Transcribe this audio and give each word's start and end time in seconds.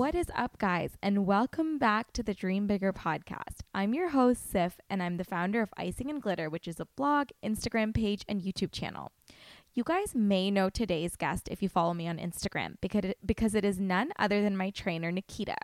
What 0.00 0.14
is 0.14 0.30
up, 0.34 0.56
guys, 0.56 0.96
and 1.02 1.26
welcome 1.26 1.76
back 1.76 2.14
to 2.14 2.22
the 2.22 2.32
Dream 2.32 2.66
Bigger 2.66 2.90
podcast. 2.90 3.60
I'm 3.74 3.92
your 3.92 4.08
host, 4.08 4.50
Siff, 4.50 4.76
and 4.88 5.02
I'm 5.02 5.18
the 5.18 5.24
founder 5.24 5.60
of 5.60 5.74
Icing 5.76 6.08
and 6.08 6.22
Glitter, 6.22 6.48
which 6.48 6.66
is 6.66 6.80
a 6.80 6.86
blog, 6.96 7.28
Instagram 7.44 7.92
page, 7.92 8.24
and 8.26 8.40
YouTube 8.40 8.72
channel. 8.72 9.12
You 9.74 9.84
guys 9.84 10.14
may 10.14 10.50
know 10.50 10.70
today's 10.70 11.16
guest 11.16 11.48
if 11.50 11.62
you 11.62 11.68
follow 11.68 11.92
me 11.92 12.08
on 12.08 12.16
Instagram 12.16 12.76
because 12.80 13.10
it, 13.10 13.18
because 13.26 13.54
it 13.54 13.62
is 13.62 13.78
none 13.78 14.10
other 14.18 14.40
than 14.40 14.56
my 14.56 14.70
trainer, 14.70 15.12
Nikita. 15.12 15.56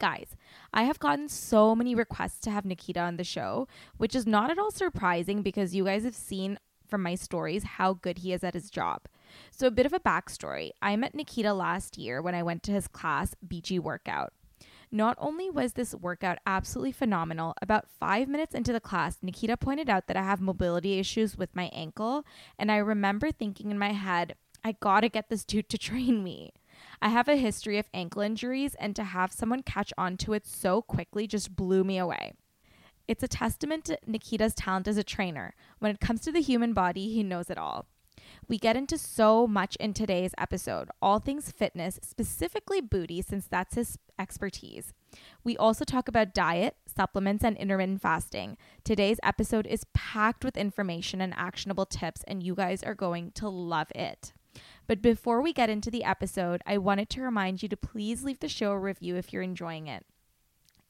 Guys, 0.00 0.34
I 0.74 0.82
have 0.82 0.98
gotten 0.98 1.28
so 1.28 1.76
many 1.76 1.94
requests 1.94 2.40
to 2.40 2.50
have 2.50 2.64
Nikita 2.64 2.98
on 2.98 3.16
the 3.16 3.22
show, 3.22 3.68
which 3.96 4.16
is 4.16 4.26
not 4.26 4.50
at 4.50 4.58
all 4.58 4.72
surprising 4.72 5.42
because 5.42 5.72
you 5.72 5.84
guys 5.84 6.02
have 6.02 6.16
seen 6.16 6.58
from 6.88 7.04
my 7.04 7.14
stories 7.14 7.62
how 7.62 7.92
good 7.92 8.18
he 8.18 8.32
is 8.32 8.42
at 8.42 8.54
his 8.54 8.70
job. 8.70 9.02
So, 9.50 9.66
a 9.66 9.70
bit 9.70 9.86
of 9.86 9.92
a 9.92 10.00
backstory 10.00 10.70
I 10.80 10.96
met 10.96 11.14
Nikita 11.14 11.52
last 11.52 11.98
year 11.98 12.22
when 12.22 12.34
I 12.34 12.42
went 12.42 12.62
to 12.64 12.72
his 12.72 12.88
class, 12.88 13.34
BG 13.46 13.78
Workout. 13.78 14.32
Not 14.92 15.16
only 15.20 15.48
was 15.48 15.74
this 15.74 15.94
workout 15.94 16.38
absolutely 16.46 16.90
phenomenal, 16.90 17.54
about 17.62 17.88
five 17.88 18.28
minutes 18.28 18.56
into 18.56 18.72
the 18.72 18.80
class, 18.80 19.18
Nikita 19.22 19.56
pointed 19.56 19.88
out 19.88 20.08
that 20.08 20.16
I 20.16 20.24
have 20.24 20.40
mobility 20.40 20.98
issues 20.98 21.36
with 21.38 21.54
my 21.54 21.70
ankle. 21.72 22.24
And 22.58 22.72
I 22.72 22.78
remember 22.78 23.30
thinking 23.30 23.70
in 23.70 23.78
my 23.78 23.92
head, 23.92 24.34
I 24.64 24.72
gotta 24.72 25.08
get 25.08 25.28
this 25.28 25.44
dude 25.44 25.68
to 25.68 25.78
train 25.90 26.24
me. 26.24 26.52
I 27.00 27.10
have 27.10 27.28
a 27.28 27.36
history 27.36 27.78
of 27.78 27.88
ankle 27.94 28.22
injuries, 28.22 28.74
and 28.76 28.96
to 28.96 29.04
have 29.04 29.32
someone 29.32 29.62
catch 29.62 29.92
on 29.96 30.16
to 30.18 30.32
it 30.32 30.46
so 30.46 30.82
quickly 30.82 31.26
just 31.26 31.54
blew 31.54 31.84
me 31.84 31.98
away. 31.98 32.32
It's 33.06 33.22
a 33.22 33.28
testament 33.28 33.84
to 33.86 33.98
Nikita's 34.06 34.54
talent 34.54 34.88
as 34.88 34.96
a 34.96 35.04
trainer. 35.04 35.54
When 35.78 35.90
it 35.90 36.00
comes 36.00 36.20
to 36.22 36.32
the 36.32 36.40
human 36.40 36.72
body, 36.72 37.12
he 37.12 37.22
knows 37.22 37.50
it 37.50 37.58
all. 37.58 37.86
We 38.48 38.58
get 38.58 38.76
into 38.76 38.98
so 38.98 39.46
much 39.46 39.76
in 39.76 39.94
today's 39.94 40.32
episode, 40.38 40.88
all 41.00 41.18
things 41.18 41.50
fitness, 41.50 41.98
specifically 42.02 42.80
booty, 42.80 43.22
since 43.22 43.46
that's 43.46 43.74
his 43.74 43.98
expertise. 44.18 44.92
We 45.44 45.56
also 45.56 45.84
talk 45.84 46.08
about 46.08 46.34
diet, 46.34 46.76
supplements, 46.86 47.44
and 47.44 47.56
intermittent 47.56 48.02
fasting. 48.02 48.56
Today's 48.84 49.20
episode 49.22 49.66
is 49.66 49.86
packed 49.94 50.44
with 50.44 50.56
information 50.56 51.20
and 51.20 51.34
actionable 51.36 51.86
tips, 51.86 52.22
and 52.26 52.42
you 52.42 52.54
guys 52.54 52.82
are 52.82 52.94
going 52.94 53.32
to 53.32 53.48
love 53.48 53.88
it. 53.94 54.32
But 54.86 55.02
before 55.02 55.40
we 55.40 55.52
get 55.52 55.70
into 55.70 55.90
the 55.90 56.04
episode, 56.04 56.62
I 56.66 56.78
wanted 56.78 57.08
to 57.10 57.22
remind 57.22 57.62
you 57.62 57.68
to 57.68 57.76
please 57.76 58.24
leave 58.24 58.40
the 58.40 58.48
show 58.48 58.72
a 58.72 58.78
review 58.78 59.16
if 59.16 59.32
you're 59.32 59.42
enjoying 59.42 59.86
it. 59.86 60.04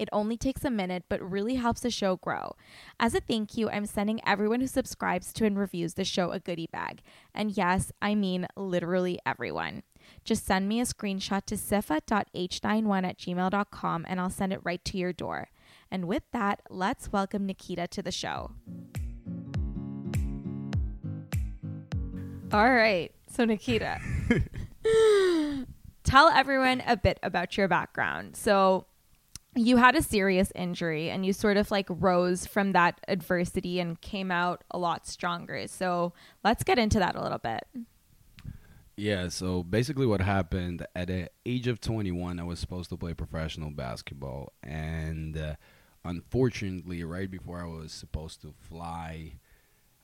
It 0.01 0.09
only 0.13 0.39
takes 0.39 0.65
a 0.65 0.71
minute, 0.71 1.05
but 1.11 1.21
really 1.21 1.57
helps 1.57 1.83
the 1.83 1.91
show 1.91 2.17
grow. 2.17 2.57
As 2.99 3.15
a 3.15 3.21
thank 3.21 3.59
you, 3.59 3.69
I'm 3.69 3.85
sending 3.85 4.19
everyone 4.27 4.63
who 4.63 4.67
subscribes 4.67 5.31
to 5.35 5.45
and 5.45 5.59
reviews 5.59 5.93
the 5.93 6.07
show 6.07 6.31
a 6.31 6.41
goodie 6.41 6.71
bag. 6.73 7.03
And 7.35 7.55
yes, 7.55 7.93
I 8.01 8.15
mean 8.15 8.47
literally 8.57 9.19
everyone. 9.27 9.83
Just 10.25 10.47
send 10.47 10.71
me 10.71 10.81
a 10.81 10.85
screenshot 10.85 11.45
to 11.45 11.55
sifa.h91 11.55 13.05
at 13.07 13.19
gmail.com 13.19 14.07
and 14.09 14.19
I'll 14.19 14.31
send 14.31 14.55
it 14.55 14.61
right 14.65 14.83
to 14.87 14.97
your 14.97 15.13
door. 15.13 15.51
And 15.91 16.07
with 16.07 16.23
that, 16.33 16.63
let's 16.71 17.13
welcome 17.13 17.45
Nikita 17.45 17.87
to 17.89 18.03
the 18.03 18.11
show. 18.11 18.53
All 22.55 22.73
right. 22.73 23.13
So, 23.31 23.45
Nikita, 23.45 24.01
tell 26.05 26.29
everyone 26.31 26.83
a 26.87 26.97
bit 26.97 27.21
about 27.23 27.59
your 27.59 27.69
background. 27.69 28.35
So, 28.35 28.87
you 29.55 29.77
had 29.77 29.97
a 29.97 30.03
serious 30.03 30.53
injury 30.55 31.11
and 31.11 31.27
you 31.27 31.33
sort 31.33 31.57
of 31.57 31.71
like 31.71 31.87
rose 31.89 32.47
from 32.47 32.73
that 32.73 33.01
adversity 33.09 33.81
and 33.81 34.01
came 34.01 34.31
out 34.31 34.63
a 34.71 34.79
lot 34.79 35.07
stronger. 35.07 35.67
So, 35.67 36.13
let's 36.45 36.63
get 36.63 36.79
into 36.79 36.99
that 36.99 37.17
a 37.17 37.23
little 37.23 37.39
bit. 37.39 37.65
Yeah, 39.01 39.29
so 39.29 39.63
basically 39.63 40.05
what 40.05 40.21
happened 40.21 40.87
at 40.95 41.09
the 41.09 41.31
age 41.47 41.67
of 41.67 41.81
21, 41.81 42.39
I 42.39 42.43
was 42.43 42.59
supposed 42.59 42.91
to 42.91 42.99
play 42.99 43.15
professional 43.15 43.71
basketball. 43.71 44.53
And 44.63 45.39
uh, 45.39 45.55
unfortunately, 46.05 47.03
right 47.03 47.31
before 47.31 47.63
I 47.63 47.67
was 47.67 47.93
supposed 47.93 48.43
to 48.43 48.53
fly 48.61 49.39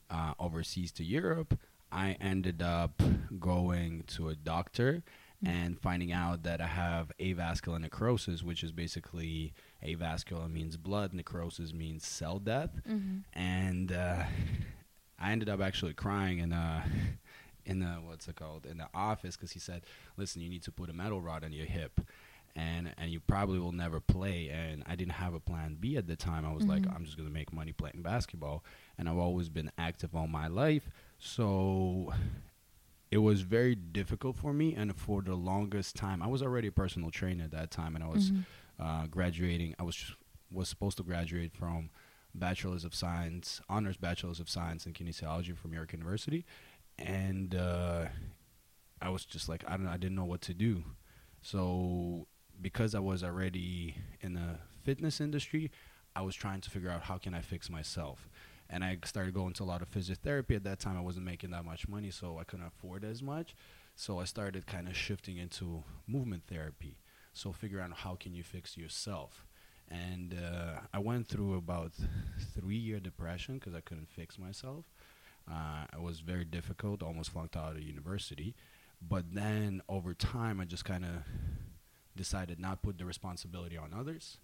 uh, 0.09 0.33
overseas 0.39 0.93
to 0.93 1.05
Europe, 1.05 1.59
I 1.93 2.17
ended 2.23 2.62
up 2.62 3.03
going 3.39 4.05
to 4.09 4.31
a 4.31 4.35
doctor 4.35 5.03
Mm-hmm. 5.45 5.55
and 5.55 5.79
finding 5.79 6.13
out 6.13 6.45
that 6.45 6.63
I 6.63 6.67
have 6.67 7.13
avascular 7.21 7.79
necrosis, 7.79 8.43
which 8.43 8.65
is 8.65 8.73
basically 8.73 9.53
avascular 9.85 10.51
means 10.51 10.79
blood, 10.79 11.13
necrosis 11.13 11.75
means 11.75 12.07
cell 12.07 12.39
death. 12.39 12.71
Mm-hmm. 12.89 13.19
And 13.39 13.93
uh, 13.93 14.23
I 15.19 15.33
ended 15.33 15.51
up 15.51 15.61
actually 15.61 15.93
crying 15.93 16.39
in 16.39 16.55
uh, 16.55 16.83
a 16.87 16.91
in 17.71 17.81
the 17.81 17.87
what's 18.07 18.29
it 18.29 18.37
called 18.37 18.65
in 18.65 18.79
the 18.79 18.89
office 18.95 19.37
because 19.37 19.51
he 19.51 19.59
said, 19.59 19.83
"Listen, 20.17 20.41
you 20.41 20.49
need 20.49 20.63
to 20.63 20.73
put 20.73 20.89
a 20.89 20.95
metal 20.95 21.21
rod 21.21 21.45
on 21.45 21.53
your 21.53 21.67
hip." 21.67 22.01
And, 22.59 22.95
and 22.97 23.11
you 23.11 23.21
probably 23.21 23.59
will 23.59 23.73
never 23.73 24.01
play. 24.01 24.49
And 24.49 24.83
i 24.87 24.97
didn't 24.97 25.13
have 25.13 25.35
a 25.35 25.41
plan 25.41 25.77
b 25.79 25.99
at 25.99 26.07
the 26.07 26.17
time. 26.17 26.47
I 26.47 26.53
was 26.55 26.65
like 26.65 26.81
mm-hmm. 26.81 26.97
i'm 26.97 27.05
just 27.05 27.19
going 27.19 27.29
to 27.29 27.35
make 27.35 27.53
money 27.53 27.73
playing 27.73 28.01
basketball 28.01 28.65
and 28.97 29.11
i've 29.11 29.19
always 29.19 29.51
been 29.51 29.71
active 29.77 30.17
all 30.17 30.27
my 30.27 30.47
life. 30.47 30.89
So 31.19 32.15
it 33.11 33.19
was 33.19 33.43
very 33.43 33.75
difficult 33.75 34.37
for 34.37 34.53
me 34.53 34.75
and 34.75 34.97
for 34.97 35.22
the 35.22 35.34
longest 35.34 35.94
time 35.97 36.22
i 36.22 36.27
was 36.27 36.43
already 36.43 36.69
a 36.69 36.72
personal 36.72 37.11
trainer 37.11 37.44
at 37.44 37.50
that 37.50 37.71
time 37.71 37.94
and 37.94 38.05
i 38.05 38.09
was 38.09 38.33
uh, 38.78 39.06
graduating. 39.06 39.75
I 39.78 39.83
was 39.83 40.15
was 40.50 40.69
supposed 40.69 40.97
to 40.99 41.03
graduate 41.03 41.53
from 41.53 41.91
bachelor's 42.34 42.84
of 42.84 42.94
science 42.94 43.61
honors 43.69 43.97
bachelor's 43.97 44.39
of 44.39 44.49
science 44.49 44.84
in 44.87 44.93
kinesiology 44.93 45.56
from 45.56 45.72
york 45.72 45.93
university 45.93 46.44
and 46.99 47.55
uh, 47.55 48.05
i 49.00 49.09
was 49.09 49.25
just 49.25 49.49
like 49.49 49.65
i 49.67 49.71
don't 49.71 49.84
know 49.84 49.91
i 49.91 49.97
didn't 49.97 50.15
know 50.17 50.25
what 50.25 50.43
to 50.43 50.55
do. 50.55 50.84
So 51.41 52.27
because 52.61 52.94
i 52.94 52.99
was 53.00 53.25
already 53.25 53.97
in 54.21 54.34
the 54.34 54.59
fitness 54.84 55.21
industry 55.21 55.71
i 56.15 56.21
was 56.21 56.34
trying 56.34 56.61
to 56.61 56.71
figure 56.71 56.91
out 56.91 57.03
how 57.03 57.17
can 57.17 57.34
i 57.34 57.41
fix 57.41 57.71
myself 57.71 58.28
and 58.69 58.84
I 58.84 58.99
started 59.04 59.34
going 59.34 59.53
to 59.54 59.62
a 59.62 59.65
lot 59.65 59.82
of 59.82 59.91
physiotherapy. 59.91 60.56
At 60.56 60.65
that 60.65 60.81
time, 60.81 60.97
I 60.97 61.00
wasn't 61.00 61.27
making 61.27 61.50
that 61.50 61.65
much 61.65 61.88
money, 61.88 62.10
so 62.10 62.38
I 62.38 62.44
couldn't 62.44 62.66
afford 62.66 63.04
as 63.04 63.22
much. 63.22 63.54
So 63.94 64.21
I 64.21 64.25
started 64.25 64.66
kind 64.66 64.88
of 64.88 64.97
shifting 64.97 65.38
into 65.38 65.84
movement 66.06 66.44
therapy. 66.49 66.99
So 67.32 67.53
figure 67.53 67.81
out 67.81 67.93
how 67.93 68.15
can 68.15 68.34
you 68.34 68.43
fix 68.43 68.76
yourself. 68.76 69.47
And 69.88 70.34
uh, 70.34 70.81
I 70.93 70.99
went 70.99 71.28
through 71.28 71.55
about 71.55 71.93
three 72.55 72.76
year 72.76 72.99
depression 72.99 73.59
because 73.59 73.75
I 73.75 73.81
couldn't 73.81 74.09
fix 74.09 74.38
myself. 74.38 74.84
Uh, 75.50 75.84
it 75.93 76.00
was 76.00 76.21
very 76.21 76.44
difficult, 76.44 77.03
almost 77.03 77.31
flunked 77.31 77.56
out 77.56 77.76
of 77.76 77.82
university. 77.82 78.55
But 79.06 79.34
then 79.34 79.82
over 79.88 80.15
time, 80.15 80.60
I 80.60 80.65
just 80.65 80.84
kind 80.84 81.05
of 81.05 81.10
decided 82.16 82.59
not 82.59 82.82
put 82.82 82.99
the 82.99 83.05
responsibility 83.05 83.76
on 83.76 83.93
others. 83.97 84.38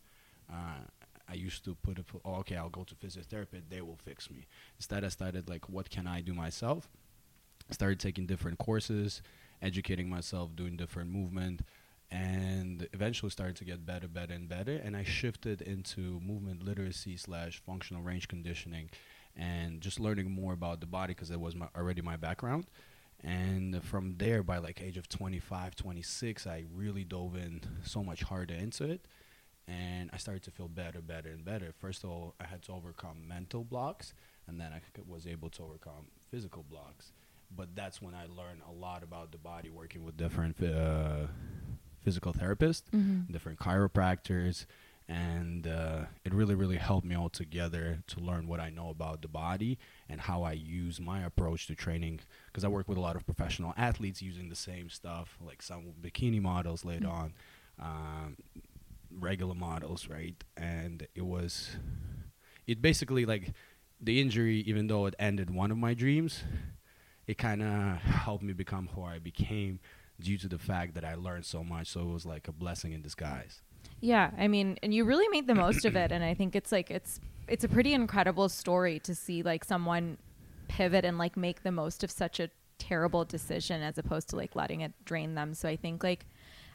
Uh, 0.53 0.85
I 1.33 1.35
used 1.37 1.65
to 1.65 1.75
put 1.75 1.99
it, 1.99 2.05
oh, 2.27 2.35
okay, 2.41 2.57
I'll 2.57 2.69
go 2.69 2.85
to 2.85 2.95
physiotherapy, 2.95 3.63
they 3.71 3.81
will 3.81 3.97
fix 3.97 4.31
me. 4.31 4.47
Instead, 4.77 5.03
I 5.03 5.09
started 5.09 5.49
like, 5.49 5.67
what 5.67 5.89
can 5.89 6.07
I 6.07 6.21
do 6.21 6.35
myself? 6.35 6.91
I 7.71 7.73
started 7.73 7.99
taking 7.99 8.27
different 8.27 8.59
courses, 8.59 9.23
educating 9.63 10.11
myself, 10.11 10.55
doing 10.55 10.77
different 10.77 11.11
movement, 11.11 11.63
and 12.11 12.87
eventually 12.93 13.31
started 13.31 13.57
to 13.57 13.65
get 13.65 13.87
better, 13.87 14.09
better, 14.09 14.35
and 14.35 14.47
better. 14.47 14.77
And 14.85 14.95
I 14.95 15.05
shifted 15.05 15.63
into 15.63 16.21
movement 16.21 16.63
literacy 16.63 17.17
slash 17.17 17.63
functional 17.65 18.03
range 18.03 18.29
conditioning, 18.29 18.91
and 19.35 19.81
just 19.81 19.99
learning 19.99 20.31
more 20.31 20.53
about 20.53 20.81
the 20.81 20.87
body 20.87 21.15
because 21.15 21.31
it 21.31 21.41
was 21.41 21.55
my, 21.55 21.69
already 21.75 22.03
my 22.03 22.19
background. 22.19 22.67
And 23.25 23.83
from 23.83 24.17
there, 24.19 24.43
by 24.43 24.59
like 24.59 24.83
age 24.83 24.99
of 24.99 25.09
25, 25.09 25.77
26, 25.77 26.47
I 26.47 26.65
really 26.75 27.05
dove 27.05 27.37
in 27.37 27.63
so 27.85 28.05
much 28.05 28.23
harder 28.23 28.55
into 28.55 28.85
it 28.85 29.07
and 29.69 30.11
I 30.13 30.17
started 30.17 30.43
to 30.45 30.51
feel 30.51 30.69
better, 30.69 31.01
better, 31.01 31.31
and 31.31 31.45
better. 31.45 31.73
First 31.79 32.05
of 32.05 32.11
all, 32.11 32.35
I 32.41 32.47
had 32.47 32.63
to 32.63 32.73
overcome 32.73 33.27
mental 33.29 33.65
blocks, 33.65 34.15
and 34.47 34.61
then 34.61 34.73
I 34.73 34.79
c- 34.79 35.03
was 35.07 35.27
able 35.27 35.51
to 35.51 35.63
overcome 35.63 36.07
physical 36.31 36.65
blocks. 36.69 37.13
But 37.55 37.75
that's 37.77 38.01
when 38.01 38.15
I 38.15 38.23
learned 38.27 38.63
a 38.69 38.73
lot 38.73 39.03
about 39.03 39.31
the 39.31 39.39
body, 39.39 39.71
working 39.71 40.05
with 40.05 40.17
different 40.17 40.63
uh, 40.63 41.27
physical 42.01 42.33
therapists, 42.33 42.83
different 43.31 43.59
chiropractors, 43.59 44.67
and 45.09 45.67
uh, 45.67 46.03
it 46.25 46.33
really, 46.33 46.55
really 46.55 46.77
helped 46.79 47.07
me 47.07 47.15
all 47.15 47.29
together 47.29 48.03
to 48.07 48.21
learn 48.21 48.47
what 48.49 48.61
I 48.61 48.71
know 48.71 48.89
about 48.89 49.21
the 49.21 49.29
body 49.29 49.79
and 50.09 50.21
how 50.21 50.43
I 50.43 50.53
use 50.53 51.01
my 51.01 51.23
approach 51.23 51.67
to 51.67 51.75
training. 51.75 52.21
Because 52.47 52.65
I 52.65 52.69
work 52.69 52.89
with 52.89 52.97
a 52.97 53.01
lot 53.01 53.17
of 53.17 53.27
professional 53.27 53.75
athletes 53.77 54.23
using 54.23 54.49
the 54.49 54.57
same 54.57 54.89
stuff, 54.89 55.37
like 55.45 55.61
some 55.61 55.93
bikini 56.01 56.41
models 56.41 56.85
later 56.85 57.09
on. 57.09 57.35
Um, 57.79 58.37
regular 59.19 59.55
models, 59.55 60.09
right? 60.09 60.35
And 60.57 61.07
it 61.15 61.25
was, 61.25 61.77
it 62.67 62.83
basically 62.83 63.25
like 63.25 63.53
the 64.01 64.21
injury, 64.21 64.61
even 64.61 64.87
though 64.87 65.07
it 65.07 65.15
ended 65.19 65.51
one 65.51 65.71
of 65.71 65.79
my 65.79 65.95
dreams, 65.95 66.43
it 67.27 67.39
kind 67.39 67.63
of 67.63 67.99
helped 67.99 68.43
me 68.43 68.53
become 68.53 68.89
who 68.95 69.03
I 69.03 69.19
became 69.19 69.81
due 70.21 70.39
to 70.39 70.49
the 70.49 70.59
fact 70.59 70.95
that 70.95 71.05
I 71.05 71.15
learned 71.15 71.45
so 71.45 71.63
much. 71.63 71.89
So 71.89 72.01
it 72.01 72.13
was 72.13 72.27
like 72.27 72.49
a 72.49 72.53
blessing 72.53 72.93
in 72.93 73.03
disguise. 73.03 73.63
Yeah, 74.01 74.31
I 74.37 74.49
mean, 74.49 74.79
and 74.83 74.93
you 74.93 75.05
really 75.05 75.29
made 75.29 75.47
the 75.47 75.55
most 75.55 75.85
of 75.85 75.97
it, 75.97 76.11
and 76.13 76.25
I 76.25 76.35
think 76.35 76.57
it's 76.57 76.73
like 76.73 76.91
it's 76.91 77.21
it's 77.49 77.65
a 77.65 77.69
pretty 77.69 77.93
incredible 77.93 78.49
story 78.49 78.99
to 79.01 79.15
see 79.15 79.43
like 79.43 79.65
someone 79.65 80.19
pivot 80.69 81.05
and 81.05 81.19
like 81.19 81.37
make 81.37 81.63
the 81.63 81.73
most 81.73 82.03
of 82.03 82.11
such 82.11 82.41
a 82.41 82.49
terrible 82.79 83.25
decision 83.25 83.83
as 83.83 83.99
opposed 83.99 84.29
to 84.29 84.37
like 84.37 84.57
letting 84.57 84.81
it 84.81 84.93
drain 85.05 85.35
them. 85.35 85.55
So 85.55 85.69
I 85.69 85.77
think 85.77 86.03
like 86.03 86.27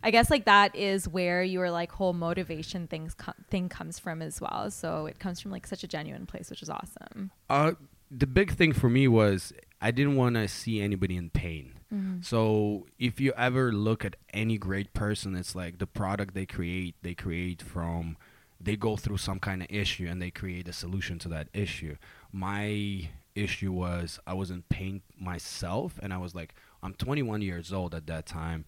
I 0.03 0.11
guess 0.11 0.29
like 0.29 0.45
that 0.45 0.75
is 0.75 1.07
where 1.07 1.43
your 1.43 1.71
like 1.71 1.91
whole 1.91 2.13
motivation 2.13 2.87
things 2.87 3.13
com- 3.13 3.33
thing 3.49 3.69
comes 3.69 3.99
from 3.99 4.21
as 4.21 4.39
well. 4.39 4.69
So 4.71 5.05
it 5.05 5.19
comes 5.19 5.39
from 5.39 5.51
like 5.51 5.67
such 5.67 5.83
a 5.83 5.87
genuine 5.87 6.25
place, 6.25 6.49
which 6.49 6.61
is 6.61 6.69
awesome. 6.69 7.31
Uh, 7.49 7.73
the 8.09 8.27
big 8.27 8.51
thing 8.51 8.73
for 8.73 8.89
me 8.89 9.07
was 9.07 9.53
I 9.81 9.91
didn't 9.91 10.15
want 10.15 10.35
to 10.35 10.47
see 10.47 10.81
anybody 10.81 11.17
in 11.17 11.29
pain. 11.29 11.73
Mm-hmm. 11.93 12.21
So 12.21 12.87
if 12.99 13.19
you 13.19 13.33
ever 13.37 13.71
look 13.71 14.03
at 14.03 14.15
any 14.33 14.57
great 14.57 14.93
person, 14.93 15.35
it's 15.35 15.55
like 15.55 15.77
the 15.77 15.87
product 15.87 16.33
they 16.33 16.45
create, 16.45 16.95
they 17.01 17.13
create 17.13 17.61
from 17.61 18.17
they 18.59 18.75
go 18.75 18.95
through 18.95 19.17
some 19.17 19.39
kind 19.39 19.61
of 19.61 19.67
issue 19.69 20.07
and 20.09 20.21
they 20.21 20.31
create 20.31 20.67
a 20.67 20.73
solution 20.73 21.19
to 21.19 21.29
that 21.29 21.47
issue. 21.53 21.95
My 22.31 23.09
issue 23.35 23.71
was 23.71 24.19
I 24.25 24.33
was 24.33 24.49
in 24.49 24.63
pain 24.63 25.01
myself 25.19 25.99
and 26.01 26.11
I 26.11 26.17
was 26.17 26.33
like 26.33 26.55
I'm 26.81 26.93
21 26.93 27.41
years 27.41 27.71
old 27.71 27.93
at 27.93 28.07
that 28.07 28.25
time. 28.25 28.65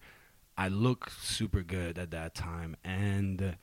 I 0.60 0.68
look 0.68 1.10
super 1.22 1.62
good 1.62 1.96
at 1.96 2.10
that 2.10 2.34
time 2.34 2.76
and 2.84 3.56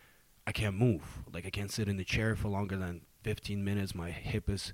I 0.47 0.51
can't 0.51 0.75
move. 0.75 1.03
Like 1.31 1.45
I 1.45 1.51
can't 1.51 1.71
sit 1.71 1.87
in 1.87 1.97
the 1.97 2.03
chair 2.03 2.35
for 2.35 2.47
longer 2.47 2.75
than 2.75 3.01
15 3.21 3.63
minutes. 3.63 3.93
My 3.93 4.09
hip 4.09 4.49
is 4.49 4.73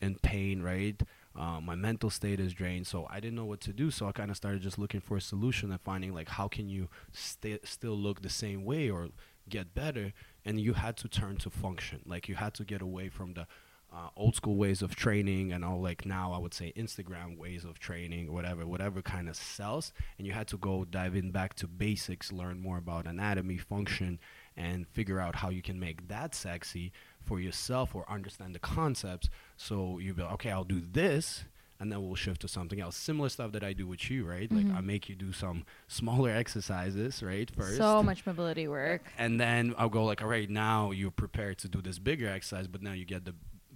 in 0.00 0.16
pain, 0.16 0.62
right? 0.62 1.00
Uh, 1.38 1.60
my 1.60 1.76
mental 1.76 2.10
state 2.10 2.40
is 2.40 2.54
drained, 2.54 2.88
so 2.88 3.06
I 3.08 3.20
didn't 3.20 3.36
know 3.36 3.44
what 3.44 3.60
to 3.60 3.72
do. 3.72 3.92
So 3.92 4.08
I 4.08 4.10
kind 4.10 4.32
of 4.32 4.36
started 4.36 4.62
just 4.62 4.80
looking 4.80 5.00
for 5.00 5.16
a 5.16 5.20
solution 5.20 5.70
and 5.70 5.80
finding 5.80 6.12
like 6.12 6.30
how 6.30 6.48
can 6.48 6.68
you 6.68 6.88
st- 7.12 7.64
still 7.68 7.96
look 7.96 8.22
the 8.22 8.30
same 8.30 8.64
way 8.64 8.90
or 8.90 9.10
get 9.48 9.72
better. 9.72 10.12
And 10.44 10.58
you 10.58 10.72
had 10.72 10.96
to 10.96 11.08
turn 11.08 11.36
to 11.36 11.50
function. 11.50 12.02
Like 12.04 12.28
you 12.28 12.34
had 12.34 12.52
to 12.54 12.64
get 12.64 12.82
away 12.82 13.10
from 13.10 13.34
the 13.34 13.46
uh, 13.92 14.08
old 14.16 14.36
school 14.36 14.54
ways 14.56 14.82
of 14.82 14.94
training 14.94 15.52
and 15.52 15.64
all 15.64 15.80
like 15.80 16.06
now 16.06 16.32
I 16.32 16.38
would 16.38 16.54
say 16.54 16.72
Instagram 16.76 17.36
ways 17.36 17.64
of 17.64 17.78
training, 17.80 18.32
whatever, 18.32 18.64
whatever 18.66 19.02
kind 19.02 19.28
of 19.28 19.34
sells. 19.36 19.92
And 20.16 20.26
you 20.26 20.32
had 20.32 20.46
to 20.48 20.56
go 20.56 20.84
dive 20.84 21.16
in 21.16 21.32
back 21.32 21.54
to 21.54 21.66
basics, 21.66 22.30
learn 22.30 22.60
more 22.60 22.78
about 22.78 23.06
anatomy, 23.06 23.56
function, 23.58 24.20
and 24.56 24.86
figure 24.86 25.18
out 25.18 25.34
how 25.36 25.48
you 25.50 25.60
can 25.62 25.80
make 25.80 26.06
that 26.08 26.34
sexy 26.36 26.92
for 27.24 27.40
yourself 27.40 27.94
or 27.94 28.04
understand 28.08 28.54
the 28.54 28.60
concepts. 28.60 29.28
So 29.56 29.98
you 29.98 30.14
be 30.14 30.22
like, 30.22 30.32
okay, 30.34 30.50
I'll 30.52 30.64
do 30.64 30.80
this. 30.80 31.44
And 31.80 31.90
then 31.90 32.02
we'll 32.06 32.14
shift 32.14 32.42
to 32.42 32.48
something 32.48 32.78
else. 32.78 32.94
Similar 32.94 33.30
stuff 33.30 33.52
that 33.52 33.64
I 33.64 33.72
do 33.72 33.86
with 33.86 34.10
you, 34.10 34.26
right? 34.26 34.50
Mhm. 34.50 34.68
Like 34.68 34.76
I 34.76 34.82
make 34.82 35.08
you 35.08 35.14
do 35.16 35.32
some 35.32 35.64
smaller 35.88 36.28
exercises, 36.30 37.22
right? 37.22 37.50
First, 37.56 37.78
So 37.78 38.02
much 38.02 38.26
mobility 38.26 38.68
work. 38.68 39.02
and 39.18 39.40
then 39.40 39.74
I'll 39.78 39.88
go 39.88 40.04
like, 40.04 40.20
all 40.22 40.28
right, 40.28 40.48
now 40.50 40.90
you're 40.90 41.10
prepared 41.10 41.56
to 41.58 41.68
do 41.68 41.80
this 41.80 41.98
bigger 41.98 42.28
exercise, 42.28 42.66
but 42.68 42.82
now 42.82 42.92
you 42.92 43.06
get 43.06 43.24
the 43.24 43.34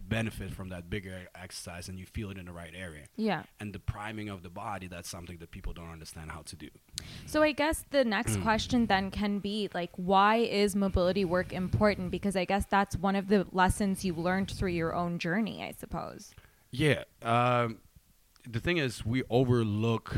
benefit 0.09 0.53
from 0.53 0.69
that 0.69 0.91
bigger 0.91 1.29
exercise 1.35 1.89
and 1.89 1.99
you 1.99 2.06
feel 2.06 2.31
it 2.31 2.39
in 2.39 2.47
the 2.47 2.53
right 2.53 2.73
area. 2.77 3.05
Yeah. 3.17 3.45
And 3.61 3.73
the 3.73 3.79
priming 3.79 4.29
of 4.29 4.43
the 4.43 4.51
body, 4.51 4.87
that's 4.87 5.09
something 5.09 5.39
that 5.39 5.51
people 5.51 5.73
don't 5.73 5.91
understand 5.91 6.31
how 6.31 6.43
to 6.43 6.56
do. 6.56 6.69
So 7.27 7.43
I 7.43 7.53
guess 7.53 7.85
the 7.91 8.05
next 8.05 8.37
Mm. 8.37 8.43
question 8.43 8.87
then 8.87 9.11
can 9.11 9.39
be 9.39 9.69
like, 9.75 9.91
why 9.97 10.37
is 10.37 10.77
mobility 10.77 11.25
work 11.25 11.53
important? 11.53 12.11
Because 12.11 12.37
I 12.37 12.45
guess 12.45 12.67
that's 12.67 12.97
one 12.97 13.17
of 13.17 13.29
the 13.29 13.47
lessons 13.53 14.05
you 14.05 14.15
learned 14.15 14.51
through 14.51 14.73
your 14.73 14.95
own 14.95 15.19
journey, 15.19 15.62
I 15.62 15.73
suppose. 15.73 16.35
Yeah. 16.71 17.05
Um, 17.23 17.79
the 18.47 18.61
thing 18.61 18.77
is, 18.79 19.05
we 19.06 19.23
overlook 19.31 20.17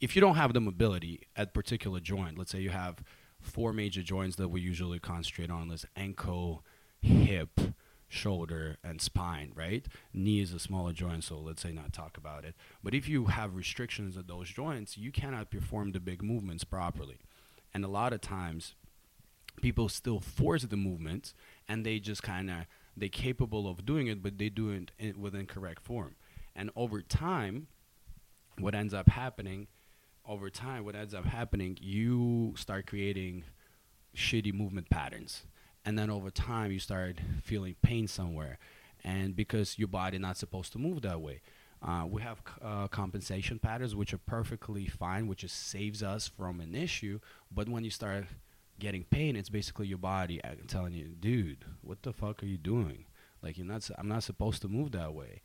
if 0.00 0.16
you 0.16 0.20
don't 0.20 0.34
have 0.34 0.52
the 0.52 0.60
mobility 0.60 1.28
at 1.36 1.54
particular 1.54 2.00
joint. 2.00 2.36
Let's 2.36 2.50
say 2.50 2.60
you 2.60 2.70
have 2.70 3.04
four 3.40 3.72
major 3.72 4.02
joints 4.02 4.36
that 4.36 4.48
we 4.48 4.60
usually 4.60 4.98
concentrate 4.98 5.50
on: 5.50 5.68
this 5.68 5.86
ankle, 5.94 6.64
hip, 7.00 7.60
shoulder, 8.12 8.76
and 8.84 9.00
spine. 9.00 9.52
Right? 9.54 9.86
Knee 10.12 10.40
is 10.40 10.52
a 10.52 10.58
smaller 10.58 10.92
joint, 10.92 11.24
so 11.24 11.38
let's 11.38 11.62
say 11.62 11.72
not 11.72 11.92
talk 11.92 12.16
about 12.16 12.44
it. 12.44 12.54
But 12.82 12.94
if 12.94 13.08
you 13.08 13.26
have 13.26 13.56
restrictions 13.56 14.16
at 14.16 14.28
those 14.28 14.48
joints, 14.48 14.96
you 14.96 15.10
cannot 15.10 15.50
perform 15.50 15.92
the 15.92 16.00
big 16.00 16.22
movements 16.22 16.64
properly. 16.64 17.18
And 17.74 17.84
a 17.84 17.88
lot 17.88 18.12
of 18.12 18.20
times, 18.20 18.74
people 19.62 19.88
still 19.88 20.20
force 20.20 20.64
the 20.64 20.76
movements, 20.76 21.34
and 21.68 21.84
they 21.84 21.98
just 21.98 22.22
kind 22.22 22.50
of 22.50 22.66
they're 22.96 23.08
capable 23.08 23.66
of 23.66 23.86
doing 23.86 24.06
it, 24.08 24.22
but 24.22 24.36
they 24.36 24.50
do 24.50 24.70
it 24.70 24.90
in, 24.98 25.20
with 25.20 25.34
incorrect 25.34 25.82
form. 25.82 26.16
And 26.54 26.70
over 26.76 27.00
time, 27.00 27.68
what 28.58 28.74
ends 28.74 28.92
up 28.92 29.08
happening, 29.08 29.68
over 30.26 30.50
time, 30.50 30.84
what 30.84 30.94
ends 30.94 31.14
up 31.14 31.24
happening, 31.24 31.78
you 31.80 32.52
start 32.58 32.86
creating 32.86 33.44
shitty 34.14 34.52
movement 34.52 34.90
patterns. 34.90 35.44
And 35.84 35.98
then 35.98 36.10
over 36.10 36.30
time, 36.30 36.70
you 36.70 36.78
start 36.78 37.18
feeling 37.42 37.74
pain 37.82 38.06
somewhere. 38.06 38.58
And 39.04 39.34
because 39.34 39.78
your 39.78 39.88
body 39.88 40.18
not 40.18 40.36
supposed 40.36 40.72
to 40.72 40.78
move 40.78 41.02
that 41.02 41.20
way. 41.20 41.40
Uh, 41.82 42.04
we 42.08 42.22
have 42.22 42.40
uh, 42.62 42.86
compensation 42.86 43.58
patterns, 43.58 43.96
which 43.96 44.14
are 44.14 44.18
perfectly 44.18 44.86
fine, 44.86 45.26
which 45.26 45.40
just 45.40 45.68
saves 45.68 46.02
us 46.02 46.28
from 46.28 46.60
an 46.60 46.76
issue. 46.76 47.18
But 47.50 47.68
when 47.68 47.82
you 47.82 47.90
start 47.90 48.26
getting 48.78 49.04
pain, 49.04 49.34
it's 49.34 49.48
basically 49.48 49.88
your 49.88 49.98
body 49.98 50.42
uh, 50.44 50.50
telling 50.68 50.92
you, 50.92 51.08
dude, 51.18 51.64
what 51.80 52.02
the 52.02 52.12
fuck 52.12 52.42
are 52.42 52.46
you 52.46 52.58
doing? 52.58 53.06
Like 53.42 53.58
you're 53.58 53.66
not. 53.66 53.88
I'm 53.98 54.08
not 54.08 54.22
supposed 54.22 54.62
to 54.62 54.68
move 54.68 54.92
that 54.92 55.12
way. 55.12 55.42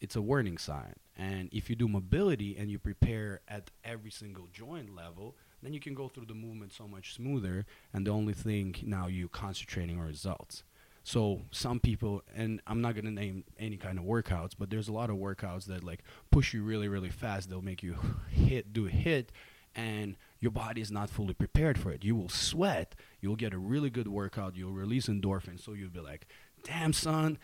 It's 0.00 0.16
a 0.16 0.20
warning 0.20 0.58
sign. 0.58 0.94
And 1.16 1.48
if 1.52 1.70
you 1.70 1.76
do 1.76 1.88
mobility 1.88 2.54
and 2.58 2.70
you 2.70 2.78
prepare 2.78 3.40
at 3.48 3.70
every 3.82 4.10
single 4.10 4.48
joint 4.52 4.94
level, 4.94 5.36
then 5.66 5.72
you 5.72 5.80
can 5.80 5.94
go 5.94 6.06
through 6.06 6.26
the 6.26 6.34
movement 6.34 6.72
so 6.72 6.86
much 6.86 7.14
smoother. 7.14 7.66
And 7.92 8.06
the 8.06 8.12
only 8.12 8.34
thing 8.34 8.76
now 8.84 9.08
you 9.08 9.28
concentrating 9.28 9.98
on 9.98 10.06
results. 10.06 10.62
So 11.02 11.42
some 11.50 11.80
people, 11.80 12.22
and 12.36 12.60
I'm 12.68 12.80
not 12.80 12.94
gonna 12.94 13.10
name 13.10 13.42
any 13.58 13.76
kind 13.76 13.98
of 13.98 14.04
workouts, 14.04 14.52
but 14.56 14.70
there's 14.70 14.86
a 14.86 14.92
lot 14.92 15.10
of 15.10 15.16
workouts 15.16 15.64
that 15.66 15.82
like 15.82 16.04
push 16.30 16.54
you 16.54 16.62
really, 16.62 16.86
really 16.86 17.10
fast. 17.10 17.50
They'll 17.50 17.62
make 17.62 17.82
you 17.82 17.96
HIIT, 18.32 18.72
do 18.72 18.86
a 18.86 18.90
HIIT, 18.90 19.26
and 19.74 20.16
your 20.38 20.52
body 20.52 20.80
is 20.80 20.92
not 20.92 21.10
fully 21.10 21.34
prepared 21.34 21.78
for 21.78 21.90
it. 21.90 22.04
You 22.04 22.14
will 22.14 22.28
sweat. 22.28 22.94
You'll 23.20 23.34
get 23.34 23.52
a 23.52 23.58
really 23.58 23.90
good 23.90 24.08
workout. 24.08 24.56
You'll 24.56 24.72
release 24.72 25.08
endorphins. 25.08 25.64
So 25.64 25.72
you'll 25.72 25.90
be 25.90 26.00
like, 26.00 26.28
"Damn, 26.62 26.92
son, 26.92 27.38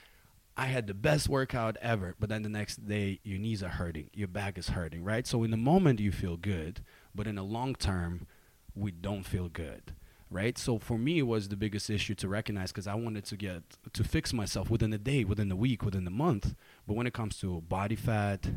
I 0.57 0.67
had 0.67 0.87
the 0.87 0.95
best 0.95 1.29
workout 1.29 1.77
ever." 1.83 2.15
But 2.21 2.29
then 2.29 2.43
the 2.43 2.49
next 2.49 2.87
day, 2.87 3.19
your 3.25 3.41
knees 3.41 3.65
are 3.65 3.69
hurting, 3.69 4.11
your 4.15 4.29
back 4.29 4.59
is 4.59 4.69
hurting, 4.69 5.03
right? 5.03 5.27
So 5.27 5.43
in 5.43 5.51
the 5.51 5.57
moment 5.57 5.99
you 5.99 6.13
feel 6.13 6.37
good, 6.37 6.83
but 7.15 7.27
in 7.27 7.37
the 7.37 7.43
long 7.43 7.75
term, 7.75 8.27
we 8.75 8.91
don't 8.91 9.25
feel 9.25 9.49
good 9.49 9.95
right? 10.33 10.57
So 10.57 10.79
for 10.79 10.99
me, 10.99 11.19
it 11.19 11.27
was 11.27 11.49
the 11.49 11.57
biggest 11.57 11.91
issue 11.91 12.15
to 12.17 12.27
recognize 12.27 12.73
because 12.73 12.87
I 12.87 12.95
wanted 12.95 13.25
to 13.27 13.37
get 13.37 13.63
to 13.93 14.03
fix 14.03 14.33
myself 14.33 14.71
within 14.71 14.93
a 14.93 14.99
day, 14.99 15.25
within 15.25 15.49
the 15.49 15.57
week, 15.57 15.85
within 15.85 16.05
the 16.05 16.11
month. 16.11 16.55
But 16.87 16.95
when 16.95 17.07
it 17.07 17.13
comes 17.13 17.39
to 17.41 17.61
body 17.61 17.97
fat 17.97 18.49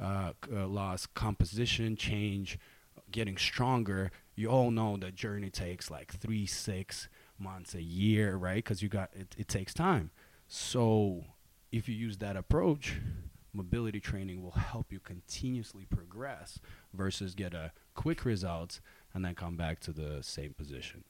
uh, 0.00 0.32
uh, 0.50 0.66
loss, 0.66 1.06
composition 1.06 1.96
change, 1.96 2.58
getting 3.10 3.36
stronger, 3.36 4.10
you 4.34 4.48
all 4.48 4.70
know 4.70 4.96
that 4.96 5.14
journey 5.14 5.50
takes 5.50 5.90
like 5.90 6.14
three, 6.14 6.46
six 6.46 7.08
months, 7.38 7.74
a 7.74 7.82
year, 7.82 8.36
right? 8.36 8.56
Because 8.56 8.82
you 8.82 8.88
got 8.88 9.10
it, 9.14 9.34
it 9.36 9.48
takes 9.48 9.74
time. 9.74 10.10
So 10.48 11.24
if 11.70 11.88
you 11.88 11.94
use 11.94 12.18
that 12.18 12.36
approach, 12.36 13.00
mobility 13.52 14.00
training 14.00 14.42
will 14.42 14.52
help 14.52 14.90
you 14.90 14.98
continuously 14.98 15.84
progress 15.84 16.58
versus 16.94 17.34
get 17.34 17.52
a 17.52 17.72
quick 17.94 18.24
results 18.24 18.80
and 19.14 19.24
then 19.24 19.34
come 19.34 19.56
back 19.56 19.80
to 19.80 19.92
the 19.92 20.22
same 20.22 20.54
position. 20.54 21.04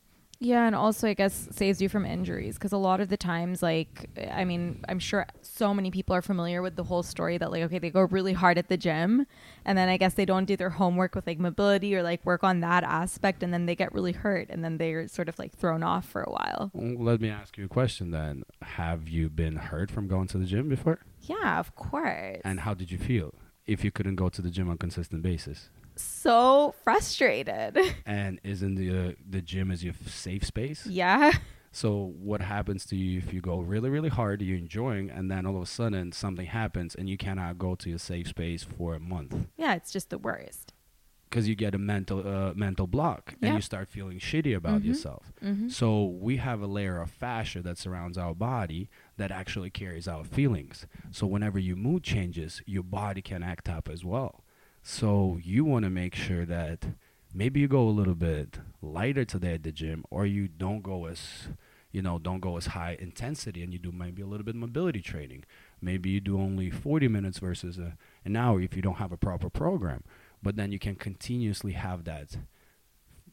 Yeah, 0.45 0.67
and 0.67 0.75
also 0.75 1.07
I 1.07 1.15
guess 1.15 1.47
saves 1.53 1.81
you 1.81 1.89
from 1.89 2.05
injuries 2.05 2.55
because 2.55 2.73
a 2.73 2.77
lot 2.77 3.01
of 3.01 3.09
the 3.09 3.17
times, 3.17 3.63
like, 3.63 4.11
I 4.29 4.45
mean, 4.45 4.85
I'm 4.89 4.99
sure 4.99 5.25
so 5.41 5.73
many 5.73 5.93
people 5.93 6.17
are 6.17 6.23
familiar 6.23 6.63
with 6.63 6.75
the 6.75 6.83
whole 6.83 7.05
story 7.05 7.39
that 7.39 7.53
like, 7.53 7.63
okay, 7.63 7.79
they 7.79 7.91
go 7.91 8.01
really 8.01 8.33
hard 8.33 8.59
at 8.59 8.67
the 8.67 8.77
gym, 8.77 9.25
and 9.65 9.79
then 9.79 9.89
I 9.89 9.97
guess 9.99 10.15
they 10.15 10.25
don't 10.25 10.45
do 10.45 10.57
their 10.57 10.71
homework 10.71 11.15
with 11.15 11.29
like 11.29 11.39
mobility 11.39 11.95
or 11.95 12.03
like 12.03 12.27
work 12.27 12.43
on 12.43 12.59
that 12.59 12.83
aspect, 12.83 13.45
and 13.45 13.55
then 13.55 13.67
they 13.67 13.77
get 13.77 13.95
really 13.95 14.11
hurt, 14.11 14.49
and 14.51 14.65
then 14.65 14.79
they're 14.79 15.07
sort 15.07 15.29
of 15.29 15.39
like 15.39 15.57
thrown 15.57 15.85
off 15.85 16.09
for 16.09 16.23
a 16.23 16.31
while. 16.33 16.73
Let 16.75 17.21
me 17.21 17.31
ask 17.31 17.57
you 17.57 17.67
a 17.67 17.69
question 17.69 18.11
then. 18.11 18.43
Have 18.63 19.09
you 19.09 19.31
been 19.31 19.55
hurt 19.55 19.93
from 19.93 20.09
going 20.09 20.27
to 20.27 20.39
the 20.39 20.47
gym 20.47 20.69
before? 20.69 20.99
Yeah, 21.21 21.61
of 21.61 21.77
course. 21.77 22.41
And 22.45 22.59
how 22.59 22.75
did 22.75 22.91
you 22.91 22.99
feel 22.99 23.33
if 23.65 23.85
you 23.85 23.93
couldn't 23.93 24.17
go 24.17 24.29
to 24.29 24.43
the 24.43 24.51
gym 24.51 24.69
on 24.69 24.75
a 24.75 24.79
consistent 24.79 25.23
basis? 25.23 25.71
So 26.03 26.75
frustrated. 26.85 27.79
And 28.07 28.41
isn't 28.45 28.75
the 28.77 28.91
uh, 28.91 29.13
the 29.29 29.41
gym 29.43 29.71
is 29.71 29.83
your 29.85 29.95
safe 30.07 30.45
space? 30.45 30.87
yeah. 30.87 31.33
So 31.75 32.13
what 32.21 32.43
happens 32.43 32.85
to 32.87 32.97
you 32.97 33.17
if 33.19 33.33
you 33.33 33.41
go 33.41 33.59
really 33.61 33.89
really 33.89 34.11
hard, 34.11 34.43
you're 34.43 34.59
enjoying, 34.59 35.11
and 35.11 35.31
then 35.31 35.47
all 35.47 35.57
of 35.57 35.63
a 35.63 35.67
sudden 35.67 36.13
something 36.13 36.47
happens 36.47 36.95
and 36.95 37.09
you 37.09 37.17
cannot 37.17 37.59
go 37.59 37.75
to 37.77 37.89
your 37.89 37.99
safe 37.99 38.29
space 38.29 38.63
for 38.63 38.95
a 38.95 39.01
month 39.01 39.35
Yeah, 39.57 39.75
it's 39.75 39.91
just 39.91 40.11
the 40.11 40.19
worst. 40.19 40.75
because 41.31 41.49
you 41.49 41.55
get 41.55 41.75
a 41.75 41.79
mental 41.79 42.19
uh, 42.29 42.53
mental 42.55 42.87
block 42.87 43.35
and 43.41 43.55
you 43.55 43.63
start 43.63 43.89
feeling 43.89 44.19
shitty 44.19 44.55
about 44.55 44.83
Mhm. 44.83 44.89
yourself. 44.89 45.33
Mm-hmm. 45.43 45.69
So 45.69 46.05
we 46.27 46.37
have 46.37 46.61
a 46.61 46.67
layer 46.67 47.01
of 47.01 47.11
fascia 47.11 47.63
that 47.63 47.79
surrounds 47.79 48.19
our 48.19 48.35
body 48.35 48.91
that 49.17 49.31
actually 49.31 49.71
carries 49.71 50.07
our 50.07 50.25
feelings. 50.25 50.87
So 51.11 51.27
whenever 51.27 51.59
your 51.59 51.77
mood 51.77 52.03
changes, 52.03 52.61
your 52.67 52.83
body 52.83 53.23
can 53.23 53.43
act 53.43 53.67
up 53.71 53.89
as 53.89 54.05
well. 54.05 54.42
So 54.83 55.39
you 55.43 55.65
want 55.65 55.85
to 55.85 55.91
make 55.91 56.15
sure 56.15 56.45
that 56.45 56.87
maybe 57.33 57.61
you 57.61 57.69
go 57.69 57.89
a 57.89 57.91
little 57.91 58.17
bit 58.17 58.59
lighter 58.83 59.25
today 59.25 59.55
at 59.55 59.63
the 59.63 59.71
gym 59.71 60.05
or 60.11 60.27
you 60.27 60.49
don't 60.49 60.83
go 60.83 61.07
as 61.07 61.49
you 61.93 62.01
know, 62.01 62.19
don't 62.19 62.41
go 62.41 62.57
as 62.57 62.69
high 62.69 62.97
intensity 62.99 63.63
and 63.63 63.73
you 63.73 63.79
do 63.79 63.93
maybe 63.93 64.23
a 64.23 64.27
little 64.27 64.45
bit 64.45 64.55
mobility 64.55 65.01
training. 65.03 65.45
Maybe 65.81 66.09
you 66.09 66.21
do 66.21 66.39
only 66.39 66.71
40 66.71 67.07
minutes 67.09 67.39
versus 67.39 67.79
a, 67.79 67.99
an 68.25 68.35
hour 68.35 68.63
if 68.63 68.75
you 68.75 68.81
don't 68.81 68.97
have 68.97 69.13
a 69.13 69.19
proper 69.19 69.51
program. 69.51 70.03
But 70.43 70.57
then 70.57 70.73
you 70.73 70.79
can 70.79 70.97
continuously 70.97 71.73
have 71.73 72.05
that 72.05 72.39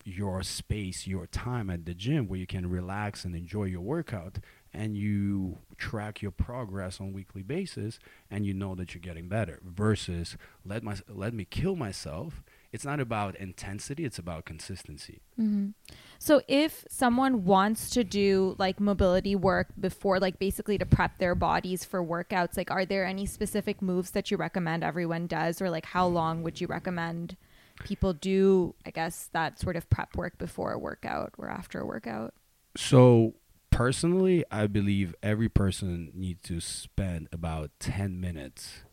your 0.03 0.43
space, 0.43 1.07
your 1.07 1.25
time 1.27 1.69
at 1.69 1.85
the 1.85 1.93
gym 1.93 2.27
where 2.27 2.39
you 2.39 2.47
can 2.47 2.69
relax 2.69 3.25
and 3.25 3.35
enjoy 3.35 3.65
your 3.65 3.81
workout 3.81 4.39
and 4.79 4.95
you 4.95 5.57
track 5.77 6.21
your 6.21 6.31
progress 6.31 7.01
on 7.01 7.11
weekly 7.11 7.43
basis 7.43 7.99
and 8.31 8.45
you 8.45 8.53
know 8.53 8.75
that 8.75 8.93
you're 8.93 9.01
getting 9.01 9.27
better 9.27 9.59
versus 9.61 10.37
let 10.65 10.83
my 10.83 10.95
let 11.09 11.33
me 11.33 11.43
kill 11.43 11.75
myself. 11.75 12.41
It's 12.71 12.85
not 12.85 13.01
about 13.01 13.35
intensity 13.35 14.05
it's 14.05 14.17
about 14.17 14.45
consistency. 14.45 15.19
Mm-hmm. 15.37 15.69
so 16.17 16.41
if 16.47 16.85
someone 16.89 17.43
wants 17.43 17.89
to 17.89 18.05
do 18.05 18.55
like 18.57 18.79
mobility 18.79 19.35
work 19.35 19.67
before 19.77 20.17
like 20.17 20.39
basically 20.39 20.77
to 20.77 20.85
prep 20.85 21.17
their 21.17 21.35
bodies 21.35 21.83
for 21.83 22.01
workouts 22.01 22.55
like 22.55 22.71
are 22.71 22.85
there 22.85 23.05
any 23.05 23.25
specific 23.25 23.81
moves 23.81 24.11
that 24.11 24.31
you 24.31 24.37
recommend 24.37 24.83
everyone 24.83 25.27
does 25.27 25.61
or 25.61 25.69
like 25.69 25.87
how 25.87 26.05
long 26.05 26.41
would 26.43 26.61
you 26.61 26.67
recommend 26.67 27.35
people 27.83 28.13
do 28.13 28.75
i 28.85 28.91
guess 28.91 29.29
that 29.33 29.59
sort 29.59 29.75
of 29.75 29.89
prep 29.89 30.15
work 30.15 30.37
before 30.37 30.71
a 30.71 30.79
workout 30.79 31.33
or 31.37 31.49
after 31.49 31.79
a 31.79 31.85
workout? 31.85 32.33
So 32.77 33.33
personally 33.69 34.43
i 34.51 34.67
believe 34.67 35.15
every 35.21 35.49
person 35.49 36.11
needs 36.13 36.41
to 36.41 36.59
spend 36.59 37.27
about 37.31 37.71
10 37.79 38.19
minutes 38.19 38.83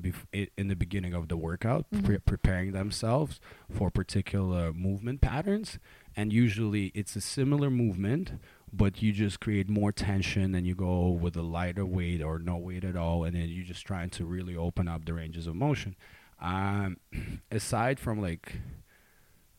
bef- 0.00 0.48
in 0.56 0.68
the 0.68 0.76
beginning 0.76 1.14
of 1.14 1.28
the 1.28 1.36
workout, 1.36 1.86
mm-hmm. 1.90 2.04
pre- 2.04 2.18
preparing 2.18 2.72
themselves 2.72 3.40
for 3.70 3.90
particular 3.90 4.72
movement 4.72 5.20
patterns. 5.20 5.78
And 6.16 6.32
usually 6.32 6.86
it's 6.94 7.16
a 7.16 7.20
similar 7.20 7.70
movement, 7.70 8.32
but 8.72 9.02
you 9.02 9.12
just 9.12 9.40
create 9.40 9.68
more 9.68 9.92
tension 9.92 10.54
and 10.54 10.66
you 10.66 10.74
go 10.74 11.08
with 11.08 11.36
a 11.36 11.42
lighter 11.42 11.86
weight 11.86 12.22
or 12.22 12.38
no 12.38 12.56
weight 12.56 12.84
at 12.84 12.96
all. 12.96 13.24
And 13.24 13.34
then 13.34 13.48
you're 13.48 13.64
just 13.64 13.86
trying 13.86 14.10
to 14.10 14.24
really 14.24 14.56
open 14.56 14.88
up 14.88 15.04
the 15.04 15.14
ranges 15.14 15.46
of 15.46 15.54
motion. 15.54 15.96
Um, 16.40 16.98
aside 17.50 17.98
from 17.98 18.20
like, 18.20 18.60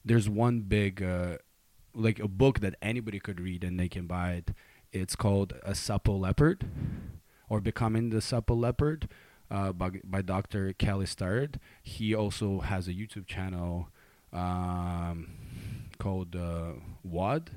there's 0.05 0.29
one 0.29 0.61
big, 0.61 1.03
uh, 1.03 1.37
like 1.97 2.19
a 2.19 2.27
book 2.27 2.59
that 2.59 2.75
anybody 2.81 3.19
could 3.19 3.39
read 3.39 3.63
and 3.63 3.79
they 3.79 3.89
can 3.89 4.07
buy 4.07 4.33
it. 4.33 4.51
It's 4.91 5.15
called 5.15 5.53
A 5.63 5.75
Supple 5.75 6.19
Leopard 6.19 6.65
or 7.49 7.59
Becoming 7.59 8.09
the 8.09 8.21
Supple 8.21 8.57
Leopard 8.57 9.09
uh, 9.49 9.71
by, 9.73 9.91
by 10.03 10.21
Dr. 10.21 10.73
Kelly 10.73 11.05
Starrett. 11.05 11.57
He 11.81 12.13
also 12.13 12.59
has 12.59 12.87
a 12.87 12.93
YouTube 12.93 13.25
channel 13.25 13.89
um, 14.31 15.27
called 15.99 16.35
uh, 16.35 16.73
WOD, 17.03 17.51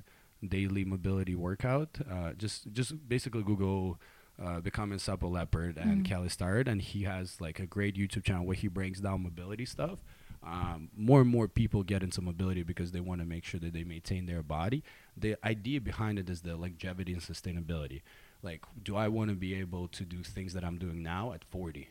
Daily 0.46 0.84
Mobility 0.84 1.34
Workout. 1.34 1.98
Uh, 2.10 2.32
just 2.32 2.72
just 2.72 3.08
basically 3.08 3.42
Google 3.42 4.00
uh, 4.42 4.60
Becoming 4.60 4.98
Supple 4.98 5.30
Leopard 5.30 5.76
and 5.76 5.90
mm-hmm. 5.90 6.02
Kelly 6.02 6.28
Starrett, 6.28 6.68
and 6.68 6.80
he 6.80 7.02
has 7.02 7.40
like 7.40 7.58
a 7.58 7.66
great 7.66 7.96
YouTube 7.96 8.24
channel 8.24 8.46
where 8.46 8.56
he 8.56 8.68
breaks 8.68 9.00
down 9.00 9.22
mobility 9.22 9.66
stuff. 9.66 9.98
Um, 10.42 10.88
more 10.96 11.20
and 11.20 11.28
more 11.28 11.48
people 11.48 11.82
get 11.82 12.02
into 12.02 12.22
mobility 12.22 12.62
because 12.62 12.92
they 12.92 13.00
want 13.00 13.20
to 13.20 13.26
make 13.26 13.44
sure 13.44 13.60
that 13.60 13.74
they 13.74 13.84
maintain 13.84 14.24
their 14.24 14.42
body. 14.42 14.82
The 15.16 15.36
idea 15.44 15.80
behind 15.80 16.18
it 16.18 16.30
is 16.30 16.40
the 16.40 16.56
longevity 16.56 17.12
and 17.12 17.20
sustainability. 17.20 18.00
Like 18.42 18.64
do 18.82 18.96
i 18.96 19.06
want 19.06 19.28
to 19.28 19.36
be 19.36 19.54
able 19.54 19.88
to 19.88 20.04
do 20.04 20.22
things 20.22 20.54
that 20.54 20.64
i'm 20.64 20.78
doing 20.78 21.02
now 21.02 21.32
at 21.32 21.44
40 21.44 21.88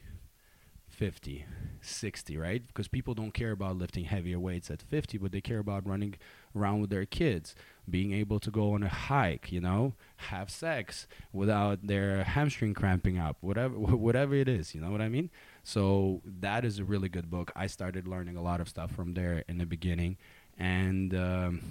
50 0.87 1.45
60 1.81 2.37
right? 2.37 2.67
Because 2.67 2.87
people 2.89 3.13
don't 3.13 3.33
care 3.33 3.51
about 3.51 3.77
lifting 3.77 4.05
heavier 4.05 4.39
weights 4.39 4.69
at 4.69 4.81
50 4.81 5.17
but 5.17 5.31
they 5.31 5.39
care 5.41 5.59
about 5.59 5.87
running 5.87 6.15
around 6.55 6.81
with 6.81 6.89
their 6.89 7.05
kids 7.05 7.55
being 7.89 8.11
able 8.11 8.39
to 8.39 8.51
go 8.51 8.73
on 8.73 8.83
a 8.83 8.89
hike 8.89 9.51
you 9.51 9.61
know 9.61 9.93
have 10.17 10.49
sex 10.49 11.07
without 11.31 11.85
their 11.87 12.23
hamstring 12.23 12.73
cramping 12.73 13.17
up 13.17 13.37
whatever 13.41 13.75
whatever 13.79 14.35
it 14.35 14.49
is 14.49 14.75
you 14.75 14.81
know 14.81 14.91
what 14.91 15.01
i 15.01 15.07
mean 15.07 15.29
so 15.69 16.21
that 16.25 16.65
is 16.65 16.79
a 16.79 16.83
really 16.83 17.09
good 17.09 17.29
book 17.29 17.51
i 17.55 17.67
started 17.67 18.07
learning 18.07 18.35
a 18.37 18.41
lot 18.41 18.59
of 18.61 18.67
stuff 18.67 18.91
from 18.91 19.13
there 19.13 19.43
in 19.47 19.57
the 19.57 19.65
beginning 19.65 20.17
and 20.57 21.13
um, 21.13 21.61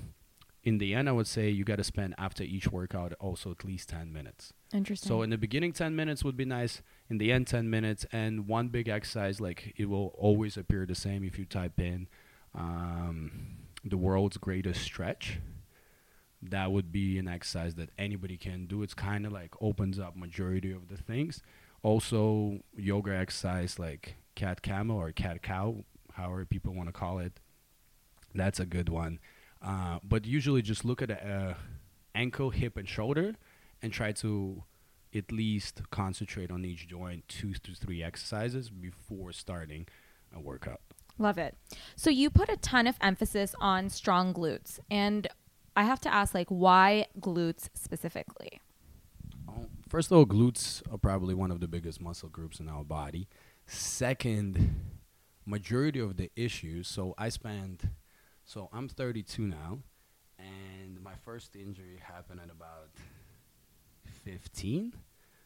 in 0.63 0.79
the 0.79 0.95
end 0.95 1.09
i 1.09 1.13
would 1.13 1.27
say 1.27 1.49
you 1.49 1.65
got 1.65 1.77
to 1.77 1.85
spend 1.85 2.15
after 2.19 2.43
each 2.43 2.69
workout 2.71 3.13
also 3.21 3.51
at 3.51 3.65
least 3.65 3.89
10 3.89 4.13
minutes 4.13 4.53
Interesting. 4.73 5.09
So 5.09 5.23
in 5.23 5.31
the 5.31 5.39
beginning, 5.39 5.73
10 5.73 5.97
minutes 5.97 6.23
would 6.25 6.37
be 6.37 6.45
nice. 6.45 6.83
In 7.09 7.19
the 7.19 7.33
end, 7.33 7.47
10 7.47 7.71
minutes. 7.71 8.05
And 8.13 8.47
one 8.47 8.69
big 8.69 8.89
exercise, 8.89 9.41
like 9.41 9.73
it 9.77 9.87
will 9.89 10.15
always 10.19 10.57
appear 10.57 10.85
the 10.85 10.95
same 10.95 11.25
if 11.25 11.39
you 11.39 11.47
type 11.47 11.81
in 11.81 12.07
um, 12.55 13.57
the 13.85 13.97
world's 13.97 14.37
greatest 14.37 14.83
stretch. 14.83 15.39
That 16.43 16.71
would 16.71 16.93
be 16.93 17.19
an 17.19 17.29
exercise 17.29 17.75
that 17.77 17.91
anybody 17.99 18.37
can 18.37 18.67
do. 18.67 18.83
It's 18.83 18.95
kind 18.95 19.27
of 19.27 19.33
like 19.33 19.55
opens 19.61 19.99
up 19.99 20.17
majority 20.17 20.71
of 20.71 20.89
the 20.89 20.97
things. 20.97 21.43
Also, 21.83 22.61
yoga 22.77 23.17
exercise 23.17 23.79
like 23.79 24.17
cat 24.35 24.63
camel 24.63 24.97
or 24.97 25.13
cat 25.13 25.43
cow, 25.43 25.85
however 26.15 26.45
people 26.45 26.75
want 26.75 26.89
to 26.89 26.93
call 26.93 27.19
it. 27.19 27.41
That's 28.35 28.61
a 28.61 28.67
good 28.67 28.89
one. 28.89 29.21
Uh, 29.63 29.99
but 30.03 30.27
usually, 30.27 30.63
just 30.63 30.85
look 30.85 31.03
at 31.03 31.11
a, 31.11 31.57
ankle, 32.15 32.51
hip, 32.51 32.77
and 32.77 32.89
shoulder 32.89 33.35
and 33.81 33.93
try 33.93 34.13
to 34.13 34.65
at 35.15 35.33
least 35.33 35.83
concentrate 35.91 36.51
on 36.51 36.65
each 36.65 36.89
joint 36.89 37.27
two 37.29 37.55
to 37.55 37.75
three 37.75 38.03
exercises 38.03 38.69
before 38.69 39.33
starting 39.33 39.87
a 40.35 40.41
workout. 40.41 40.81
Love 41.17 41.39
it. 41.39 41.57
So 41.97 42.11
you 42.11 42.29
put 42.29 42.49
a 42.49 42.57
ton 42.57 42.87
of 42.87 42.97
emphasis 43.01 43.55
on 43.61 43.89
strong 43.89 44.35
glutes 44.35 44.79
and 44.91 45.27
I 45.77 45.85
have 45.85 46.01
to 46.01 46.13
ask 46.13 46.35
like 46.35 46.49
why 46.49 47.07
glutes 47.21 47.69
specifically? 47.75 48.61
First 49.89 50.11
of 50.11 50.19
all, 50.19 50.27
glutes 50.27 50.83
are 50.93 50.99
probably 50.99 51.35
one 51.35 51.51
of 51.51 51.61
the 51.61 51.67
biggest 51.67 51.99
muscle 51.99 52.29
groups 52.29 52.61
in 52.61 52.69
our 52.69 52.85
body. 52.85 53.27
Second, 53.67 54.75
majority 55.47 55.99
of 55.99 56.19
the 56.19 56.31
issues, 56.37 56.87
so 56.87 57.15
I 57.17 57.31
spent 57.31 57.85
so 58.45 58.69
I'm 58.71 58.89
32 58.89 59.43
now 59.43 59.79
and 60.39 61.03
my 61.03 61.15
first 61.25 61.57
injury 61.57 61.99
happened 62.03 62.41
at 62.43 62.51
about 62.51 62.91
15. 64.25 64.93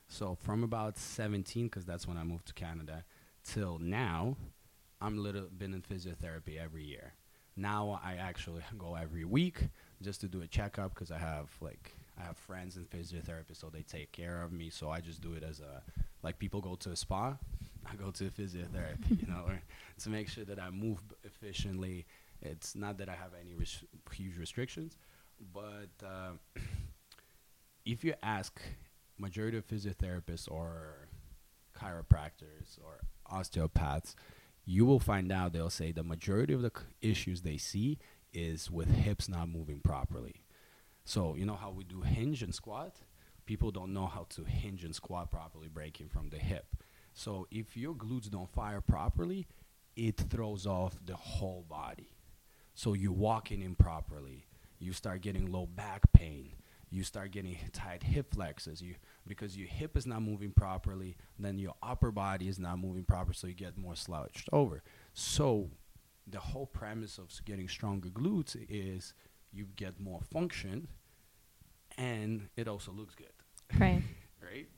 So 0.08 0.34
from 0.34 0.64
about 0.64 0.98
17, 0.98 1.66
because 1.66 1.84
that's 1.84 2.08
when 2.08 2.16
I 2.16 2.24
moved 2.24 2.46
to 2.46 2.54
Canada, 2.54 3.04
till 3.44 3.78
now, 3.78 4.36
I'm 5.00 5.18
little 5.18 5.48
been 5.56 5.72
in 5.72 5.82
physiotherapy 5.82 6.60
every 6.60 6.84
year. 6.84 7.14
Now 7.56 8.00
I 8.04 8.14
actually 8.14 8.62
go 8.76 8.96
every 8.96 9.24
week 9.24 9.68
just 10.02 10.20
to 10.22 10.28
do 10.28 10.42
a 10.42 10.48
checkup 10.48 10.94
because 10.94 11.12
I 11.12 11.18
have 11.18 11.48
like 11.60 11.94
I 12.18 12.24
have 12.24 12.36
friends 12.36 12.76
in 12.76 12.84
physiotherapy, 12.84 13.54
so 13.54 13.68
they 13.68 13.82
take 13.82 14.12
care 14.12 14.42
of 14.42 14.52
me. 14.52 14.70
So 14.70 14.90
I 14.90 15.00
just 15.00 15.20
do 15.20 15.32
it 15.34 15.42
as 15.42 15.60
a 15.60 15.82
like 16.22 16.38
people 16.38 16.60
go 16.60 16.74
to 16.76 16.90
a 16.90 16.96
spa, 16.96 17.36
I 17.90 17.96
go 17.96 18.10
to 18.10 18.26
a 18.26 18.30
physiotherapy, 18.30 19.20
you 19.20 19.26
know, 19.26 19.46
to 20.02 20.10
make 20.10 20.28
sure 20.28 20.44
that 20.44 20.58
I 20.60 20.70
move 20.70 20.98
efficiently. 21.24 22.06
It's 22.40 22.74
not 22.74 22.98
that 22.98 23.08
I 23.08 23.14
have 23.14 23.30
any 23.40 23.54
res- 23.54 23.84
huge 24.12 24.36
restrictions, 24.36 24.96
but 25.52 25.90
uh, 26.04 26.32
if 27.84 28.04
you 28.04 28.14
ask 28.22 28.60
majority 29.18 29.56
of 29.56 29.66
physiotherapists 29.66 30.50
or 30.50 31.08
chiropractors 31.78 32.78
or 32.82 33.00
osteopaths, 33.26 34.14
you 34.64 34.84
will 34.84 35.00
find 35.00 35.32
out 35.32 35.52
they'll 35.52 35.70
say 35.70 35.92
the 35.92 36.02
majority 36.04 36.52
of 36.52 36.62
the 36.62 36.72
c- 36.76 37.10
issues 37.10 37.42
they 37.42 37.56
see 37.56 37.98
is 38.32 38.70
with 38.70 38.88
hips 38.88 39.28
not 39.28 39.48
moving 39.48 39.80
properly. 39.80 40.44
So, 41.04 41.34
you 41.36 41.44
know 41.44 41.56
how 41.56 41.70
we 41.70 41.84
do 41.84 42.00
hinge 42.00 42.42
and 42.42 42.54
squat? 42.54 42.96
People 43.44 43.70
don't 43.70 43.92
know 43.92 44.06
how 44.06 44.26
to 44.30 44.44
hinge 44.44 44.84
and 44.84 44.94
squat 44.94 45.30
properly, 45.30 45.68
breaking 45.68 46.08
from 46.08 46.28
the 46.28 46.38
hip. 46.38 46.76
So, 47.12 47.46
if 47.50 47.76
your 47.76 47.94
glutes 47.94 48.30
don't 48.30 48.50
fire 48.52 48.80
properly, 48.80 49.46
it 49.96 50.16
throws 50.16 50.66
off 50.66 50.96
the 51.04 51.16
whole 51.16 51.64
body. 51.68 52.16
So, 52.74 52.94
you're 52.94 53.12
walking 53.12 53.62
improperly. 53.62 54.46
You 54.78 54.92
start 54.92 55.20
getting 55.20 55.50
low 55.50 55.66
back 55.66 56.12
pain 56.12 56.54
you 56.92 57.02
start 57.02 57.30
getting 57.30 57.56
tight 57.72 58.02
hip 58.02 58.34
flexors 58.34 58.82
you 58.82 58.94
because 59.26 59.56
your 59.56 59.66
hip 59.66 59.96
is 59.96 60.06
not 60.06 60.22
moving 60.22 60.52
properly 60.52 61.16
then 61.38 61.58
your 61.58 61.74
upper 61.82 62.10
body 62.10 62.48
is 62.48 62.58
not 62.58 62.78
moving 62.78 63.02
properly 63.02 63.34
so 63.34 63.46
you 63.46 63.54
get 63.54 63.78
more 63.78 63.96
slouched 63.96 64.48
over 64.52 64.82
so 65.14 65.70
the 66.26 66.38
whole 66.38 66.66
premise 66.66 67.18
of 67.18 67.30
getting 67.44 67.68
stronger 67.68 68.08
glutes 68.10 68.56
is 68.68 69.14
you 69.52 69.66
get 69.76 69.98
more 70.00 70.20
function 70.32 70.88
and 71.98 72.48
it 72.56 72.68
also 72.68 72.92
looks 72.92 73.14
good 73.14 73.32
right 73.78 74.02
right 74.42 74.68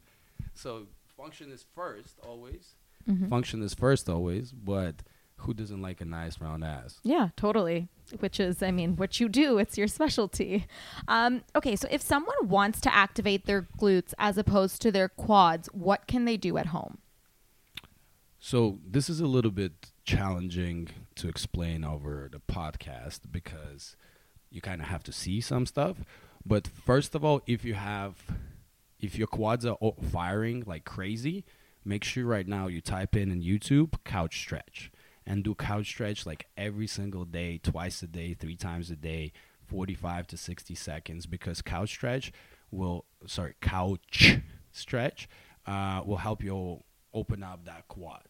so 0.55 0.87
function 1.17 1.51
is 1.51 1.65
first 1.75 2.19
always 2.27 2.75
mm-hmm. 3.09 3.29
function 3.29 3.63
is 3.63 3.75
first 3.75 4.09
always 4.09 4.53
but 4.53 5.03
who 5.39 5.55
doesn't 5.55 5.83
like 5.83 6.01
a 6.01 6.05
nice 6.05 6.41
round 6.41 6.65
ass? 6.65 7.01
Yeah, 7.03 7.29
totally. 7.37 7.89
Which 8.21 8.39
is, 8.39 8.63
I 8.63 8.71
mean, 8.71 8.97
what 8.97 9.21
you 9.21 9.29
do, 9.29 9.59
it's 9.59 9.77
your 9.77 9.89
specialty. 9.89 10.67
Um, 11.09 11.43
okay, 11.57 11.77
so 11.77 11.89
if 11.91 12.03
someone 12.03 12.49
wants 12.49 12.81
to 12.83 12.95
activate 12.95 13.47
their 13.47 13.63
glutes 13.79 14.15
as 14.19 14.39
opposed 14.39 14.81
to 14.83 14.93
their 14.93 15.09
quads, 15.09 15.69
what 15.73 16.07
can 16.07 16.25
they 16.25 16.37
do 16.37 16.57
at 16.57 16.67
home? 16.67 16.99
So 18.39 18.79
this 18.87 19.09
is 19.09 19.21
a 19.21 19.27
little 19.27 19.51
bit 19.51 19.93
challenging 20.05 20.89
to 21.17 21.29
explain 21.29 21.83
over 21.85 22.29
the 22.31 22.41
podcast 22.41 23.21
because 23.31 23.97
you 24.55 24.61
kind 24.61 24.81
of 24.81 24.87
have 24.87 25.03
to 25.03 25.13
see 25.13 25.41
some 25.41 25.67
stuff. 25.67 25.97
But 26.47 26.69
first 26.69 27.15
of 27.15 27.25
all, 27.25 27.43
if 27.47 27.65
you 27.65 27.75
have, 27.75 28.15
if 29.01 29.19
your 29.19 29.27
quads 29.27 29.67
are 29.67 29.77
firing 30.13 30.63
like 30.67 30.85
crazy, 30.85 31.45
make 31.85 32.05
sure 32.05 32.25
right 32.25 32.47
now 32.47 32.69
you 32.69 32.81
type 32.81 33.17
in 33.17 33.33
in 33.33 33.43
YouTube 33.43 33.95
couch 34.05 34.39
stretch 34.39 34.93
and 35.27 35.43
do 35.43 35.55
couch 35.55 35.89
stretch 35.89 36.25
like 36.25 36.47
every 36.57 36.87
single 36.87 37.25
day, 37.25 37.59
twice 37.59 38.01
a 38.03 38.07
day, 38.07 38.35
three 38.35 38.57
times 38.57 38.91
a 38.91 38.97
day, 38.97 39.33
45 39.67 40.29
to 40.29 40.37
60 40.37 40.75
seconds 40.75 41.27
because 41.27 41.61
couch 41.61 41.91
stretch 41.91 42.33
will 42.71 43.07
sorry, 43.27 43.55
couch 43.61 44.39
stretch 44.71 45.29
uh, 45.67 46.03
will 46.07 46.19
help 46.19 46.45
you 46.45 46.85
open 47.13 47.43
up 47.43 47.65
that 47.65 47.89
quad. 47.89 48.23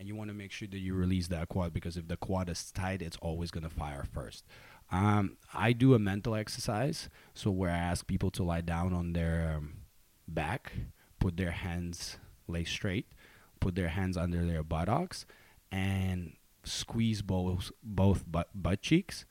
And 0.00 0.08
you 0.08 0.16
want 0.16 0.30
to 0.30 0.34
make 0.34 0.50
sure 0.50 0.66
that 0.66 0.78
you 0.78 0.94
release 0.94 1.28
that 1.28 1.50
quad 1.50 1.74
because 1.74 1.98
if 1.98 2.08
the 2.08 2.16
quad 2.16 2.48
is 2.48 2.72
tight, 2.72 3.02
it's 3.02 3.18
always 3.20 3.50
going 3.50 3.64
to 3.64 3.70
fire 3.70 4.04
first. 4.10 4.46
Um, 4.92 5.36
I 5.54 5.72
do 5.72 5.94
a 5.94 5.98
mental 5.98 6.34
exercise, 6.34 7.08
so 7.34 7.50
where 7.50 7.70
I 7.70 7.78
ask 7.78 8.06
people 8.06 8.30
to 8.32 8.42
lie 8.42 8.60
down 8.60 8.92
on 8.92 9.12
their 9.12 9.54
um, 9.56 9.74
back, 10.26 10.72
put 11.18 11.36
their 11.36 11.52
hands 11.52 12.18
lay 12.48 12.64
straight, 12.64 13.06
put 13.60 13.74
their 13.76 13.88
hands 13.88 14.16
under 14.16 14.44
their 14.44 14.64
buttocks, 14.64 15.26
and 15.70 16.34
squeeze 16.64 17.22
both 17.22 17.70
both 17.82 18.24
butt, 18.30 18.48
butt 18.54 18.82
cheeks 18.82 19.24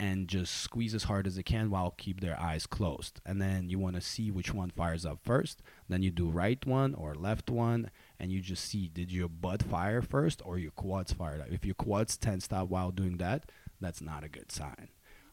and 0.00 0.28
just 0.28 0.56
squeeze 0.56 0.94
as 0.94 1.04
hard 1.04 1.26
as 1.26 1.36
they 1.36 1.42
can 1.42 1.68
while 1.68 1.94
keep 1.98 2.20
their 2.20 2.40
eyes 2.40 2.66
closed. 2.66 3.20
And 3.26 3.40
then 3.40 3.68
you 3.68 3.78
want 3.78 3.96
to 3.96 4.00
see 4.00 4.30
which 4.30 4.54
one 4.54 4.70
fires 4.70 5.04
up 5.04 5.18
first. 5.22 5.60
Then 5.90 6.02
you 6.02 6.10
do 6.10 6.30
right 6.30 6.64
one 6.64 6.94
or 6.94 7.14
left 7.14 7.50
one, 7.50 7.90
and 8.18 8.32
you 8.32 8.40
just 8.40 8.64
see 8.64 8.88
did 8.88 9.12
your 9.12 9.28
butt 9.28 9.62
fire 9.62 10.00
first 10.00 10.40
or 10.42 10.58
your 10.58 10.70
quads 10.70 11.12
fired 11.12 11.42
up. 11.42 11.48
If 11.50 11.66
your 11.66 11.74
quads 11.74 12.16
tensed 12.16 12.50
up 12.50 12.70
while 12.70 12.90
doing 12.90 13.18
that, 13.18 13.50
that's 13.80 14.00
not 14.00 14.24
a 14.24 14.28
good 14.28 14.50
sign. 14.52 14.88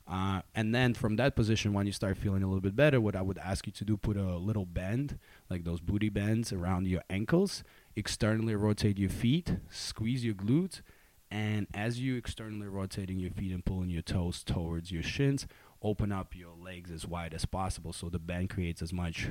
Uh, 0.09 0.41
and 0.55 0.73
then 0.73 0.93
from 0.93 1.17
that 1.17 1.35
position, 1.35 1.73
when 1.73 1.85
you 1.85 1.91
start 1.91 2.17
feeling 2.17 2.41
a 2.41 2.47
little 2.47 2.61
bit 2.61 2.75
better, 2.75 3.01
what 3.01 3.15
I 3.15 3.21
would 3.21 3.37
ask 3.37 3.67
you 3.67 3.73
to 3.73 3.83
do, 3.83 3.97
put 3.97 4.15
a 4.15 4.37
little 4.37 4.65
bend, 4.65 5.19
like 5.49 5.65
those 5.65 5.81
booty 5.81 6.07
bends 6.07 6.53
around 6.53 6.87
your 6.87 7.01
ankles, 7.09 7.63
externally 7.95 8.55
rotate 8.55 8.97
your 8.97 9.09
feet, 9.09 9.57
squeeze 9.69 10.23
your 10.23 10.35
glutes, 10.35 10.81
and 11.29 11.67
as 11.73 11.99
you 11.99 12.15
externally 12.15 12.67
rotating 12.67 13.19
your 13.19 13.31
feet 13.31 13.51
and 13.51 13.65
pulling 13.65 13.89
your 13.89 14.01
toes 14.01 14.43
towards 14.43 14.93
your 14.93 15.03
shins, 15.03 15.45
open 15.81 16.13
up 16.13 16.33
your 16.33 16.53
legs 16.55 16.89
as 16.89 17.05
wide 17.05 17.33
as 17.33 17.43
possible 17.43 17.91
so 17.91 18.07
the 18.07 18.17
bend 18.17 18.49
creates 18.49 18.81
as 18.81 18.93
much 18.93 19.27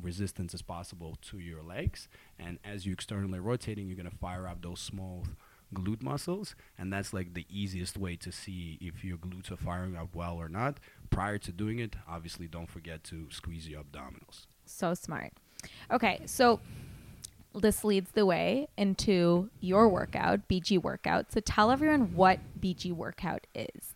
resistance 0.00 0.52
as 0.52 0.60
possible 0.60 1.16
to 1.22 1.38
your 1.38 1.62
legs. 1.62 2.08
And 2.38 2.58
as 2.62 2.84
you 2.84 2.92
externally 2.92 3.38
rotating, 3.38 3.86
you're 3.86 3.96
gonna 3.96 4.10
fire 4.10 4.46
up 4.46 4.60
those 4.60 4.80
small 4.80 5.24
glute 5.74 6.02
muscles, 6.02 6.54
and 6.78 6.92
that's 6.92 7.12
like 7.12 7.34
the 7.34 7.46
easiest 7.50 7.96
way 7.98 8.16
to 8.16 8.32
see 8.32 8.78
if 8.80 9.04
your 9.04 9.16
glutes 9.16 9.50
are 9.50 9.56
firing 9.56 9.96
up 9.96 10.14
well 10.14 10.36
or 10.36 10.48
not. 10.48 10.78
Prior 11.10 11.38
to 11.38 11.52
doing 11.52 11.78
it, 11.78 11.96
obviously 12.08 12.46
don't 12.46 12.70
forget 12.70 13.04
to 13.04 13.26
squeeze 13.30 13.68
your 13.68 13.82
abdominals. 13.82 14.46
So 14.66 14.94
smart. 14.94 15.32
Okay, 15.90 16.22
so 16.26 16.60
this 17.54 17.84
leads 17.84 18.10
the 18.12 18.26
way 18.26 18.68
into 18.76 19.50
your 19.60 19.88
workout, 19.88 20.48
BG 20.48 20.82
workout. 20.82 21.32
So 21.32 21.40
tell 21.40 21.70
everyone 21.70 22.14
what 22.14 22.40
BG 22.60 22.92
workout 22.92 23.46
is. 23.54 23.94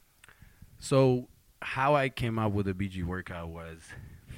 So 0.79 1.29
how 1.61 1.97
I 1.97 2.09
came 2.09 2.39
up 2.39 2.53
with 2.53 2.67
the 2.67 2.75
BG 2.75 3.05
workout 3.05 3.49
was 3.49 3.79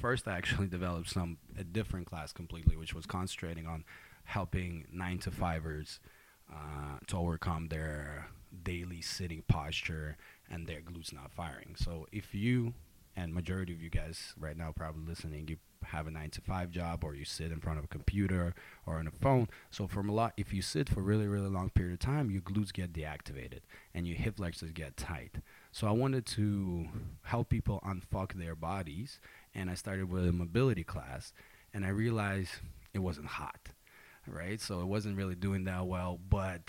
first 0.00 0.26
I 0.26 0.37
actually 0.37 0.66
developed 0.68 1.11
some 1.11 1.38
a 1.59 1.64
different 1.64 2.06
class 2.06 2.32
completely, 2.32 2.76
which 2.76 2.94
was 2.94 3.06
concentrating 3.06 3.66
on 3.66 3.85
helping 4.25 4.87
nine 4.92 5.18
to 5.18 5.30
fivers 5.30 6.00
uh, 6.52 6.99
to 7.07 7.16
overcome 7.16 7.69
their 7.69 8.28
daily 8.62 9.00
sitting 9.00 9.42
posture 9.49 10.16
and 10.50 10.66
their 10.66 10.80
glutes 10.80 11.12
not 11.12 11.30
firing. 11.33 11.75
So 11.76 12.07
if 12.12 12.35
you 12.35 12.75
and 13.16 13.35
majority 13.35 13.73
of 13.73 13.83
you 13.83 13.90
guys 13.90 14.35
right 14.38 14.57
now 14.57 14.73
probably 14.75 15.04
listening, 15.07 15.49
you 15.49 15.57
have 15.85 16.07
a 16.07 16.11
nine 16.11 16.30
to 16.30 16.40
five 16.40 16.71
job 16.71 17.02
or 17.02 17.14
you 17.14 17.25
sit 17.25 17.50
in 17.50 17.59
front 17.59 17.78
of 17.78 17.85
a 17.85 17.88
computer 17.88 18.54
or 18.87 18.97
on 18.99 19.07
a 19.07 19.11
phone. 19.11 19.49
So 19.71 19.87
from 19.87 20.09
a 20.09 20.12
lot, 20.12 20.35
if 20.37 20.52
you 20.52 20.62
sit 20.62 20.88
for 20.88 21.01
really 21.01 21.27
really 21.27 21.48
long 21.48 21.70
period 21.70 21.94
of 21.94 22.01
time, 22.01 22.31
your 22.31 22.42
glutes 22.42 22.72
get 22.72 22.92
deactivated 22.92 23.61
and 23.94 24.07
your 24.07 24.16
hip 24.16 24.37
flexors 24.37 24.72
get 24.72 24.96
tight. 24.96 25.37
So 25.72 25.87
I 25.87 25.92
wanted 25.92 26.27
to 26.27 26.88
help 27.22 27.48
people 27.48 27.81
unfuck 27.87 28.35
their 28.35 28.55
bodies, 28.55 29.20
and 29.55 29.70
I 29.70 29.74
started 29.74 30.11
with 30.11 30.27
a 30.27 30.33
mobility 30.33 30.85
class, 30.85 31.33
and 31.72 31.85
I 31.85 31.88
realized 31.88 32.51
it 32.92 32.98
wasn't 32.98 33.27
hot, 33.27 33.70
right? 34.26 34.61
So 34.61 34.80
it 34.80 34.87
wasn't 34.87 35.16
really 35.16 35.35
doing 35.35 35.64
that 35.64 35.87
well, 35.87 36.18
but 36.28 36.62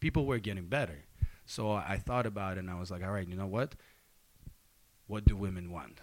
people 0.00 0.26
were 0.26 0.38
getting 0.38 0.66
better. 0.66 1.04
So 1.44 1.72
I 1.72 1.96
thought 1.98 2.26
about 2.26 2.56
it, 2.56 2.60
and 2.60 2.70
I 2.70 2.78
was 2.78 2.90
like, 2.90 3.02
all 3.04 3.10
right, 3.12 3.26
you 3.28 3.36
know 3.36 3.46
what? 3.46 3.74
What 5.06 5.24
do 5.24 5.36
women 5.36 5.70
want? 5.70 5.98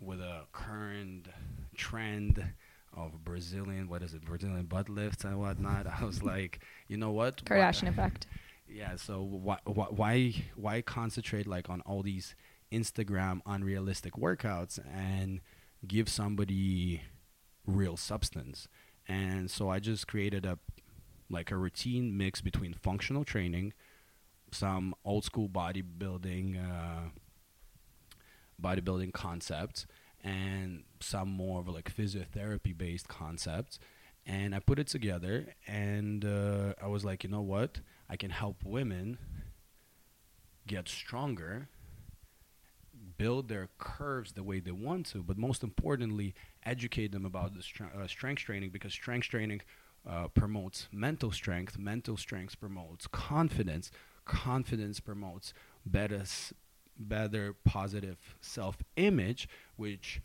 With 0.00 0.20
a 0.20 0.42
current 0.52 1.28
trend 1.76 2.42
of 2.96 3.24
Brazilian, 3.24 3.88
what 3.88 4.02
is 4.02 4.14
it, 4.14 4.24
Brazilian 4.24 4.66
butt 4.66 4.88
lifts 4.88 5.24
and 5.24 5.38
whatnot. 5.38 5.86
I 5.86 6.04
was 6.04 6.22
like, 6.34 6.60
you 6.88 6.96
know 6.96 7.10
what? 7.10 7.44
Kardashian 7.44 7.84
Why- 7.84 7.88
effect. 7.90 8.26
Yeah. 8.70 8.96
So 8.96 9.22
why 9.22 9.58
why 9.64 10.34
why 10.54 10.82
concentrate 10.82 11.46
like 11.46 11.70
on 11.70 11.80
all 11.82 12.02
these 12.02 12.34
Instagram 12.70 13.40
unrealistic 13.46 14.12
workouts 14.14 14.78
and 14.94 15.40
give 15.86 16.08
somebody 16.08 17.00
real 17.66 17.96
substance? 17.96 18.68
And 19.08 19.50
so 19.50 19.70
I 19.70 19.78
just 19.78 20.06
created 20.06 20.44
a 20.44 20.58
like 21.30 21.50
a 21.50 21.56
routine 21.56 22.16
mix 22.16 22.40
between 22.40 22.74
functional 22.74 23.24
training, 23.24 23.72
some 24.50 24.94
old 25.04 25.24
school 25.24 25.48
bodybuilding 25.48 26.56
uh, 26.58 27.08
bodybuilding 28.62 29.12
concepts, 29.12 29.86
and 30.22 30.84
some 31.00 31.28
more 31.28 31.60
of 31.60 31.68
like 31.68 31.94
physiotherapy 31.94 32.76
based 32.76 33.08
concepts. 33.08 33.78
And 34.26 34.54
I 34.54 34.60
put 34.60 34.78
it 34.78 34.88
together, 34.88 35.54
and 35.66 36.24
uh, 36.24 36.74
I 36.82 36.86
was 36.88 37.02
like, 37.02 37.24
you 37.24 37.30
know 37.30 37.40
what? 37.40 37.80
I 38.10 38.16
can 38.16 38.30
help 38.30 38.62
women 38.62 39.16
get 40.66 40.86
stronger, 40.86 41.68
build 43.18 43.48
their 43.48 43.68
curves 43.78 44.32
the 44.32 44.42
way 44.42 44.60
they 44.60 44.70
want 44.70 45.06
to, 45.06 45.22
but 45.22 45.36
most 45.36 45.62
importantly, 45.62 46.34
educate 46.64 47.12
them 47.12 47.26
about 47.26 47.54
the 47.54 47.60
stre- 47.60 47.94
uh, 47.94 48.06
strength 48.06 48.42
training 48.42 48.70
because 48.70 48.92
strength 48.92 49.28
training 49.28 49.60
uh, 50.08 50.28
promotes 50.28 50.88
mental 50.92 51.30
strength, 51.32 51.78
mental 51.78 52.16
strength 52.16 52.58
promotes 52.58 53.06
confidence, 53.08 53.90
confidence 54.24 55.00
promotes 55.00 55.52
better, 55.84 56.20
s- 56.20 56.54
better 56.98 57.54
positive 57.64 58.16
self-image, 58.40 59.48
which 59.76 60.22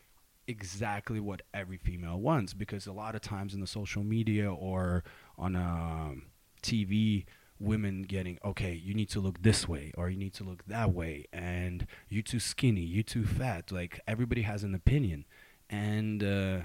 exactly 0.48 1.20
what 1.20 1.42
every 1.54 1.78
female 1.78 2.20
wants 2.20 2.54
because 2.54 2.86
a 2.86 2.92
lot 2.92 3.16
of 3.16 3.22
times 3.22 3.54
in 3.54 3.62
the 3.62 3.68
social 3.68 4.04
media 4.04 4.52
or 4.54 5.04
on 5.38 5.56
a 5.56 6.14
TV 6.62 7.26
women 7.64 8.02
getting 8.04 8.38
okay 8.44 8.74
you 8.74 8.94
need 8.94 9.10
to 9.10 9.20
look 9.20 9.42
this 9.42 9.68
way 9.68 9.92
or 9.98 10.10
you 10.10 10.18
need 10.18 10.34
to 10.34 10.44
look 10.44 10.66
that 10.68 10.94
way 10.94 11.26
and 11.32 11.88
you 12.10 12.22
too 12.22 12.40
skinny 12.40 12.82
you 12.82 13.04
too 13.04 13.26
fat. 13.26 13.72
Like 13.72 14.00
everybody 14.08 14.42
has 14.44 14.64
an 14.64 14.76
opinion. 14.76 15.26
And 15.70 16.24
uh, 16.24 16.60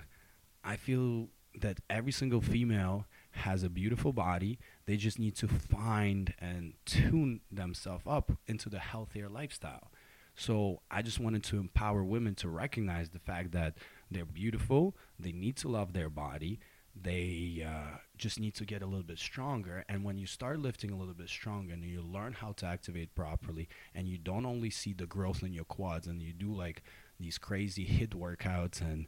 i 0.64 0.76
feel 0.76 1.28
that 1.58 1.80
every 1.88 2.12
single 2.12 2.40
female 2.40 3.06
has 3.30 3.62
a 3.62 3.70
beautiful 3.70 4.12
body. 4.12 4.58
They 4.86 4.96
just 4.96 5.18
need 5.18 5.36
to 5.36 5.48
find 5.48 6.34
and 6.38 6.74
tune 6.84 7.40
themselves 7.50 8.04
up 8.06 8.32
into 8.46 8.68
the 8.68 8.78
healthier 8.78 9.28
lifestyle. 9.28 9.90
So 10.34 10.82
i 10.90 11.02
just 11.02 11.20
wanted 11.20 11.44
to 11.44 11.58
empower 11.58 12.02
women 12.04 12.34
to 12.36 12.48
recognize 12.48 13.10
the 13.10 13.18
fact 13.18 13.52
that 13.52 13.74
they're 14.10 14.24
beautiful. 14.24 14.96
They 15.18 15.32
need 15.32 15.56
to 15.58 15.68
love 15.68 15.92
their 15.92 16.10
body 16.10 16.58
they 17.02 17.66
uh, 17.66 17.98
just 18.16 18.40
need 18.40 18.54
to 18.54 18.64
get 18.64 18.82
a 18.82 18.86
little 18.86 19.04
bit 19.04 19.18
stronger. 19.18 19.84
And 19.88 20.04
when 20.04 20.18
you 20.18 20.26
start 20.26 20.58
lifting 20.58 20.90
a 20.90 20.96
little 20.96 21.14
bit 21.14 21.28
stronger 21.28 21.72
and 21.72 21.84
you 21.84 22.02
learn 22.02 22.32
how 22.32 22.52
to 22.52 22.66
activate 22.66 23.14
properly, 23.14 23.68
and 23.94 24.08
you 24.08 24.18
don't 24.18 24.46
only 24.46 24.70
see 24.70 24.92
the 24.92 25.06
growth 25.06 25.42
in 25.42 25.52
your 25.52 25.64
quads, 25.64 26.06
and 26.06 26.20
you 26.22 26.32
do 26.32 26.52
like 26.52 26.82
these 27.20 27.38
crazy 27.38 27.86
HIIT 27.86 28.14
workouts 28.14 28.80
and 28.80 29.06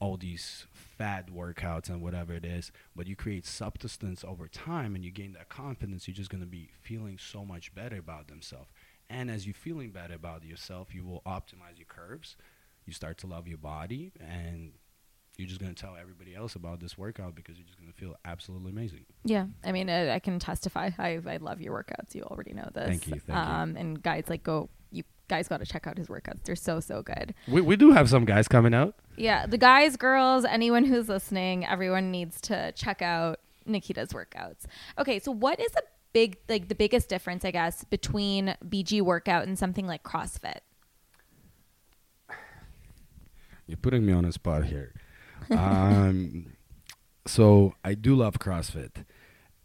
all 0.00 0.16
these 0.16 0.66
fat 0.72 1.28
workouts 1.28 1.88
and 1.88 2.00
whatever 2.00 2.32
it 2.32 2.44
is, 2.44 2.70
but 2.94 3.06
you 3.06 3.16
create 3.16 3.44
substance 3.44 4.24
over 4.24 4.46
time 4.46 4.94
and 4.94 5.04
you 5.04 5.10
gain 5.10 5.32
that 5.32 5.48
confidence, 5.48 6.06
you're 6.06 6.14
just 6.14 6.30
going 6.30 6.42
to 6.42 6.46
be 6.46 6.70
feeling 6.80 7.18
so 7.18 7.44
much 7.44 7.74
better 7.74 7.98
about 7.98 8.28
themselves. 8.28 8.70
And 9.10 9.30
as 9.30 9.46
you're 9.46 9.54
feeling 9.54 9.90
better 9.90 10.14
about 10.14 10.44
yourself, 10.44 10.94
you 10.94 11.04
will 11.04 11.22
optimize 11.26 11.78
your 11.78 11.86
curves. 11.88 12.36
You 12.86 12.92
start 12.92 13.18
to 13.18 13.26
love 13.26 13.48
your 13.48 13.58
body 13.58 14.12
and 14.20 14.72
you're 15.38 15.46
just 15.48 15.60
going 15.60 15.72
to 15.72 15.80
tell 15.80 15.94
everybody 15.98 16.34
else 16.34 16.56
about 16.56 16.80
this 16.80 16.98
workout 16.98 17.36
because 17.36 17.56
you're 17.56 17.66
just 17.66 17.78
going 17.78 17.90
to 17.90 17.96
feel 17.96 18.16
absolutely 18.24 18.72
amazing. 18.72 19.06
Yeah, 19.24 19.46
I 19.64 19.70
mean, 19.70 19.88
I, 19.88 20.16
I 20.16 20.18
can 20.18 20.40
testify. 20.40 20.90
I, 20.98 21.20
I 21.24 21.36
love 21.36 21.60
your 21.60 21.72
workouts. 21.80 22.14
You 22.14 22.22
already 22.24 22.52
know 22.54 22.68
this. 22.74 22.88
Thank 22.88 23.06
you, 23.06 23.12
thank 23.20 23.28
you. 23.28 23.34
um, 23.34 23.76
And 23.76 24.02
guys, 24.02 24.24
like, 24.28 24.42
go. 24.42 24.68
You 24.90 25.04
guys 25.28 25.46
got 25.48 25.58
to 25.58 25.66
check 25.66 25.86
out 25.86 25.96
his 25.96 26.08
workouts. 26.08 26.42
They're 26.44 26.56
so 26.56 26.80
so 26.80 27.02
good. 27.02 27.34
We, 27.46 27.60
we 27.60 27.76
do 27.76 27.92
have 27.92 28.08
some 28.10 28.24
guys 28.24 28.48
coming 28.48 28.74
out. 28.74 28.94
Yeah, 29.16 29.46
the 29.46 29.58
guys, 29.58 29.96
girls, 29.96 30.44
anyone 30.44 30.84
who's 30.84 31.08
listening, 31.08 31.64
everyone 31.64 32.10
needs 32.10 32.40
to 32.42 32.72
check 32.72 33.00
out 33.02 33.38
Nikita's 33.64 34.08
workouts. 34.12 34.64
Okay, 34.98 35.20
so 35.20 35.30
what 35.30 35.60
is 35.60 35.70
a 35.76 35.82
big 36.14 36.38
like 36.48 36.66
the 36.68 36.74
biggest 36.74 37.08
difference, 37.08 37.44
I 37.44 37.50
guess, 37.52 37.84
between 37.84 38.56
BG 38.66 39.02
workout 39.02 39.46
and 39.46 39.56
something 39.58 39.86
like 39.86 40.02
CrossFit? 40.02 40.60
You're 43.68 43.76
putting 43.76 44.04
me 44.06 44.12
on 44.14 44.24
a 44.24 44.32
spot 44.32 44.64
here. 44.64 44.94
Um, 45.50 46.52
so 47.26 47.74
I 47.84 47.94
do 47.94 48.14
love 48.14 48.38
CrossFit, 48.38 49.04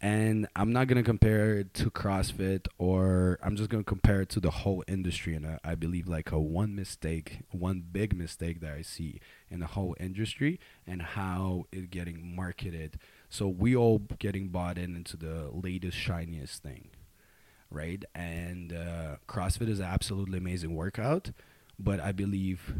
And 0.00 0.48
I'm 0.54 0.70
not 0.72 0.86
gonna 0.88 1.02
compare 1.02 1.56
it 1.56 1.72
to 1.74 1.90
CrossFit, 1.90 2.66
or 2.78 3.38
I'm 3.42 3.56
just 3.56 3.70
gonna 3.70 3.84
compare 3.84 4.20
it 4.20 4.28
to 4.30 4.40
the 4.40 4.50
whole 4.50 4.84
industry. 4.86 5.34
And 5.34 5.46
I, 5.46 5.58
I 5.64 5.74
believe 5.76 6.06
like 6.08 6.30
a 6.30 6.38
one 6.38 6.74
mistake, 6.74 7.40
one 7.50 7.82
big 7.90 8.14
mistake 8.14 8.60
that 8.60 8.72
I 8.74 8.82
see 8.82 9.20
in 9.50 9.60
the 9.60 9.66
whole 9.68 9.96
industry, 9.98 10.60
and 10.86 11.00
how 11.00 11.64
it 11.72 11.90
getting 11.90 12.36
marketed. 12.36 12.98
So 13.30 13.48
we 13.48 13.74
all 13.74 13.98
getting 14.18 14.48
bought 14.48 14.76
in 14.78 14.94
into 14.94 15.16
the 15.16 15.50
latest 15.52 15.96
shiniest 15.96 16.62
thing, 16.62 16.90
right? 17.70 18.04
And 18.14 18.72
uh, 18.72 19.16
CrossFit 19.26 19.68
is 19.70 19.80
absolutely 19.80 20.38
amazing 20.38 20.74
workout, 20.74 21.30
but 21.78 21.98
I 22.00 22.12
believe 22.12 22.74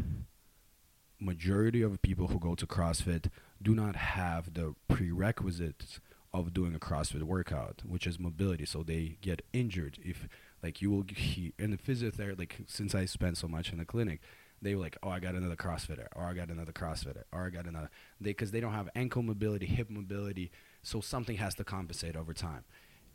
majority 1.19 1.81
of 1.81 2.01
people 2.01 2.27
who 2.27 2.39
go 2.39 2.55
to 2.55 2.67
CrossFit 2.67 3.29
do 3.61 3.73
not 3.73 3.95
have 3.95 4.53
the 4.53 4.75
prerequisites 4.87 5.99
of 6.33 6.53
doing 6.53 6.75
a 6.75 6.79
CrossFit 6.79 7.23
workout, 7.23 7.81
which 7.85 8.05
is 8.05 8.19
mobility. 8.19 8.65
So 8.65 8.83
they 8.83 9.17
get 9.21 9.41
injured 9.53 9.97
if 10.03 10.27
like 10.61 10.81
you 10.81 10.91
will 10.91 11.05
he, 11.07 11.53
in 11.57 11.71
the 11.71 11.77
physiotherapy. 11.77 12.39
Like 12.39 12.57
since 12.67 12.93
I 12.93 13.05
spent 13.05 13.37
so 13.37 13.47
much 13.47 13.71
in 13.71 13.77
the 13.77 13.85
clinic, 13.85 14.19
they 14.61 14.75
were 14.75 14.81
like, 14.81 14.97
oh, 15.03 15.09
I 15.09 15.19
got 15.19 15.35
another 15.35 15.55
CrossFitter, 15.55 16.07
or 16.15 16.23
I 16.23 16.33
got 16.33 16.49
another 16.49 16.71
CrossFitter, 16.71 17.23
or 17.31 17.45
I 17.45 17.49
got 17.49 17.65
another. 17.65 17.89
They 18.19 18.31
because 18.31 18.51
they 18.51 18.59
don't 18.59 18.73
have 18.73 18.89
ankle 18.95 19.21
mobility, 19.21 19.65
hip 19.65 19.89
mobility, 19.89 20.51
so 20.81 21.01
something 21.01 21.37
has 21.37 21.55
to 21.55 21.63
compensate 21.63 22.15
over 22.15 22.33
time. 22.33 22.65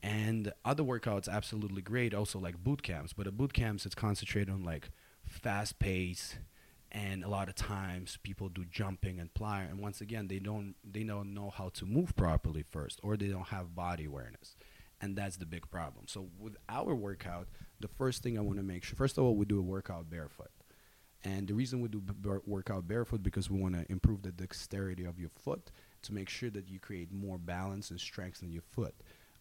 And 0.02 0.52
other 0.64 0.82
workouts 0.82 1.28
absolutely 1.28 1.82
great, 1.82 2.14
also 2.14 2.38
like 2.38 2.62
boot 2.62 2.82
camps. 2.82 3.12
But 3.12 3.26
at 3.26 3.36
boot 3.36 3.52
camps, 3.52 3.84
it's 3.84 3.94
concentrated 3.94 4.52
on 4.52 4.64
like 4.64 4.90
fast 5.26 5.78
pace 5.78 6.36
and 6.92 7.22
a 7.22 7.28
lot 7.28 7.48
of 7.48 7.54
times 7.54 8.18
people 8.22 8.48
do 8.48 8.64
jumping 8.64 9.20
and 9.20 9.32
plying 9.34 9.70
and 9.70 9.78
once 9.78 10.00
again 10.00 10.26
they 10.28 10.38
don't 10.38 10.74
they 10.84 11.04
don't 11.04 11.32
know 11.32 11.50
how 11.50 11.68
to 11.68 11.86
move 11.86 12.14
properly 12.16 12.62
first 12.62 12.98
or 13.02 13.16
they 13.16 13.28
don't 13.28 13.48
have 13.48 13.74
body 13.74 14.06
awareness. 14.06 14.56
And 15.02 15.16
that's 15.16 15.38
the 15.38 15.46
big 15.46 15.70
problem. 15.70 16.04
So 16.08 16.28
with 16.38 16.56
our 16.68 16.94
workout 16.94 17.48
the 17.78 17.88
first 17.88 18.22
thing 18.22 18.36
i 18.38 18.40
want 18.40 18.58
to 18.58 18.64
make 18.64 18.84
sure 18.84 18.96
first 18.96 19.18
of 19.18 19.24
all 19.24 19.36
we 19.36 19.44
do 19.46 19.58
a 19.58 19.62
workout 19.62 20.10
barefoot. 20.10 20.50
And 21.22 21.48
the 21.48 21.54
reason 21.54 21.80
we 21.80 21.88
do 21.88 22.00
b- 22.00 22.30
workout 22.46 22.88
barefoot 22.88 23.22
because 23.22 23.50
we 23.50 23.60
want 23.60 23.74
to 23.74 23.84
improve 23.92 24.22
the 24.22 24.32
dexterity 24.32 25.04
of 25.04 25.18
your 25.18 25.28
foot 25.28 25.70
to 26.02 26.14
make 26.14 26.30
sure 26.30 26.48
that 26.50 26.68
you 26.68 26.80
create 26.80 27.12
more 27.12 27.36
balance 27.36 27.90
and 27.90 28.00
strength 28.00 28.42
in 28.42 28.50
your 28.50 28.62
foot. 28.62 28.94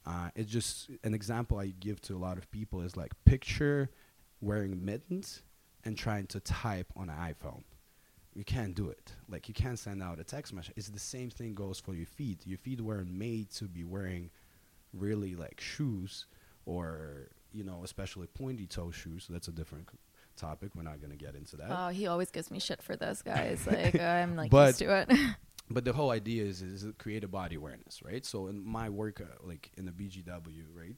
Uh, 0.06 0.30
it's 0.36 0.52
just 0.52 0.90
an 1.04 1.14
example 1.14 1.58
i 1.58 1.74
give 1.80 2.00
to 2.02 2.16
a 2.16 2.18
lot 2.18 2.38
of 2.38 2.50
people 2.52 2.82
is 2.82 2.96
like 2.96 3.12
picture 3.26 3.90
wearing 4.40 4.84
mittens 4.86 5.42
and 5.90 5.98
trying 5.98 6.28
to 6.28 6.40
type 6.40 6.86
on 6.96 7.10
an 7.10 7.16
iPhone. 7.34 7.64
You 8.36 8.44
can't 8.46 8.76
do 8.76 8.90
it. 8.90 9.12
Like 9.28 9.48
you 9.50 9.56
can't 9.56 9.78
send 9.78 10.02
out 10.04 10.20
a 10.20 10.24
text 10.24 10.54
message. 10.54 10.74
It's 10.78 10.90
the 10.90 11.00
same 11.00 11.30
thing 11.32 11.56
goes 11.56 11.80
for 11.80 11.94
your 11.96 12.06
feet. 12.06 12.46
Your 12.46 12.60
feet 12.60 12.80
weren't 12.80 13.12
made 13.12 13.50
to 13.56 13.66
be 13.66 13.84
wearing 13.84 14.30
really 14.94 15.36
like 15.36 15.60
shoes 15.60 16.28
or 16.66 17.30
you 17.52 17.64
know 17.64 17.82
especially 17.84 18.28
pointy 18.28 18.68
toe 18.68 18.92
shoes. 18.92 19.26
So 19.26 19.34
that's 19.34 19.48
a 19.48 19.52
different 19.52 19.90
topic. 20.38 20.76
We're 20.76 20.84
not 20.84 21.02
gonna 21.02 21.16
get 21.16 21.34
into 21.36 21.58
that. 21.58 21.70
Oh, 21.72 21.88
he 21.90 22.06
always 22.06 22.30
gives 22.30 22.52
me 22.52 22.60
shit 22.60 22.82
for 22.84 22.96
this, 22.96 23.22
guys. 23.34 23.66
Like 23.66 24.00
I'm 24.00 24.36
like 24.36 24.52
But- 24.52 24.68
used 24.68 24.80
to 24.80 25.02
it. 25.02 25.12
but 25.72 25.84
the 25.84 25.94
whole 25.94 26.12
idea 26.12 26.44
is 26.44 26.62
is 26.62 26.86
create 27.00 27.24
a 27.24 27.28
body 27.28 27.56
awareness, 27.56 28.04
right? 28.04 28.24
So 28.24 28.46
in 28.48 28.64
my 28.64 28.90
work, 28.90 29.22
uh, 29.22 29.26
like 29.44 29.72
in 29.76 29.86
the 29.86 29.92
BGW, 29.92 30.66
right, 30.74 30.96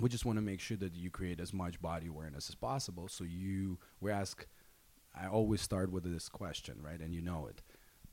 we 0.00 0.08
just 0.08 0.24
want 0.24 0.38
to 0.38 0.42
make 0.42 0.60
sure 0.60 0.76
that 0.78 0.94
you 0.94 1.10
create 1.10 1.40
as 1.40 1.52
much 1.52 1.80
body 1.80 2.06
awareness 2.06 2.48
as 2.48 2.54
possible. 2.54 3.08
So 3.08 3.24
you, 3.24 3.78
we 4.00 4.10
ask, 4.10 4.46
I 5.14 5.26
always 5.26 5.60
start 5.60 5.90
with 5.90 6.04
this 6.04 6.28
question, 6.28 6.78
right? 6.82 7.00
And 7.00 7.14
you 7.14 7.20
know 7.20 7.46
it. 7.48 7.62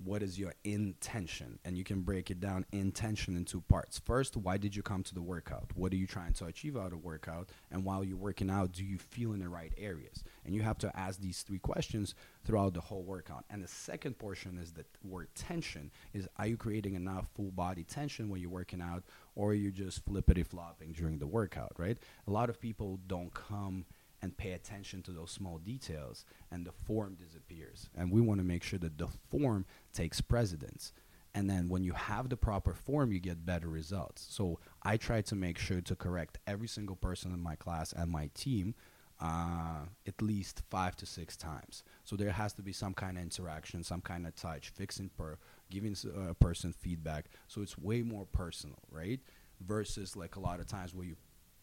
What 0.03 0.21
is 0.21 0.37
your 0.37 0.53
intention? 0.63 1.57
And 1.65 1.75
you 1.75 1.83
can 1.83 2.01
break 2.01 2.29
it 2.29 2.39
down 2.39 2.65
intention 2.71 3.35
in 3.35 3.45
two 3.45 3.61
parts. 3.61 3.97
First, 3.97 4.37
why 4.37 4.57
did 4.57 4.75
you 4.75 4.83
come 4.83 5.01
to 5.01 5.13
the 5.15 5.23
workout? 5.23 5.71
What 5.73 5.91
are 5.91 5.95
you 5.95 6.05
trying 6.05 6.33
to 6.33 6.45
achieve 6.45 6.77
out 6.77 6.93
of 6.93 7.03
workout? 7.03 7.49
And 7.71 7.83
while 7.83 8.03
you're 8.03 8.15
working 8.15 8.51
out, 8.51 8.73
do 8.73 8.85
you 8.85 8.99
feel 8.99 9.33
in 9.33 9.39
the 9.39 9.49
right 9.49 9.73
areas? 9.75 10.23
And 10.45 10.53
you 10.53 10.61
have 10.61 10.77
to 10.79 10.95
ask 10.95 11.19
these 11.19 11.41
three 11.41 11.57
questions 11.57 12.13
throughout 12.45 12.75
the 12.75 12.81
whole 12.81 13.03
workout. 13.03 13.45
And 13.49 13.63
the 13.63 13.67
second 13.67 14.19
portion 14.19 14.59
is 14.61 14.71
the 14.71 14.85
word 15.03 15.29
tension 15.33 15.89
is 16.13 16.27
are 16.37 16.45
you 16.45 16.57
creating 16.57 16.93
enough 16.93 17.29
full 17.35 17.51
body 17.51 17.83
tension 17.83 18.29
when 18.29 18.39
you're 18.39 18.51
working 18.51 18.81
out 18.81 19.03
or 19.37 19.53
you're 19.53 19.71
just 19.71 20.03
flippity 20.03 20.41
flopping 20.41 20.91
during 20.91 21.19
the 21.19 21.27
workout, 21.27 21.71
right? 21.77 21.99
A 22.27 22.31
lot 22.31 22.49
of 22.49 22.59
people 22.59 22.99
don't 23.05 23.31
come 23.35 23.85
and 24.19 24.35
pay 24.35 24.53
attention 24.53 25.03
to 25.03 25.11
those 25.11 25.29
small 25.29 25.59
details 25.59 26.25
and 26.51 26.65
the 26.65 26.71
form 26.71 27.15
disappears. 27.15 27.87
And 27.95 28.11
we 28.11 28.19
want 28.19 28.39
to 28.39 28.43
make 28.43 28.63
sure 28.63 28.79
that 28.79 28.97
the 28.97 29.09
form 29.29 29.67
takes 29.93 30.21
precedence. 30.21 30.91
And 31.35 31.47
then 31.47 31.69
when 31.69 31.83
you 31.83 31.93
have 31.93 32.29
the 32.29 32.35
proper 32.35 32.73
form, 32.73 33.11
you 33.11 33.19
get 33.19 33.45
better 33.45 33.67
results. 33.67 34.25
So 34.27 34.59
I 34.81 34.97
try 34.97 35.21
to 35.21 35.35
make 35.35 35.59
sure 35.59 35.81
to 35.81 35.95
correct 35.95 36.39
every 36.47 36.67
single 36.67 36.95
person 36.95 37.31
in 37.31 37.39
my 37.39 37.55
class 37.55 37.93
and 37.93 38.09
my 38.09 38.31
team 38.33 38.73
uh, 39.19 39.85
at 40.07 40.21
least 40.21 40.61
five 40.69 40.95
to 40.95 41.05
six 41.05 41.35
times. 41.35 41.83
So 42.03 42.15
there 42.15 42.31
has 42.31 42.53
to 42.53 42.61
be 42.61 42.71
some 42.71 42.93
kind 42.93 43.17
of 43.17 43.23
interaction, 43.23 43.83
some 43.83 44.01
kind 44.01 44.27
of 44.27 44.35
touch, 44.35 44.69
fixing 44.69 45.09
per, 45.09 45.37
giving 45.69 45.95
a 46.27 46.33
person 46.33 46.73
feedback. 46.73 47.25
So 47.47 47.61
it's 47.61 47.77
way 47.77 48.01
more 48.01 48.25
personal, 48.25 48.79
right? 48.91 49.19
Versus 49.61 50.15
like 50.15 50.35
a 50.35 50.39
lot 50.39 50.59
of 50.59 50.67
times 50.67 50.93
where 50.93 51.05
you 51.05 51.15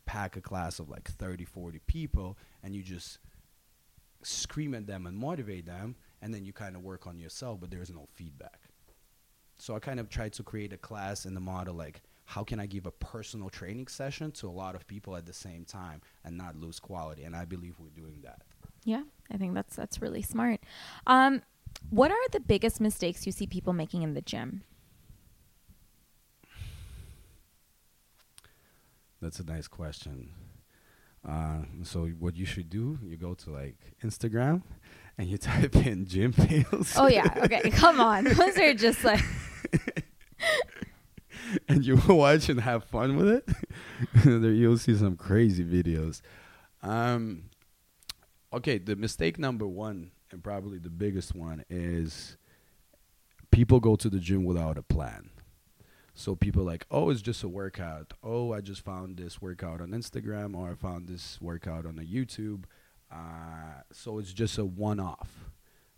pack 0.06 0.36
a 0.36 0.40
class 0.40 0.78
of 0.78 0.88
like 0.90 1.08
30, 1.08 1.44
40 1.44 1.80
people 1.86 2.36
and 2.62 2.74
you 2.74 2.82
just 2.82 3.18
scream 4.22 4.74
at 4.74 4.86
them 4.86 5.06
and 5.06 5.16
motivate 5.16 5.66
them, 5.66 5.96
and 6.22 6.32
then 6.32 6.44
you 6.44 6.52
kind 6.52 6.76
of 6.76 6.82
work 6.82 7.06
on 7.06 7.18
yourself, 7.18 7.60
but 7.60 7.70
there's 7.70 7.90
no 7.90 8.06
feedback. 8.14 8.60
So 9.58 9.76
I 9.76 9.78
kind 9.78 10.00
of 10.00 10.08
tried 10.08 10.32
to 10.34 10.42
create 10.42 10.72
a 10.72 10.78
class 10.78 11.26
in 11.26 11.34
the 11.34 11.40
model 11.40 11.74
like, 11.74 12.02
how 12.26 12.42
can 12.42 12.58
I 12.58 12.66
give 12.66 12.86
a 12.86 12.90
personal 12.90 13.50
training 13.50 13.86
session 13.88 14.32
to 14.32 14.48
a 14.48 14.50
lot 14.50 14.74
of 14.74 14.86
people 14.86 15.14
at 15.14 15.26
the 15.26 15.32
same 15.34 15.64
time 15.64 16.00
and 16.24 16.38
not 16.38 16.56
lose 16.56 16.80
quality? 16.80 17.24
And 17.24 17.36
I 17.36 17.44
believe 17.44 17.74
we're 17.78 17.90
doing 17.90 18.20
that. 18.22 18.42
yeah, 18.84 19.02
I 19.30 19.36
think 19.36 19.54
that's 19.54 19.76
that's 19.76 20.00
really 20.00 20.22
smart. 20.22 20.60
Um, 21.06 21.42
what 21.90 22.10
are 22.10 22.28
the 22.32 22.40
biggest 22.40 22.80
mistakes 22.80 23.26
you 23.26 23.32
see 23.32 23.46
people 23.46 23.72
making 23.72 24.02
in 24.02 24.14
the 24.14 24.22
gym? 24.22 24.62
That's 29.20 29.38
a 29.38 29.44
nice 29.44 29.68
question. 29.68 30.30
Uh, 31.26 31.62
so 31.82 32.06
what 32.18 32.36
you 32.36 32.44
should 32.44 32.68
do, 32.68 32.98
you 33.02 33.16
go 33.16 33.32
to 33.34 33.50
like 33.50 33.76
Instagram 34.04 34.62
and 35.16 35.28
you 35.28 35.38
type 35.50 35.74
in 35.76 36.06
gym 36.06 36.32
fails. 36.32 36.94
Oh 36.96 37.06
yeah, 37.06 37.32
okay, 37.44 37.70
come 37.70 38.00
on. 38.00 38.24
Those 38.24 38.58
are 38.58 38.74
just 38.74 39.02
like 39.04 39.22
and 41.68 41.84
you 41.84 42.00
watch 42.08 42.48
and 42.48 42.60
have 42.60 42.84
fun 42.84 43.16
with 43.16 43.28
it, 43.28 43.48
there 44.24 44.52
you'll 44.52 44.78
see 44.78 44.94
some 44.94 45.16
crazy 45.16 45.64
videos. 45.64 46.20
Um, 46.82 47.44
okay, 48.52 48.78
the 48.78 48.96
mistake 48.96 49.38
number 49.38 49.66
one 49.66 50.10
and 50.34 50.42
probably 50.42 50.78
the 50.78 50.90
biggest 50.90 51.34
one 51.34 51.64
is 51.70 52.36
people 53.52 53.78
go 53.80 53.94
to 53.94 54.10
the 54.10 54.18
gym 54.18 54.44
without 54.44 54.76
a 54.76 54.82
plan. 54.82 55.30
So 56.12 56.34
people 56.34 56.64
like, 56.64 56.86
oh, 56.90 57.10
it's 57.10 57.22
just 57.22 57.42
a 57.44 57.48
workout. 57.48 58.12
Oh, 58.22 58.52
I 58.52 58.60
just 58.60 58.84
found 58.84 59.16
this 59.16 59.40
workout 59.40 59.80
on 59.80 59.90
Instagram, 59.90 60.56
or 60.56 60.70
I 60.70 60.74
found 60.74 61.08
this 61.08 61.40
workout 61.40 61.86
on 61.86 61.98
a 61.98 62.02
YouTube. 62.02 62.64
Uh, 63.10 63.82
so 63.92 64.18
it's 64.18 64.32
just 64.32 64.58
a 64.58 64.64
one-off, 64.64 65.50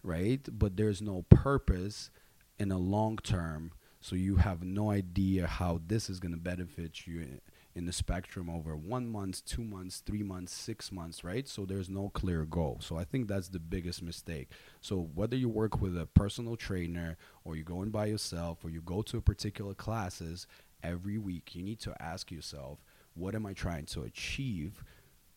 right? 0.03 0.47
But 0.53 0.77
there's 0.77 1.01
no 1.01 1.25
purpose 1.31 2.11
in 2.59 2.71
a 2.71 2.79
long 2.79 3.17
term. 3.17 3.73
So 4.01 4.17
you 4.17 4.37
have 4.37 4.63
no 4.63 4.91
idea 4.91 5.47
how 5.47 5.81
this 5.87 6.11
is 6.11 6.21
going 6.21 6.33
to 6.33 6.39
benefit 6.39 7.07
you 7.07 7.41
in, 7.77 7.87
the 7.87 7.93
spectrum 7.93 8.51
over 8.51 8.77
one 8.77 9.09
month, 9.09 9.45
two 9.45 9.63
months, 9.63 10.03
three 10.05 10.23
months, 10.23 10.53
six 10.53 10.91
months, 10.91 11.23
right? 11.23 11.47
So 11.47 11.65
there's 11.65 11.89
no 11.89 12.09
clear 12.09 12.45
goal. 12.45 12.79
So 12.81 12.97
I 12.97 13.05
think 13.05 13.29
that's 13.29 13.49
the 13.49 13.61
biggest 13.61 14.03
mistake. 14.03 14.49
So 14.81 15.09
whether 15.15 15.37
you 15.37 15.49
work 15.49 15.81
with 15.81 15.97
a 15.97 16.07
personal 16.07 16.57
trainer 16.57 17.17
or 17.45 17.55
you 17.57 17.63
go 17.63 17.83
in 17.83 17.91
by 17.91 18.07
yourself 18.07 18.65
or 18.65 18.71
you 18.71 18.81
go 18.81 19.03
to 19.03 19.19
a 19.19 19.23
particular 19.23 19.75
classes 19.75 20.47
every 20.83 21.19
week, 21.19 21.55
you 21.55 21.63
need 21.63 21.81
to 21.81 21.95
ask 22.03 22.31
yourself, 22.31 22.79
what 23.15 23.35
am 23.35 23.47
I 23.47 23.53
trying 23.53 23.87
to 23.87 24.03
achieve 24.03 24.83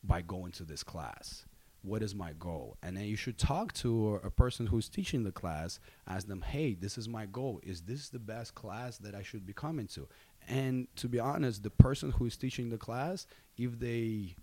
by 0.04 0.22
going 0.22 0.52
to 0.54 0.64
this 0.64 0.84
class? 0.84 1.46
What 1.82 2.04
is 2.04 2.14
my 2.14 2.34
goal? 2.34 2.78
And 2.84 2.98
then 2.98 3.06
you 3.06 3.16
should 3.16 3.38
talk 3.38 3.72
to 3.74 4.20
a 4.22 4.30
person 4.30 4.68
who's 4.68 4.90
teaching 4.90 5.24
the 5.24 5.32
class, 5.32 5.80
ask 6.08 6.28
them, 6.28 6.42
hey, 6.42 6.74
this 6.74 6.98
is 6.98 7.08
my 7.08 7.26
goal. 7.26 7.62
Is 7.64 7.82
this 7.82 8.10
the 8.10 8.20
best 8.20 8.54
class 8.54 8.98
that 8.98 9.16
I 9.16 9.24
should 9.24 9.46
be 9.46 9.54
coming 9.54 9.88
to? 9.88 10.08
And 10.50 10.88
to 10.96 11.08
be 11.08 11.20
honest, 11.20 11.64
the 11.64 11.70
person 11.70 12.12
who 12.12 12.26
is 12.26 12.36
teaching 12.36 12.70
the 12.70 12.78
class, 12.78 13.28
if 13.56 13.80
they 13.80 14.36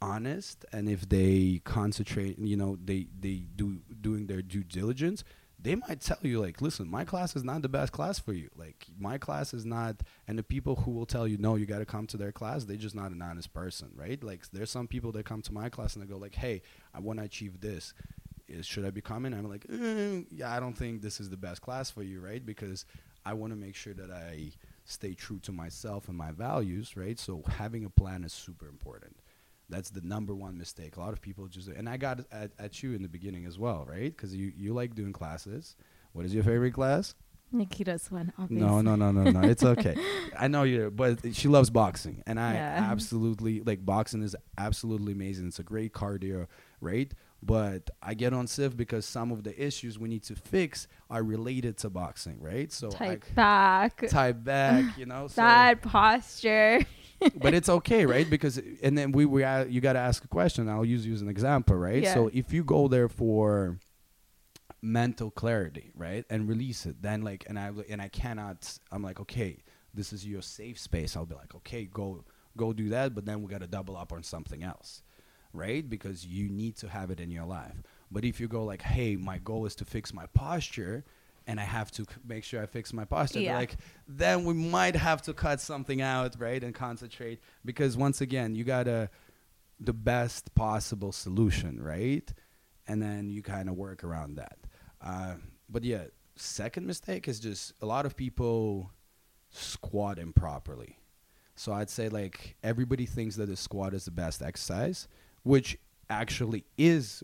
honest 0.00 0.64
and 0.72 0.88
if 0.88 1.08
they 1.08 1.60
concentrate, 1.64 2.38
you 2.38 2.56
know, 2.56 2.78
they 2.82 3.08
they 3.18 3.42
do 3.56 3.80
doing 4.00 4.28
their 4.28 4.40
due 4.40 4.62
diligence, 4.62 5.24
they 5.60 5.74
might 5.74 6.00
tell 6.00 6.18
you 6.22 6.40
like, 6.40 6.62
listen, 6.62 6.88
my 6.88 7.04
class 7.04 7.34
is 7.34 7.42
not 7.42 7.62
the 7.62 7.68
best 7.68 7.92
class 7.92 8.18
for 8.18 8.32
you. 8.32 8.48
Like 8.56 8.86
my 8.98 9.18
class 9.18 9.52
is 9.52 9.64
not, 9.64 9.96
and 10.28 10.38
the 10.38 10.44
people 10.44 10.76
who 10.76 10.92
will 10.92 11.06
tell 11.06 11.26
you 11.26 11.36
no, 11.38 11.56
you 11.56 11.66
got 11.66 11.78
to 11.78 11.86
come 11.86 12.06
to 12.08 12.16
their 12.16 12.30
class, 12.32 12.64
they're 12.64 12.76
just 12.76 12.94
not 12.94 13.10
an 13.10 13.20
honest 13.20 13.52
person, 13.52 13.90
right? 13.96 14.22
Like 14.22 14.48
there's 14.52 14.70
some 14.70 14.86
people 14.86 15.10
that 15.12 15.24
come 15.24 15.42
to 15.42 15.52
my 15.52 15.68
class 15.68 15.96
and 15.96 16.04
they 16.04 16.08
go 16.08 16.18
like, 16.18 16.36
hey, 16.36 16.62
I 16.94 17.00
want 17.00 17.18
to 17.18 17.24
achieve 17.24 17.60
this. 17.60 17.92
Is, 18.46 18.64
should 18.64 18.86
I 18.86 18.90
be 18.90 19.02
coming? 19.02 19.34
I'm 19.34 19.48
like, 19.48 19.66
eh, 19.70 20.22
yeah, 20.30 20.54
I 20.54 20.60
don't 20.60 20.72
think 20.78 21.02
this 21.02 21.20
is 21.20 21.28
the 21.28 21.36
best 21.36 21.60
class 21.60 21.90
for 21.90 22.02
you, 22.02 22.20
right? 22.20 22.44
Because 22.44 22.86
I 23.26 23.34
want 23.34 23.52
to 23.52 23.58
make 23.58 23.74
sure 23.74 23.92
that 23.94 24.10
I 24.10 24.52
stay 24.88 25.12
true 25.14 25.38
to 25.40 25.52
myself 25.52 26.08
and 26.08 26.16
my 26.16 26.32
values, 26.32 26.96
right? 26.96 27.18
So 27.18 27.42
having 27.46 27.84
a 27.84 27.90
plan 27.90 28.24
is 28.24 28.32
super 28.32 28.66
important. 28.66 29.16
That's 29.68 29.90
the 29.90 30.00
number 30.00 30.34
one 30.34 30.56
mistake. 30.56 30.96
A 30.96 31.00
lot 31.00 31.12
of 31.12 31.20
people 31.20 31.46
just 31.46 31.68
and 31.68 31.88
I 31.88 31.98
got 31.98 32.20
at, 32.32 32.52
at 32.58 32.82
you 32.82 32.94
in 32.94 33.02
the 33.02 33.08
beginning 33.08 33.44
as 33.44 33.58
well, 33.58 33.86
right? 33.86 34.10
Because 34.16 34.34
you 34.34 34.50
you 34.56 34.72
like 34.72 34.94
doing 34.94 35.12
classes. 35.12 35.76
What 36.14 36.24
is 36.24 36.34
your 36.34 36.42
favorite 36.42 36.72
class? 36.72 37.14
Nikita's 37.52 38.10
one, 38.10 38.32
obviously. 38.38 38.66
No, 38.66 38.80
no, 38.82 38.94
no, 38.96 39.10
no, 39.10 39.30
no. 39.30 39.42
It's 39.48 39.64
okay. 39.74 39.96
I 40.36 40.48
know 40.48 40.62
you, 40.64 40.90
but 40.90 41.34
she 41.34 41.48
loves 41.48 41.70
boxing, 41.70 42.22
and 42.26 42.40
I 42.40 42.54
Yeah. 42.54 42.84
absolutely 42.90 43.60
like 43.60 43.84
boxing 43.84 44.22
is 44.22 44.34
absolutely 44.56 45.12
amazing. 45.12 45.48
It's 45.48 45.58
a 45.58 45.62
great 45.62 45.92
cardio, 45.92 46.46
right? 46.80 47.12
But 47.40 47.90
I 48.02 48.14
get 48.14 48.32
on 48.32 48.46
Siff 48.46 48.76
because 48.76 49.06
some 49.06 49.30
of 49.30 49.44
the 49.44 49.64
issues 49.64 49.98
we 49.98 50.08
need 50.08 50.24
to 50.24 50.34
fix 50.34 50.88
are 51.08 51.22
related 51.22 51.78
to 51.78 51.90
boxing, 51.90 52.40
right? 52.40 52.72
So 52.72 52.90
Type 52.90 53.24
I 53.30 53.34
back. 53.34 54.08
type 54.08 54.42
back, 54.42 54.98
you 54.98 55.06
know. 55.06 55.28
So, 55.38 55.74
posture. 55.82 56.80
but 57.36 57.54
it's 57.54 57.68
okay, 57.68 58.06
right? 58.06 58.28
Because 58.30 58.60
and 58.82 58.98
then 58.98 59.12
we 59.12 59.24
we 59.24 59.44
uh, 59.44 59.64
you 59.64 59.80
got 59.80 59.92
to 59.94 59.98
ask 60.00 60.24
a 60.24 60.28
question. 60.28 60.68
I'll 60.68 60.84
use 60.84 61.06
you 61.06 61.14
as 61.14 61.22
an 61.22 61.28
example, 61.28 61.76
right? 61.76 62.02
Yeah. 62.02 62.14
So 62.14 62.30
if 62.32 62.52
you 62.52 62.64
go 62.64 62.88
there 62.88 63.08
for 63.08 63.78
mental 64.82 65.30
clarity, 65.30 65.90
right, 65.96 66.24
and 66.30 66.48
release 66.48 66.86
it, 66.86 67.02
then 67.02 67.22
like, 67.22 67.44
and 67.48 67.58
I 67.58 67.70
and 67.88 68.00
I 68.02 68.08
cannot. 68.08 68.78
I'm 68.90 69.02
like, 69.02 69.20
okay, 69.20 69.62
this 69.94 70.12
is 70.12 70.26
your 70.26 70.42
safe 70.42 70.78
space. 70.78 71.16
I'll 71.16 71.26
be 71.26 71.34
like, 71.34 71.54
okay, 71.56 71.84
go 71.84 72.24
go 72.56 72.72
do 72.72 72.88
that, 72.90 73.14
but 73.14 73.24
then 73.24 73.42
we 73.42 73.50
got 73.50 73.60
to 73.60 73.66
double 73.66 73.96
up 73.96 74.12
on 74.12 74.22
something 74.22 74.62
else, 74.62 75.02
right? 75.58 75.88
Because 75.88 76.24
you 76.26 76.48
need 76.48 76.76
to 76.76 76.88
have 76.88 77.10
it 77.10 77.20
in 77.20 77.30
your 77.30 77.44
life. 77.44 77.82
But 78.10 78.24
if 78.24 78.40
you 78.40 78.48
go 78.48 78.64
like, 78.64 78.82
hey, 78.82 79.16
my 79.16 79.38
goal 79.38 79.66
is 79.66 79.74
to 79.76 79.84
fix 79.84 80.14
my 80.14 80.26
posture. 80.26 81.04
And 81.46 81.58
I 81.58 81.64
have 81.64 81.90
to 81.92 82.02
c- 82.04 82.10
make 82.26 82.44
sure 82.44 82.62
I 82.62 82.66
fix 82.66 82.92
my 82.92 83.06
posture. 83.06 83.40
Yeah. 83.40 83.56
Like, 83.56 83.76
then 84.06 84.44
we 84.44 84.52
might 84.52 84.94
have 84.94 85.22
to 85.22 85.32
cut 85.32 85.62
something 85.62 86.02
out, 86.02 86.36
right, 86.38 86.62
and 86.62 86.74
concentrate 86.74 87.40
because 87.64 87.96
once 87.96 88.20
again, 88.20 88.54
you 88.54 88.64
gotta 88.64 89.08
the 89.80 89.94
best 89.94 90.54
possible 90.54 91.10
solution, 91.10 91.80
right? 91.82 92.30
And 92.86 93.00
then 93.00 93.30
you 93.30 93.42
kind 93.42 93.68
of 93.68 93.76
work 93.76 94.04
around 94.04 94.36
that. 94.36 94.58
Uh, 95.00 95.34
but 95.70 95.84
yeah, 95.84 96.04
second 96.36 96.86
mistake 96.86 97.28
is 97.28 97.40
just 97.40 97.72
a 97.80 97.86
lot 97.86 98.06
of 98.06 98.16
people 98.16 98.90
squat 99.50 100.18
improperly. 100.18 100.98
So 101.54 101.72
I'd 101.72 101.90
say 101.90 102.08
like 102.08 102.56
everybody 102.62 103.06
thinks 103.06 103.36
that 103.36 103.46
the 103.46 103.56
squat 103.56 103.94
is 103.94 104.04
the 104.04 104.10
best 104.10 104.42
exercise, 104.42 105.08
which 105.42 105.78
actually 106.10 106.64
is 106.76 107.22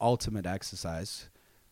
ultimate 0.00 0.46
exercise, 0.46 1.28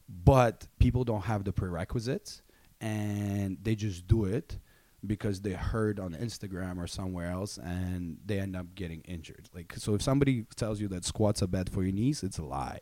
but 0.08 0.66
people 0.78 1.04
don't 1.04 1.24
have 1.24 1.44
the 1.44 1.52
prerequisites 1.52 2.42
and 2.80 3.58
they 3.62 3.74
just 3.74 4.06
do 4.06 4.24
it 4.24 4.58
because 5.06 5.40
they 5.42 5.52
heard 5.52 6.00
on 6.00 6.12
Instagram 6.14 6.78
or 6.78 6.86
somewhere 6.86 7.30
else 7.30 7.58
and 7.58 8.18
they 8.24 8.40
end 8.40 8.56
up 8.56 8.74
getting 8.74 9.00
injured. 9.02 9.48
Like 9.54 9.74
so 9.76 9.94
if 9.94 10.02
somebody 10.02 10.46
tells 10.56 10.80
you 10.80 10.88
that 10.88 11.04
squats 11.04 11.42
are 11.42 11.46
bad 11.46 11.70
for 11.70 11.82
your 11.82 11.92
knees, 11.92 12.22
it's 12.22 12.38
a 12.38 12.44
lie. 12.44 12.80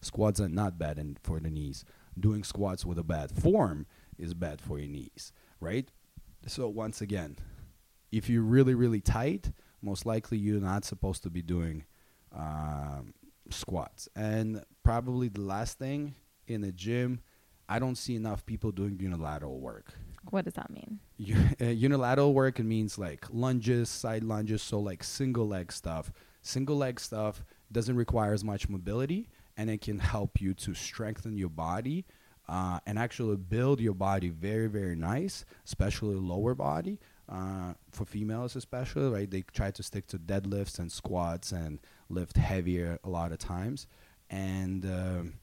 Squats 0.00 0.40
are 0.40 0.48
not 0.48 0.78
bad 0.78 0.98
in, 0.98 1.16
for 1.22 1.40
the 1.40 1.50
knees. 1.50 1.84
Doing 2.18 2.44
squats 2.44 2.84
with 2.84 2.98
a 2.98 3.04
bad 3.04 3.30
form 3.30 3.86
is 4.18 4.34
bad 4.34 4.60
for 4.60 4.78
your 4.78 4.88
knees, 4.88 5.32
right? 5.60 5.90
So 6.46 6.68
once 6.68 7.00
again, 7.00 7.36
if 8.10 8.28
you're 8.28 8.42
really 8.42 8.74
really 8.74 9.00
tight, 9.00 9.52
most 9.80 10.04
likely 10.04 10.38
you're 10.38 10.60
not 10.60 10.84
supposed 10.84 11.22
to 11.22 11.30
be 11.30 11.42
doing 11.42 11.84
um, 12.34 13.14
squats. 13.50 14.08
And 14.16 14.64
probably 14.82 15.28
the 15.28 15.40
last 15.40 15.78
thing 15.78 16.14
in 16.46 16.60
the 16.60 16.72
gym, 16.72 17.20
I 17.68 17.78
don't 17.78 17.96
see 17.96 18.16
enough 18.16 18.44
people 18.44 18.72
doing 18.72 18.98
unilateral 19.00 19.60
work. 19.60 19.94
What 20.30 20.44
does 20.44 20.54
that 20.54 20.70
mean? 20.70 21.00
U- 21.16 21.36
uh, 21.60 21.66
unilateral 21.66 22.34
work 22.34 22.60
it 22.60 22.64
means 22.64 22.98
like 22.98 23.26
lunges, 23.30 23.88
side 23.88 24.24
lunges, 24.24 24.62
so 24.62 24.78
like 24.78 25.02
single 25.02 25.46
leg 25.48 25.72
stuff. 25.72 26.12
Single 26.42 26.76
leg 26.76 27.00
stuff 27.00 27.44
doesn't 27.70 27.96
require 27.96 28.32
as 28.32 28.44
much 28.44 28.68
mobility, 28.68 29.28
and 29.56 29.70
it 29.70 29.80
can 29.80 29.98
help 29.98 30.40
you 30.40 30.54
to 30.54 30.74
strengthen 30.74 31.36
your 31.36 31.48
body 31.48 32.04
uh, 32.48 32.80
and 32.86 32.98
actually 32.98 33.36
build 33.36 33.80
your 33.80 33.94
body 33.94 34.28
very 34.28 34.66
very 34.66 34.96
nice, 34.96 35.44
especially 35.64 36.16
lower 36.16 36.54
body. 36.54 36.98
Uh, 37.28 37.72
for 37.90 38.04
females 38.04 38.56
especially, 38.56 39.08
right? 39.08 39.30
They 39.30 39.42
try 39.54 39.70
to 39.70 39.82
stick 39.82 40.06
to 40.08 40.18
deadlifts 40.18 40.78
and 40.78 40.92
squats 40.92 41.52
and 41.52 41.78
lift 42.12 42.36
heavier 42.36 42.98
a 43.04 43.08
lot 43.08 43.32
of 43.32 43.38
times, 43.38 43.86
and 44.30 44.84
um, 44.84 45.34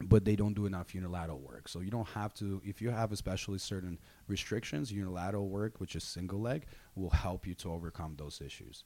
but 0.00 0.24
they 0.24 0.36
don't 0.36 0.54
do 0.54 0.66
enough 0.66 0.94
unilateral 0.94 1.38
work. 1.38 1.68
So 1.68 1.80
you 1.80 1.90
don't 1.90 2.08
have 2.08 2.34
to, 2.34 2.60
if 2.64 2.82
you 2.82 2.90
have 2.90 3.12
especially 3.12 3.58
certain 3.58 3.98
restrictions, 4.28 4.92
unilateral 4.92 5.48
work, 5.48 5.80
which 5.80 5.96
is 5.96 6.04
single 6.04 6.40
leg, 6.40 6.66
will 6.94 7.10
help 7.10 7.46
you 7.46 7.54
to 7.54 7.72
overcome 7.72 8.16
those 8.18 8.42
issues. 8.44 8.84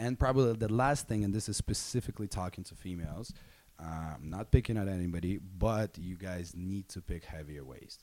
And 0.00 0.18
probably 0.18 0.52
the 0.54 0.72
last 0.72 1.06
thing, 1.06 1.24
and 1.24 1.32
this 1.32 1.48
is 1.48 1.56
specifically 1.56 2.26
talking 2.26 2.64
to 2.64 2.74
females, 2.74 3.32
uh, 3.80 4.14
I'm 4.16 4.30
not 4.30 4.50
picking 4.50 4.76
at 4.76 4.88
anybody, 4.88 5.38
but 5.38 5.96
you 5.98 6.16
guys 6.16 6.54
need 6.56 6.88
to 6.90 7.00
pick 7.00 7.24
heavier 7.24 7.64
weights. 7.64 7.98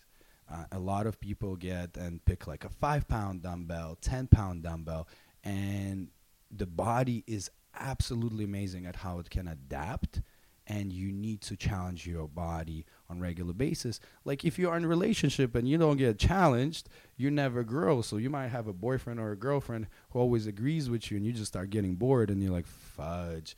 Uh, 0.49 0.63
a 0.71 0.79
lot 0.79 1.08
of 1.08 1.19
people 1.19 1.55
get 1.55 1.97
and 1.97 2.23
pick 2.23 2.47
like 2.47 2.63
a 2.63 2.69
five 2.69 3.08
pound 3.08 3.41
dumbbell, 3.41 3.97
10 4.01 4.27
pound 4.27 4.63
dumbbell, 4.63 5.08
and 5.43 6.10
the 6.51 6.65
body 6.65 7.23
is 7.27 7.49
absolutely 7.78 8.44
amazing 8.44 8.86
at 8.86 8.98
how 8.98 9.20
it 9.20 9.30
can 9.30 9.48
adapt 9.48 10.22
and 10.68 10.92
you 10.92 11.12
need 11.12 11.42
to 11.42 11.56
challenge 11.56 12.08
your 12.08 12.28
body 12.28 12.86
on 13.10 13.20
regular 13.20 13.54
basis. 13.54 14.00
Like 14.24 14.44
if 14.44 14.58
you're 14.58 14.76
in 14.76 14.86
a 14.86 14.88
relationship 14.88 15.54
and 15.56 15.68
you 15.68 15.78
don't 15.78 15.98
get 15.98 16.18
challenged 16.18 16.90
you 17.18 17.32
never 17.32 17.64
grow. 17.64 18.02
So 18.02 18.18
you 18.18 18.30
might 18.30 18.48
have 18.48 18.68
a 18.68 18.74
boyfriend 18.74 19.20
or 19.20 19.32
a 19.32 19.38
girlfriend 19.38 19.88
who 20.10 20.20
always 20.20 20.48
agrees 20.48 20.90
with 20.90 21.12
you 21.12 21.18
and 21.18 21.26
you 21.26 21.32
just 21.32 21.52
start 21.52 21.70
getting 21.70 21.96
bored 21.96 22.30
and 22.30 22.42
you're 22.42 22.52
like 22.52 22.68
fudge 22.68 23.56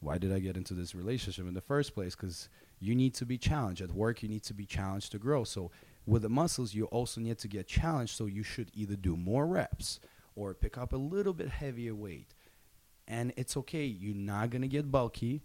why 0.00 0.16
did 0.16 0.32
i 0.32 0.38
get 0.38 0.56
into 0.56 0.72
this 0.72 0.94
relationship 0.94 1.46
in 1.46 1.54
the 1.54 1.60
first 1.60 1.94
place? 1.94 2.16
Because 2.16 2.48
you 2.80 2.94
need 2.94 3.14
to 3.14 3.26
be 3.26 3.36
challenged. 3.36 3.82
At 3.82 3.92
work 3.92 4.22
you 4.22 4.28
need 4.28 4.42
to 4.44 4.54
be 4.54 4.64
challenged 4.64 5.12
to 5.12 5.18
grow. 5.18 5.44
So 5.44 5.70
with 6.06 6.22
the 6.22 6.28
muscles 6.28 6.74
you 6.74 6.86
also 6.86 7.20
need 7.20 7.38
to 7.38 7.48
get 7.48 7.68
challenged 7.68 8.16
so 8.16 8.26
you 8.26 8.42
should 8.42 8.70
either 8.74 8.96
do 8.96 9.16
more 9.16 9.46
reps 9.46 10.00
or 10.34 10.54
pick 10.54 10.78
up 10.78 10.92
a 10.92 10.96
little 10.96 11.34
bit 11.34 11.48
heavier 11.48 11.94
weight 11.94 12.34
and 13.10 13.32
it's 13.36 13.56
okay 13.56 13.84
you're 13.84 14.14
not 14.14 14.50
to 14.50 14.68
get 14.68 14.90
bulky 14.90 15.42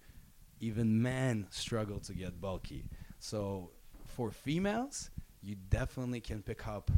even 0.59 1.01
men 1.01 1.47
struggle 1.49 1.99
to 1.99 2.13
get 2.13 2.39
bulky. 2.39 2.85
So 3.19 3.71
for 4.07 4.31
females, 4.31 5.09
you 5.41 5.55
definitely 5.69 6.21
can 6.21 6.41
pick 6.41 6.67
up 6.67 6.91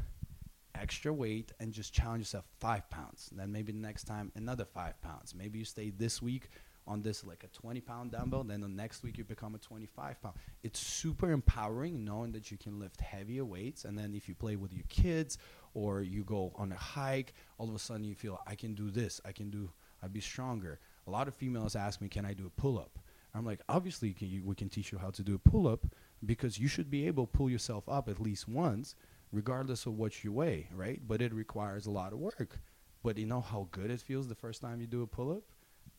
extra 0.76 1.12
weight 1.12 1.52
and 1.60 1.74
just 1.74 1.94
challenge 1.94 2.22
yourself 2.22 2.46
five 2.60 2.90
pounds. 2.90 3.30
Then 3.36 3.52
maybe 3.52 3.72
the 3.72 3.80
next 3.80 4.04
time 4.04 4.32
another 4.36 4.66
five 4.66 5.02
pounds. 5.02 5.34
Maybe 5.36 5.60
you 5.60 5.66
stay 5.66 5.90
this 5.90 6.22
week 6.22 6.50
on 6.86 7.02
this 7.02 7.26
like 7.26 7.44
a 7.44 7.48
20 7.48 7.82
pound 7.82 8.12
dumbbell. 8.12 8.44
Then 8.44 8.62
the 8.62 8.68
next 8.68 9.04
week 9.04 9.18
you 9.18 9.24
become 9.24 9.56
a 9.56 9.58
25 9.58 10.22
pound. 10.22 10.36
It's 10.64 10.80
super 10.80 11.32
empowering 11.32 12.06
knowing 12.06 12.32
that 12.34 12.52
you 12.52 12.58
can 12.58 12.80
lift 12.80 13.02
heavier 13.02 13.44
weights. 13.44 13.86
And 13.86 13.98
then 13.98 14.14
if 14.14 14.30
you 14.30 14.36
play 14.36 14.56
with 14.56 14.72
your 14.72 14.86
kids 14.88 15.40
or 15.74 16.02
you 16.02 16.24
go 16.24 16.54
on 16.56 16.72
a 16.72 16.78
hike, 16.78 17.34
all 17.58 17.68
of 17.68 17.76
a 17.76 17.80
sudden 17.80 18.06
you 18.06 18.16
feel 18.16 18.40
I 18.46 18.56
can 18.56 18.76
do 18.76 18.92
this. 18.92 19.20
I 19.26 19.32
can 19.32 19.50
do. 19.50 19.72
I'd 20.08 20.14
be 20.14 20.22
stronger. 20.22 20.80
A 21.06 21.12
lot 21.12 21.28
of 21.28 21.36
females 21.36 21.76
ask 21.76 22.00
me, 22.00 22.08
"Can 22.08 22.26
I 22.26 22.32
do 22.34 22.46
a 22.46 22.50
pull 22.62 22.80
up?" 22.80 22.98
I'm 23.36 23.46
like, 23.46 23.60
obviously, 23.68 24.14
can, 24.14 24.30
you, 24.30 24.42
we 24.42 24.56
can 24.56 24.70
teach 24.70 24.92
you 24.94 24.98
how 24.98 25.10
to 25.12 25.22
do 25.22 25.36
a 25.36 25.38
pull 25.38 25.68
up 25.68 25.86
because 26.26 26.58
you 26.58 26.70
should 26.70 26.90
be 26.90 27.06
able 27.08 27.28
to 27.28 27.32
pull 27.38 27.50
yourself 27.50 27.84
up 27.90 28.08
at 28.08 28.22
least 28.22 28.48
once, 28.48 28.96
regardless 29.34 29.86
of 29.86 29.98
what 29.98 30.24
you 30.24 30.32
weigh, 30.32 30.70
right? 30.74 31.02
But 31.06 31.22
it 31.22 31.34
requires 31.34 31.86
a 31.88 31.92
lot 31.92 32.14
of 32.14 32.20
work. 32.20 32.58
But 33.04 33.18
you 33.18 33.26
know 33.26 33.42
how 33.42 33.68
good 33.72 33.92
it 33.92 34.00
feels 34.00 34.28
the 34.30 34.34
first 34.36 34.62
time 34.62 34.80
you 34.80 34.88
do 34.88 35.04
a 35.04 35.08
pull 35.08 35.30
up? 35.32 35.44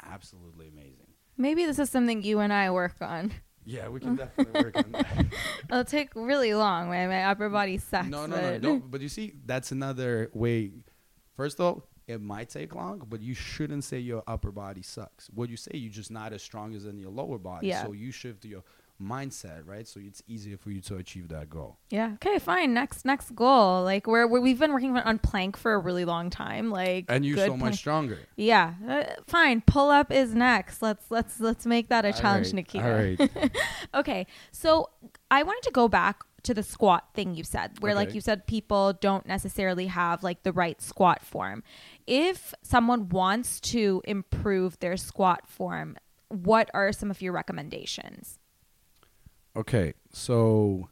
Absolutely 0.03 0.69
amazing. 0.69 1.07
Maybe 1.37 1.65
this 1.67 1.79
is 1.79 1.91
something 1.91 2.23
you 2.23 2.39
and 2.41 2.53
I 2.53 2.71
work 2.71 2.97
on. 3.03 3.31
Yeah, 3.65 3.89
we 3.89 4.01
can 4.01 4.17
definitely 4.17 4.63
work 4.63 4.77
on 4.79 4.93
that. 4.93 5.27
It'll 5.71 5.85
take 5.85 6.11
really 6.15 6.55
long. 6.55 6.89
My, 6.89 7.07
my 7.07 7.25
upper 7.25 7.51
body 7.51 7.77
sucks. 7.77 8.09
No, 8.09 8.25
no, 8.25 8.37
no, 8.37 8.51
but- 8.53 8.63
no. 8.63 8.79
But 8.81 9.01
you 9.03 9.09
see, 9.11 9.35
that's 9.45 9.71
another 9.71 10.31
way. 10.33 10.73
First 11.37 11.61
of 11.61 11.67
all, 11.67 11.85
it 12.09 12.23
might 12.23 12.49
take 12.49 12.75
long, 12.75 13.05
but 13.09 13.21
you 13.21 13.35
shouldn't 13.35 13.85
say 13.85 13.99
your 13.99 14.23
upper 14.27 14.51
body 14.51 14.83
sucks. 14.83 15.29
What 15.35 15.51
you 15.51 15.57
say, 15.57 15.73
you're 15.75 15.93
just 15.93 16.11
not 16.11 16.33
as 16.33 16.43
strong 16.43 16.75
as 16.75 16.87
in 16.87 16.99
your 16.99 17.11
lower 17.11 17.39
body. 17.39 17.69
Yeah. 17.69 17.85
So 17.85 17.93
you 17.93 18.11
shift 18.11 18.45
your 18.47 18.63
mindset, 19.01 19.61
right? 19.67 19.87
So 19.87 20.01
it's 20.03 20.23
easier 20.27 20.57
for 20.57 20.71
you 20.71 20.81
to 20.83 20.97
achieve 20.97 21.29
that 21.29 21.51
goal. 21.51 21.77
Yeah. 21.91 22.13
Okay. 22.15 22.39
Fine. 22.39 22.75
Next. 22.75 23.05
Next 23.05 23.35
goal. 23.35 23.85
Like 23.85 24.07
we're, 24.07 24.27
we're 24.27 24.41
we've 24.41 24.59
been 24.59 24.73
working 24.73 24.97
on 24.97 25.19
plank 25.19 25.57
for 25.57 25.75
a 25.75 25.79
really 25.79 26.05
long 26.05 26.31
time. 26.31 26.71
Like 26.71 27.05
And 27.09 27.25
you're 27.25 27.37
so 27.37 27.57
much 27.57 27.77
stronger. 27.77 28.19
Yeah. 28.37 28.75
Uh, 28.89 29.05
fine. 29.27 29.61
Pull 29.61 29.91
up 29.91 30.11
is 30.11 30.35
next. 30.35 30.83
Let's 30.83 31.11
let's 31.11 31.39
let's 31.41 31.67
make 31.67 31.89
that 31.89 32.05
a 32.05 32.09
All 32.09 32.21
challenge, 32.21 32.47
right, 32.47 32.55
Nikita. 32.55 32.85
All 32.85 33.27
right. 33.37 33.51
Okay. 33.95 34.27
So 34.53 34.91
I 35.31 35.43
wanted 35.43 35.63
to 35.65 35.71
go 35.71 35.89
back 35.89 36.25
to 36.43 36.55
the 36.55 36.63
squat 36.63 37.09
thing 37.15 37.35
you 37.35 37.45
said, 37.45 37.73
where 37.81 37.95
like 37.95 38.15
you 38.15 38.21
said 38.21 38.47
people 38.47 38.93
don't 38.93 39.27
necessarily 39.27 39.87
have 39.87 40.23
like 40.23 40.43
the 40.45 40.53
right 40.53 40.81
squat 40.81 41.23
form. 41.25 41.63
If 42.09 42.55
someone 42.63 43.11
wants 43.11 43.61
to 43.61 44.01
improve 44.07 44.79
their 44.79 44.97
squat 44.97 45.47
form, 45.47 45.99
what 46.29 46.71
are 46.73 46.91
some 46.91 47.11
of 47.11 47.21
your 47.21 47.35
recommendations? 47.35 48.39
Okay, 49.55 49.93
so 50.11 50.89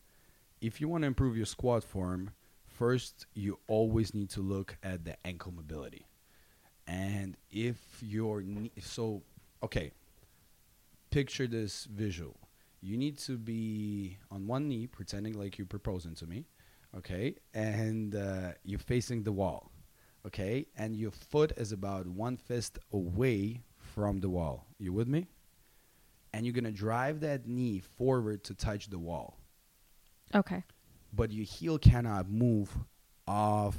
if 0.60 0.78
you 0.78 0.88
want 0.88 1.04
to 1.04 1.06
improve 1.06 1.34
your 1.34 1.46
squat 1.46 1.84
form, 1.84 2.32
first 2.66 3.24
you 3.32 3.58
always 3.66 4.12
need 4.12 4.28
to 4.30 4.42
look 4.42 4.76
at 4.82 5.06
the 5.06 5.16
ankle 5.26 5.52
mobility. 5.52 6.04
And 6.86 7.38
if 7.50 7.78
your 8.02 8.42
knee, 8.42 8.72
so 8.82 9.22
okay, 9.62 9.92
picture 11.10 11.46
this 11.46 11.86
visual. 11.86 12.36
You 12.82 12.98
need 12.98 13.16
to 13.20 13.38
be 13.38 14.18
on 14.30 14.46
one 14.46 14.68
knee, 14.68 14.86
pretending 14.86 15.32
like 15.32 15.56
you're 15.56 15.66
proposing 15.66 16.14
to 16.16 16.26
me, 16.26 16.44
okay, 16.94 17.36
and 17.54 18.14
uh, 18.14 18.52
you're 18.64 18.78
facing 18.78 19.22
the 19.22 19.32
wall, 19.32 19.70
okay, 20.26 20.66
and 20.76 20.96
your 20.96 21.10
foot 21.10 21.52
is 21.56 21.72
about 21.72 22.06
one 22.06 22.36
fist 22.36 22.78
away 22.92 23.62
from 23.78 24.20
the 24.20 24.28
wall. 24.28 24.66
You 24.78 24.92
with 24.92 25.08
me? 25.08 25.28
And 26.32 26.44
you're 26.44 26.52
gonna 26.54 26.72
drive 26.72 27.20
that 27.20 27.46
knee 27.46 27.78
forward 27.80 28.44
to 28.44 28.54
touch 28.54 28.88
the 28.90 28.98
wall 28.98 29.38
Okay. 30.34 30.62
but 31.12 31.32
your 31.32 31.44
heel 31.46 31.78
cannot 31.78 32.28
move 32.28 32.70
off 33.26 33.76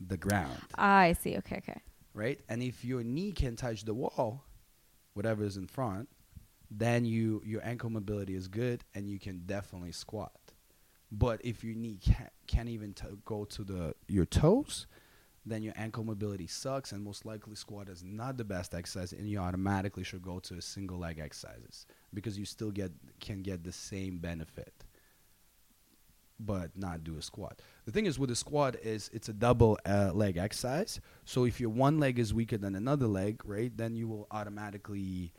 the 0.00 0.16
ground, 0.16 0.60
ah, 0.78 0.98
I 0.98 1.12
see. 1.12 1.36
Okay. 1.38 1.56
Okay. 1.56 1.80
right? 2.14 2.40
And 2.48 2.62
if 2.62 2.84
your 2.84 3.02
knee 3.02 3.32
can 3.32 3.56
touch 3.56 3.84
the 3.84 3.92
wall, 3.94 4.44
whatever 5.14 5.44
is 5.44 5.56
in 5.58 5.66
front, 5.66 6.08
then 6.70 7.04
you 7.04 7.42
your 7.44 7.62
ankle 7.64 7.90
mobility 7.90 8.34
is 8.34 8.46
good 8.48 8.84
and 8.94 9.08
you 9.10 9.18
can 9.18 9.42
definitely 9.46 9.92
squat. 9.92 10.32
But 11.12 11.40
if 11.44 11.64
your 11.64 11.74
knee 11.74 11.98
can't, 12.00 12.30
can't 12.46 12.68
even 12.68 12.94
t- 12.94 13.06
go 13.24 13.44
to 13.44 13.64
the 13.64 13.94
your 14.06 14.26
toes, 14.26 14.86
then 15.44 15.62
your 15.62 15.74
ankle 15.76 16.04
mobility 16.04 16.46
sucks 16.46 16.92
and 16.92 17.02
most 17.02 17.24
likely 17.24 17.56
squat 17.56 17.88
is 17.88 18.04
not 18.04 18.36
the 18.36 18.44
best 18.44 18.74
exercise 18.74 19.12
and 19.12 19.28
you 19.28 19.38
automatically 19.38 20.04
should 20.04 20.22
go 20.22 20.38
to 20.40 20.54
a 20.54 20.62
single 20.62 20.98
leg 20.98 21.18
exercises 21.18 21.86
because 22.14 22.38
you 22.38 22.44
still 22.44 22.70
get 22.70 22.92
can 23.20 23.42
get 23.42 23.64
the 23.64 23.72
same 23.72 24.18
benefit 24.18 24.84
but 26.38 26.70
not 26.76 27.04
do 27.04 27.18
a 27.18 27.22
squat. 27.22 27.60
The 27.84 27.92
thing 27.92 28.06
is 28.06 28.18
with 28.18 28.30
a 28.30 28.36
squat 28.36 28.76
is 28.82 29.10
it's 29.12 29.28
a 29.28 29.32
double 29.32 29.78
uh, 29.86 30.12
leg 30.14 30.36
exercise. 30.36 31.00
So 31.24 31.44
if 31.44 31.60
your 31.60 31.70
one 31.70 31.98
leg 31.98 32.18
is 32.18 32.32
weaker 32.32 32.56
than 32.56 32.74
another 32.74 33.06
leg, 33.06 33.42
right, 33.44 33.76
then 33.76 33.94
you 33.94 34.08
will 34.08 34.26
automatically 34.30 35.32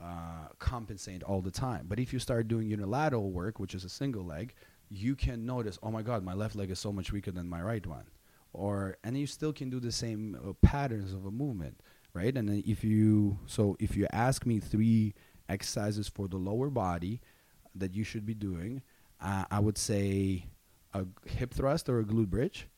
uh, 0.00 0.48
compensate 0.58 1.22
all 1.22 1.40
the 1.40 1.50
time. 1.50 1.86
But 1.88 1.98
if 1.98 2.12
you 2.12 2.18
start 2.18 2.48
doing 2.48 2.68
unilateral 2.68 3.30
work, 3.32 3.58
which 3.58 3.74
is 3.74 3.84
a 3.84 3.88
single 3.88 4.24
leg, 4.24 4.54
you 4.96 5.14
can 5.14 5.46
notice, 5.46 5.78
oh 5.82 5.90
my 5.90 6.02
God, 6.02 6.24
my 6.24 6.34
left 6.34 6.56
leg 6.56 6.70
is 6.70 6.78
so 6.78 6.92
much 6.92 7.12
weaker 7.12 7.30
than 7.30 7.48
my 7.48 7.60
right 7.60 7.84
one. 7.86 8.04
Or 8.52 8.96
and 9.02 9.18
you 9.18 9.26
still 9.26 9.52
can 9.52 9.68
do 9.70 9.80
the 9.80 9.92
same 9.92 10.36
uh, 10.36 10.52
patterns 10.62 11.12
of 11.12 11.26
a 11.26 11.30
movement, 11.30 11.80
right? 12.12 12.36
And 12.36 12.48
if 12.64 12.84
you 12.84 13.38
so 13.46 13.76
if 13.80 13.96
you 13.96 14.06
ask 14.12 14.46
me 14.46 14.60
three 14.60 15.14
exercises 15.48 16.08
for 16.08 16.28
the 16.28 16.36
lower 16.36 16.70
body 16.70 17.20
that 17.74 17.94
you 17.94 18.04
should 18.04 18.24
be 18.24 18.34
doing, 18.34 18.82
uh, 19.20 19.44
I 19.50 19.58
would 19.58 19.76
say 19.76 20.46
a 20.92 21.04
hip 21.26 21.52
thrust 21.52 21.88
or 21.88 21.98
a 21.98 22.04
glute 22.04 22.30
bridge. 22.30 22.68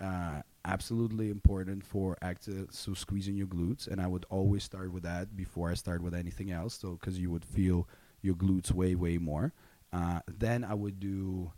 Uh, 0.00 0.42
absolutely 0.66 1.30
important 1.30 1.84
for 1.84 2.16
active 2.20 2.68
so 2.70 2.92
squeezing 2.94 3.36
your 3.36 3.46
glutes, 3.46 3.86
and 3.86 4.00
I 4.00 4.06
would 4.06 4.26
always 4.28 4.64
start 4.64 4.92
with 4.92 5.04
that 5.04 5.36
before 5.36 5.70
I 5.70 5.74
start 5.74 6.02
with 6.02 6.14
anything 6.14 6.50
else. 6.50 6.74
So 6.74 6.92
because 6.92 7.18
you 7.18 7.30
would 7.30 7.44
feel 7.44 7.88
your 8.20 8.34
glutes 8.34 8.72
way 8.72 8.94
way 8.94 9.18
more. 9.18 9.52
Uh, 9.94 10.18
then 10.26 10.64
I 10.64 10.74
would 10.74 10.98
do 10.98 11.52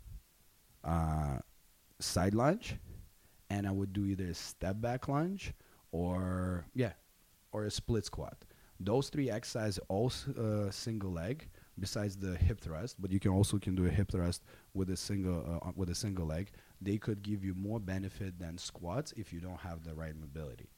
uh, 0.83 1.39
side 1.99 2.35
lunge, 2.35 2.75
and 3.49 3.67
I 3.67 3.71
would 3.71 3.93
do 3.93 4.05
either 4.05 4.25
a 4.25 4.33
step 4.35 4.79
back 4.79 5.07
lunge 5.07 5.53
or 5.91 6.65
yeah, 6.75 6.93
or 7.51 7.65
a 7.65 7.71
split 7.71 8.05
squat. 8.05 8.37
Those 8.79 9.09
three 9.09 9.31
exercises 9.31 9.79
all 9.87 10.11
uh, 10.37 10.69
single 10.69 11.11
leg 11.11 11.49
besides 11.79 12.15
the 12.15 12.35
hip 12.35 12.61
thrust, 12.61 13.01
but 13.01 13.11
you 13.11 13.19
can 13.19 13.31
also 13.31 13.57
can 13.57 13.73
do 13.73 13.87
a 13.87 13.89
hip 13.89 14.11
thrust 14.11 14.43
with 14.75 14.91
a 14.91 14.97
single 14.97 15.59
uh, 15.65 15.71
with 15.75 15.89
a 15.89 15.95
single 15.95 16.27
leg. 16.27 16.51
They 16.79 16.99
could 16.99 17.23
give 17.23 17.43
you 17.43 17.55
more 17.55 17.79
benefit 17.79 18.37
than 18.37 18.59
squats 18.59 19.13
if 19.17 19.33
you 19.33 19.39
don't 19.39 19.61
have 19.61 19.83
the 19.83 19.95
right 19.95 20.15
mobility. 20.15 20.69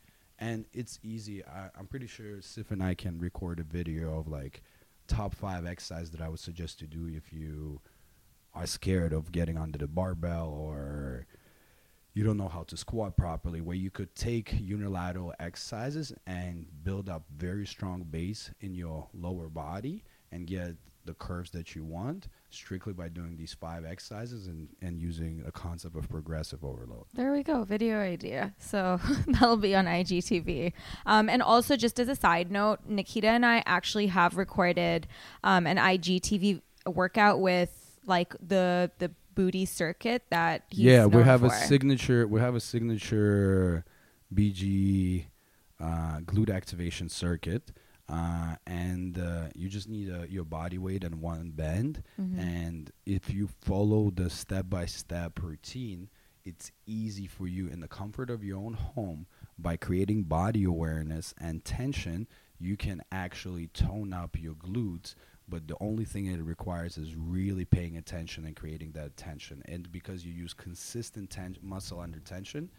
And 0.42 0.64
it's 0.72 0.98
easy. 1.04 1.44
I, 1.44 1.70
I'm 1.78 1.88
pretty 1.88 2.08
sure 2.08 2.38
Siff 2.38 2.72
and 2.72 2.82
I 2.82 2.94
can 2.94 3.20
record 3.20 3.60
a 3.60 3.64
video 3.64 4.18
of 4.18 4.30
like 4.30 4.62
top 5.10 5.36
five 5.36 5.66
exercises 5.66 6.12
that 6.12 6.22
I 6.22 6.30
would 6.30 6.40
suggest 6.40 6.80
to 6.80 6.88
do 6.88 7.12
if 7.14 7.34
you 7.34 7.82
are 8.54 8.66
scared 8.66 9.12
of 9.12 9.32
getting 9.32 9.58
under 9.58 9.78
the 9.78 9.88
barbell 9.88 10.50
or 10.50 11.26
you 12.14 12.24
don't 12.24 12.38
know 12.38 12.48
how 12.48 12.64
to 12.64 12.78
squat 12.78 13.18
properly 13.18 13.62
where 13.62 13.76
you 13.76 13.90
could 13.90 14.16
take 14.16 14.54
unilateral 14.60 15.34
exercises 15.40 16.14
and 16.28 16.68
build 16.84 17.10
up 17.10 17.24
very 17.36 17.66
strong 17.66 18.04
base 18.04 18.52
in 18.62 18.74
your 18.74 19.08
lower 19.14 19.50
body 19.50 20.04
and 20.32 20.48
get 20.48 20.76
the 21.06 21.14
curves 21.14 21.52
that 21.52 21.76
you 21.76 21.84
want 21.84 22.28
strictly 22.50 22.94
by 22.94 23.10
doing 23.10 23.38
these 23.38 23.54
five 23.54 23.86
exercises 23.86 24.48
and, 24.48 24.68
and 24.82 25.00
using 25.00 25.44
a 25.48 25.52
concept 25.52 25.96
of 25.96 26.10
progressive 26.10 26.64
overload. 26.64 27.06
There 27.14 27.32
we 27.32 27.44
go. 27.44 27.64
Video 27.64 28.00
idea. 28.00 28.54
So 28.60 29.00
that'll 29.28 29.58
be 29.58 29.76
on 29.76 29.86
IGTV. 29.86 30.74
Um, 31.06 31.30
and 31.30 31.42
also, 31.42 31.76
just 31.76 32.00
as 32.00 32.10
a 32.10 32.16
side 32.16 32.52
note, 32.52 32.80
Nikita 32.88 33.28
and 33.28 33.46
I 33.46 33.64
actually 33.66 34.08
have 34.08 34.38
recorded 34.38 35.08
um, 35.44 35.68
an 35.68 35.78
IGTV 35.78 36.62
workout 36.86 37.40
with 37.40 37.98
like 38.06 38.36
the 38.46 38.92
the 39.00 39.12
booty 39.36 39.66
circuit 39.66 40.24
that 40.32 40.64
he's 40.70 40.80
yeah, 40.80 41.06
we 41.06 41.24
have 41.24 41.44
a 41.44 41.50
signature. 41.50 42.28
We 42.28 42.40
have 42.40 42.56
a 42.56 42.60
signature 42.60 43.86
BG 44.34 45.26
uh, 45.80 46.20
glute 46.26 46.54
activation 46.54 47.10
circuit, 47.10 47.72
uh, 48.10 48.56
and 48.66 49.20
uh, 49.20 49.48
you 49.56 49.70
just 49.70 49.88
need 49.88 50.10
a, 50.10 50.26
your 50.30 50.44
body 50.44 50.78
weight 50.78 51.04
and 51.04 51.22
one 51.22 51.52
bend. 51.52 52.04
Mhm. 52.20 52.40
And 52.40 52.92
if 53.06 53.30
you 53.30 53.48
follow 53.62 54.10
the 54.10 54.30
step 54.30 54.70
by 54.70 54.86
step 54.88 55.42
routine, 55.44 56.10
it's 56.46 56.72
easy 56.88 57.28
for 57.28 57.48
you 57.48 57.68
in 57.68 57.80
the 57.82 57.88
comfort 57.88 58.30
of 58.30 58.44
your 58.44 58.58
own 58.58 58.74
home 58.74 59.28
by 59.58 59.78
creating 59.78 60.24
body 60.24 60.64
awareness 60.64 61.34
and 61.38 61.64
tension. 61.64 62.28
You 62.60 62.76
can 62.78 63.02
actually 63.12 63.68
tone 63.68 64.12
up 64.14 64.40
your 64.40 64.56
glutes, 64.56 65.14
but 65.48 65.68
the 65.68 65.78
only 65.80 66.06
thing 66.06 66.26
it 66.26 66.42
requires 66.42 66.98
is 66.98 67.16
really 67.16 67.66
paying 67.66 67.96
attention 67.98 68.46
and 68.46 68.56
creating 68.56 68.92
that 68.94 69.18
tension. 69.18 69.62
And 69.66 69.92
because 69.92 70.26
you 70.26 70.34
use 70.34 70.54
consistent 70.54 71.30
ten- 71.30 71.58
muscle 71.62 72.00
under 72.00 72.20
tension, 72.20 72.70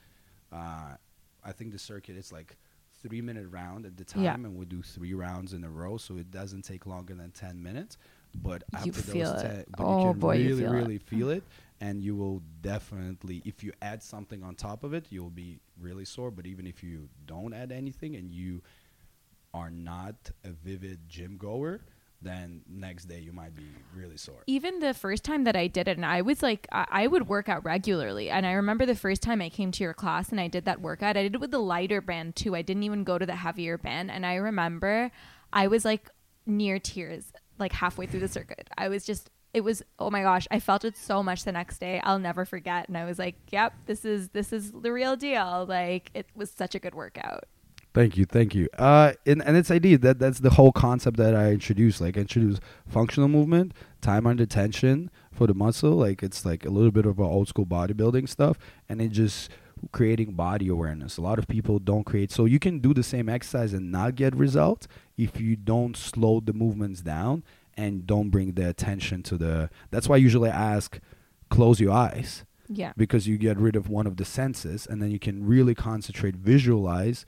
uh, 0.53 0.97
I 1.45 1.53
think 1.53 1.73
the 1.73 1.79
circuit 1.79 2.17
is 2.17 2.33
like 2.33 2.57
three 3.03 3.21
minute 3.21 3.49
round 3.51 3.87
at 3.87 3.97
the 3.97 4.05
time, 4.05 4.23
Yeah. 4.23 4.35
and 4.35 4.57
we 4.57 4.67
do 4.67 4.83
three 4.83 5.15
rounds 5.15 5.53
in 5.53 5.65
a 5.65 5.71
row, 5.71 5.97
so 5.97 6.17
it 6.17 6.31
doesn't 6.31 6.63
take 6.63 6.87
longer 6.87 7.15
than 7.15 7.31
ten 7.33 7.63
minutes. 7.63 7.97
But 8.43 8.63
You 8.73 8.79
after 8.79 8.93
feel 8.93 9.33
those 9.33 9.43
ten, 9.43 9.65
but 9.77 9.85
Oh, 9.85 10.07
you 10.07 10.11
can 10.13 10.21
boy, 10.21 10.37
you 10.37 10.49
really, 10.57 10.65
it. 10.65 10.71
really 10.71 10.99
feel 10.99 11.31
it, 11.31 11.43
and 11.81 12.01
you 12.01 12.15
will 12.15 12.43
definitely, 12.61 13.43
if 13.45 13.65
you 13.65 13.73
add 13.83 14.03
something 14.03 14.43
on 14.45 14.55
top 14.55 14.85
of 14.85 14.95
it, 14.95 15.07
you'll 15.11 15.31
be 15.31 15.61
really 15.81 16.05
sore. 16.05 16.31
But 16.31 16.47
even 16.47 16.67
if 16.67 16.83
you 16.83 17.09
don't 17.27 17.53
add 17.53 17.73
anything 17.73 18.15
and 18.17 18.31
you 18.33 18.63
are 19.53 19.71
not 19.71 20.31
a 20.45 20.51
vivid 20.51 21.09
gym 21.09 21.37
goer, 21.37 21.81
then 22.23 22.63
next 22.69 23.07
day 23.07 23.19
you 23.19 23.33
might 23.33 23.55
be 23.55 23.65
really 23.95 24.17
sore. 24.17 24.43
even 24.47 24.81
the 24.81 24.93
first 24.93 25.25
time 25.25 25.45
that 25.45 25.57
I 25.57 25.67
did 25.67 25.89
it, 25.89 25.97
and 25.97 26.05
I 26.05 26.21
was 26.23 26.43
like, 26.43 26.67
I, 26.71 26.87
I 26.91 27.07
would 27.07 27.29
work 27.29 27.49
out 27.49 27.65
regularly. 27.65 28.31
And 28.31 28.47
I 28.47 28.53
remember 28.53 28.85
the 28.85 28.95
first 28.95 29.23
time 29.23 29.41
I 29.41 29.49
came 29.49 29.73
to 29.73 29.83
your 29.83 29.95
class 29.95 30.31
and 30.31 30.41
I 30.41 30.49
did 30.49 30.65
that 30.67 30.81
workout, 30.81 31.17
I 31.17 31.23
did 31.23 31.35
it 31.35 31.41
with 31.41 31.51
the 31.51 31.59
lighter 31.59 32.01
band 32.01 32.37
too. 32.37 32.55
I 32.55 32.63
didn't 32.63 32.83
even 32.83 33.05
go 33.05 33.19
to 33.19 33.27
the 33.27 33.37
heavier 33.37 33.79
band. 33.79 34.11
And 34.11 34.27
I 34.27 34.35
remember 34.35 35.11
I 35.53 35.67
was 35.67 35.85
like 35.85 36.11
near 36.47 36.79
tears, 36.79 37.33
like 37.59 37.73
halfway 37.73 38.07
through 38.07 38.21
the 38.21 38.29
circuit. 38.29 38.69
I 38.77 38.89
was 38.89 39.05
just, 39.05 39.31
it 39.53 39.63
was, 39.63 39.83
oh 39.99 40.11
my 40.11 40.23
gosh, 40.23 40.47
I 40.51 40.61
felt 40.61 40.85
it 40.85 40.97
so 40.97 41.23
much 41.23 41.45
the 41.45 41.53
next 41.53 41.79
day. 41.79 42.01
I'll 42.05 42.19
never 42.19 42.45
forget. 42.45 42.87
And 42.89 42.97
I 42.97 43.05
was 43.05 43.19
like, 43.19 43.37
yep, 43.51 43.73
this 43.87 44.05
is, 44.05 44.29
this 44.29 44.53
is 44.53 44.73
the 44.73 44.93
real 44.93 45.17
deal. 45.17 45.67
Like, 45.69 46.11
it 46.15 46.27
was 46.35 46.51
such 46.51 46.75
a 46.75 46.79
good 46.79 46.95
workout. 46.95 47.45
Thank 47.93 48.17
you, 48.17 48.25
thank 48.25 48.55
you. 48.55 48.69
Uh, 48.79 49.13
and, 49.27 49.43
and 49.43 49.57
it's 49.57 49.71
idea 49.71 49.99
that 49.99 50.21
that's 50.21 50.39
the 50.41 50.51
whole 50.51 50.71
concept 50.71 51.17
that 51.17 51.35
I 51.35 51.51
introduced. 51.51 52.01
Like, 52.01 52.17
I 52.17 52.21
introduced 52.21 52.63
functional 52.87 53.29
movement, 53.29 53.73
time 54.01 54.27
under 54.29 54.47
tension 54.47 55.11
for 55.33 55.49
the 55.49 55.55
muscle. 55.55 55.93
Like, 55.93 56.23
it's 56.23 56.45
like 56.45 56.65
a 56.65 56.71
little 56.71 56.93
bit 56.93 57.05
of 57.05 57.19
a 57.19 57.23
old 57.25 57.49
school 57.49 57.67
bodybuilding 57.67 58.29
stuff, 58.29 58.59
and 58.89 59.01
it 59.03 59.09
just 59.09 59.51
creating 59.91 60.33
body 60.35 60.69
awareness. 60.69 61.17
A 61.17 61.21
lot 61.23 61.39
of 61.41 61.49
people 61.49 61.81
don't 61.81 62.05
create, 62.05 62.31
so 62.31 62.45
you 62.45 62.61
can 62.61 62.79
do 62.79 62.95
the 62.95 63.03
same 63.03 63.29
exercise 63.29 63.73
and 63.73 63.91
not 63.91 64.15
get 64.15 64.37
results 64.37 64.87
if 65.19 65.41
you 65.41 65.57
don't 65.57 65.97
slow 65.97 66.39
the 66.39 66.53
movements 66.53 67.01
down 67.01 67.43
and 67.77 68.07
don't 68.07 68.31
bring 68.31 68.53
the 68.53 68.69
attention 68.69 69.23
to 69.25 69.37
the. 69.37 69.69
That's 69.91 70.09
why 70.09 70.15
I 70.15 70.19
usually 70.19 70.51
ask, 70.51 71.01
close 71.49 71.81
your 71.81 71.93
eyes 71.93 72.45
Yeah. 72.69 72.93
because 72.97 73.27
you 73.27 73.37
get 73.37 73.59
rid 73.59 73.75
of 73.75 73.89
one 73.89 74.07
of 74.07 74.17
the 74.17 74.25
senses 74.25 74.87
and 74.87 75.03
then 75.03 75.11
you 75.11 75.19
can 75.19 75.45
really 75.45 75.75
concentrate 75.75 76.37
visualize 76.37 77.25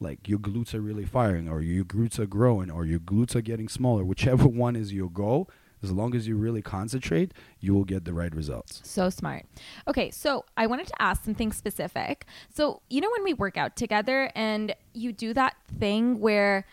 like 0.00 0.28
your 0.28 0.38
glutes 0.38 0.74
are 0.74 0.80
really 0.80 1.04
firing 1.04 1.48
or 1.48 1.60
your 1.60 1.84
glutes 1.84 2.18
are 2.18 2.26
growing 2.26 2.70
or 2.70 2.84
your 2.84 3.00
glutes 3.00 3.34
are 3.34 3.40
getting 3.40 3.68
smaller 3.68 4.04
whichever 4.04 4.46
one 4.66 4.76
is 4.76 4.92
your 4.92 5.10
goal 5.10 5.48
as 5.82 5.92
long 5.92 6.14
as 6.14 6.26
you 6.26 6.36
really 6.36 6.62
concentrate 6.62 7.32
you 7.60 7.72
will 7.74 7.84
get 7.84 8.04
the 8.04 8.12
right 8.12 8.34
results 8.34 8.80
So 8.84 9.10
smart. 9.10 9.44
Okay, 9.86 10.10
so 10.10 10.44
I 10.56 10.66
wanted 10.66 10.86
to 10.88 11.02
ask 11.02 11.24
something 11.24 11.52
specific. 11.52 12.26
So, 12.52 12.80
you 12.88 13.00
know, 13.00 13.10
when 13.16 13.24
we 13.24 13.34
work 13.34 13.56
out 13.56 13.76
together 13.76 14.30
and 14.34 14.74
you 14.94 15.12
do 15.12 15.32
that 15.34 15.54
thing 15.78 16.18
where 16.20 16.66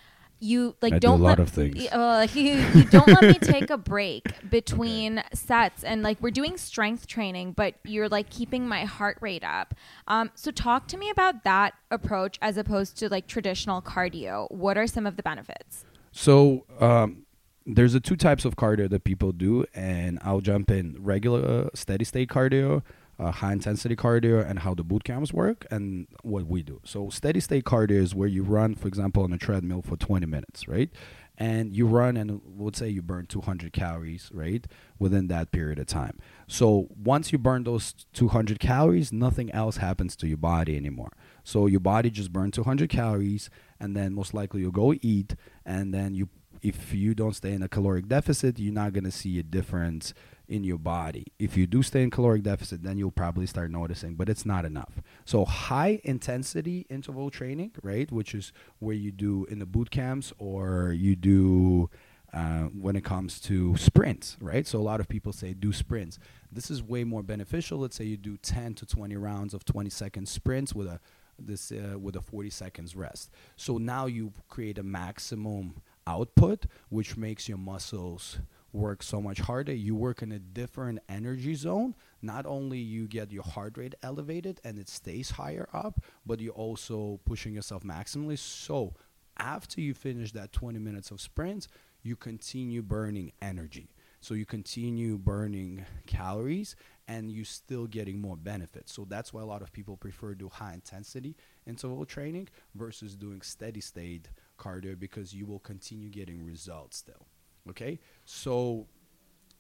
you 0.44 0.76
like 0.82 0.94
I 0.94 1.00
do 1.00 1.08
don't 1.08 1.20
a 1.22 1.24
lot 1.24 1.30
let, 1.30 1.40
of 1.40 1.50
things. 1.50 1.88
uh, 1.92 1.98
like, 1.98 2.36
you, 2.36 2.56
you 2.76 2.84
don't 2.86 3.08
let 3.08 3.24
me 3.24 3.34
take 3.36 3.70
a 3.70 3.78
break 3.94 4.50
between 4.50 5.24
sets. 5.34 5.84
And 5.84 6.04
like 6.04 6.22
we're 6.22 6.32
doing 6.32 6.58
strength 6.58 7.08
training 7.08 7.54
but 7.54 7.76
you're 7.84 8.10
like 8.10 8.30
keeping 8.30 8.68
my 8.68 8.86
heart 8.86 9.18
rate 9.22 9.44
up. 9.44 9.74
Um, 10.08 10.32
so 10.36 10.52
talk 10.52 10.88
to 10.90 10.98
me 10.98 11.10
about 11.10 11.44
that 11.44 11.74
approach 11.90 12.38
as 12.42 12.58
opposed 12.58 12.98
to 12.98 13.10
like 13.10 13.28
traditional 13.28 13.82
cardio. 13.82 14.52
What 14.52 14.78
are 14.78 14.88
some 14.88 15.06
of 15.06 15.16
the 15.16 15.24
benefits? 15.24 15.86
So 16.12 16.66
um, 16.80 17.26
there's 17.66 17.96
a 17.96 18.00
two 18.00 18.16
types 18.16 18.46
of 18.46 18.56
cardio 18.56 18.90
that 18.90 19.04
people 19.04 19.32
do, 19.32 19.66
and 19.74 20.20
I'll 20.22 20.42
jump 20.42 20.70
in. 20.70 20.98
Regular 21.00 21.66
uh, 21.66 21.70
steady 21.74 22.06
state 22.06 22.30
cardio, 22.30 22.84
uh, 23.20 23.32
high 23.32 23.54
intensity 23.54 23.96
cardio, 23.96 24.48
and 24.48 24.60
how 24.60 24.74
the 24.74 24.84
boot 24.84 25.04
camps 25.04 25.34
work, 25.34 25.66
and 25.70 26.08
what 26.24 26.46
we 26.48 26.64
do. 26.64 26.80
So 26.84 27.10
steady 27.10 27.40
state 27.40 27.64
cardio 27.64 27.92
is 27.92 28.16
where 28.16 28.28
you 28.28 28.44
run, 28.44 28.76
for 28.76 28.88
example, 28.88 29.24
on 29.24 29.34
a 29.34 29.38
treadmill 29.38 29.82
for 29.82 29.96
20 29.96 30.26
minutes, 30.26 30.68
right? 30.68 30.90
And 31.38 31.76
you 31.76 31.88
run, 31.88 32.16
and 32.16 32.42
let's 32.58 32.78
say 32.78 32.90
you 32.90 33.02
burn 33.02 33.26
200 33.26 33.74
calories, 33.74 34.30
right, 34.34 34.66
within 35.00 35.28
that 35.28 35.52
period 35.52 35.80
of 35.80 35.88
time. 35.88 36.20
So 36.48 36.88
once 36.96 37.32
you 37.32 37.40
burn 37.40 37.64
those 37.64 37.94
200 38.14 38.60
calories, 38.60 39.12
nothing 39.12 39.52
else 39.52 39.78
happens 39.78 40.16
to 40.18 40.28
your 40.28 40.38
body 40.38 40.76
anymore. 40.76 41.12
So 41.44 41.66
your 41.66 41.80
body 41.80 42.12
just 42.12 42.32
burned 42.32 42.54
200 42.54 42.90
calories, 42.90 43.50
and 43.80 43.98
then 43.98 44.14
most 44.14 44.34
likely 44.34 44.62
you'll 44.62 44.72
go 44.72 44.94
eat, 45.02 45.36
and 45.66 45.94
then 45.94 46.14
you, 46.14 46.30
if 46.62 46.94
you 46.94 47.16
don't 47.16 47.36
stay 47.36 47.54
in 47.54 47.64
a 47.64 47.68
caloric 47.68 48.08
deficit, 48.08 48.60
you're 48.60 48.74
not 48.74 48.94
gonna 48.94 49.12
see 49.12 49.40
a 49.40 49.44
difference 49.44 50.14
in 50.48 50.64
your 50.64 50.78
body. 50.78 51.26
If 51.40 51.56
you 51.56 51.66
do 51.66 51.82
stay 51.84 52.04
in 52.04 52.12
caloric 52.12 52.44
deficit, 52.44 52.84
then 52.84 52.98
you'll 52.98 53.12
probably 53.12 53.46
start 53.46 53.72
noticing, 53.72 54.16
but 54.16 54.30
it's 54.30 54.46
not 54.46 54.66
enough. 54.66 55.02
So 55.26 55.46
high 55.46 56.02
intensity 56.04 56.86
interval 56.90 57.30
training, 57.30 57.72
right, 57.82 58.12
which 58.12 58.36
is 58.36 58.52
where 58.80 58.96
you 58.96 59.12
do 59.12 59.46
in 59.46 59.60
the 59.60 59.66
boot 59.66 59.90
camps 59.90 60.34
or 60.38 60.92
you 60.92 61.16
do 61.16 61.90
uh, 62.34 62.64
when 62.64 62.96
it 62.96 63.04
comes 63.04 63.40
to 63.40 63.78
sprints, 63.78 64.38
right? 64.42 64.66
So 64.66 64.80
a 64.80 64.82
lot 64.82 65.00
of 65.00 65.08
people 65.08 65.32
say 65.32 65.54
do 65.54 65.72
sprints. 65.72 66.20
This 66.52 66.72
is 66.72 66.82
way 66.82 67.04
more 67.04 67.24
beneficial. 67.24 67.80
Let's 67.80 67.96
say 67.96 68.06
you 68.06 68.18
do 68.18 68.38
10 68.38 68.74
to 68.76 68.86
20 68.86 69.16
rounds 69.16 69.54
of 69.54 69.64
20 69.66 69.90
second 69.90 70.28
sprints 70.28 70.74
with 70.74 70.88
a 70.88 71.00
this 71.40 71.72
uh, 71.72 71.98
with 71.98 72.16
a 72.16 72.22
40 72.22 72.50
seconds 72.50 72.96
rest. 72.96 73.32
So 73.56 73.78
now 73.78 74.06
you 74.06 74.34
create 74.50 74.78
a 74.78 74.84
maximum 74.84 75.82
output, 76.06 76.66
which 76.90 77.18
makes 77.18 77.48
your 77.48 77.58
muscles 77.58 78.40
work 78.74 79.04
so 79.04 79.22
much 79.22 79.40
harder. 79.40 79.74
You 79.74 79.96
work 79.96 80.22
in 80.22 80.32
a 80.32 80.40
different 80.40 81.00
energy 81.08 81.56
zone. 81.56 81.96
Not 82.22 82.46
only 82.46 82.80
you 82.80 83.08
get 83.08 83.32
your 83.32 83.44
heart 83.44 83.78
rate 83.78 83.96
elevated 84.04 84.60
and 84.64 84.78
it 84.78 84.90
stays 84.90 85.32
higher 85.32 85.70
up, 85.74 86.02
but 86.26 86.42
you're 86.42 86.54
also 86.54 87.20
pushing 87.26 87.54
yourself 87.54 87.84
maximally. 87.84 88.38
So 88.38 88.96
after 89.38 89.80
you 89.80 89.94
finish 89.94 90.32
that 90.34 90.52
20 90.52 90.80
minutes 90.80 91.12
of 91.12 91.22
sprints, 91.22 91.68
you 92.02 92.16
continue 92.16 92.82
burning 92.82 93.32
energy. 93.42 93.90
So 94.20 94.34
you 94.34 94.46
continue 94.46 95.18
burning 95.18 95.86
calories 96.08 96.76
and 97.08 97.30
you 97.30 97.44
still 97.44 97.88
getting 97.88 98.22
more 98.22 98.38
benefits. 98.38 98.94
So 98.94 99.06
that's 99.08 99.34
why 99.34 99.42
a 99.42 99.46
lot 99.46 99.62
of 99.62 99.74
people 99.74 99.98
prefer 99.98 100.34
do 100.34 100.50
high 100.50 100.74
intensity 100.74 101.36
interval 101.68 102.06
training 102.06 102.48
versus 102.74 103.16
doing 103.16 103.42
steady 103.42 103.82
state 103.82 104.30
cardio 104.58 104.98
because 104.98 105.34
you 105.34 105.46
will 105.46 105.60
continue 105.60 106.10
getting 106.10 106.46
results 106.46 106.98
still. 106.98 107.28
Okay? 107.70 108.00
So 108.26 108.88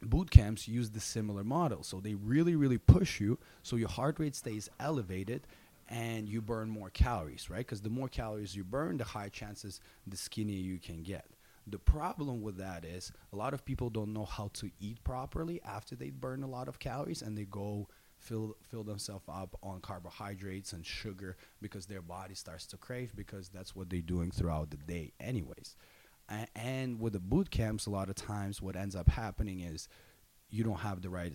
boot 0.02 0.32
camps 0.32 0.68
use 0.68 0.90
the 0.92 1.00
similar 1.00 1.44
model. 1.44 1.84
So 1.84 2.00
they 2.00 2.16
really, 2.16 2.56
really 2.56 2.78
push 2.78 3.20
you 3.20 3.40
so 3.62 3.76
your 3.76 3.90
heart 3.90 4.20
rate 4.20 4.36
stays 4.36 4.70
elevated 4.80 5.48
and 5.90 6.28
you 6.28 6.42
burn 6.42 6.70
more 6.70 6.90
calories, 6.90 7.50
right? 7.50 7.60
Because 7.60 7.82
the 7.82 7.90
more 7.90 8.08
calories 8.08 8.56
you 8.56 8.64
burn, 8.64 8.98
the 8.98 9.04
higher 9.04 9.30
chances 9.30 9.80
the 10.08 10.18
skinnier 10.18 10.60
you 10.60 10.80
can 10.80 11.04
get. 11.04 11.26
The 11.68 11.80
problem 11.80 12.42
with 12.42 12.58
that 12.58 12.84
is 12.84 13.12
a 13.32 13.36
lot 13.36 13.54
of 13.54 13.64
people 13.64 13.90
don't 13.90 14.14
know 14.14 14.26
how 14.26 14.50
to 14.56 14.70
eat 14.80 15.04
properly 15.04 15.62
after 15.64 15.96
they 15.96 16.10
burn 16.10 16.44
a 16.44 16.48
lot 16.48 16.68
of 16.68 16.80
calories 16.80 17.22
and 17.22 17.38
they 17.38 17.46
go 17.46 17.88
fill 18.18 18.56
fill 18.70 18.84
themselves 18.84 19.26
up 19.28 19.58
on 19.64 19.80
carbohydrates 19.82 20.74
and 20.74 20.86
sugar 20.86 21.38
because 21.62 21.86
their 21.86 22.02
body 22.02 22.34
starts 22.34 22.66
to 22.68 22.78
crave 22.78 23.14
because 23.16 23.50
that's 23.50 23.76
what 23.76 23.90
they're 23.90 24.02
doing 24.02 24.32
throughout 24.32 24.72
the 24.72 24.78
day 24.78 25.14
anyways. 25.20 25.76
And 26.56 27.00
with 27.00 27.14
the 27.14 27.20
boot 27.20 27.50
camps 27.50 27.86
a 27.86 27.90
lot 27.90 28.10
of 28.10 28.16
times 28.16 28.62
what 28.62 28.76
ends 28.76 28.96
up 28.96 29.10
happening 29.10 29.62
is 29.62 29.88
you 30.50 30.64
don't 30.64 30.80
have 30.80 31.02
the 31.02 31.10
right 31.10 31.34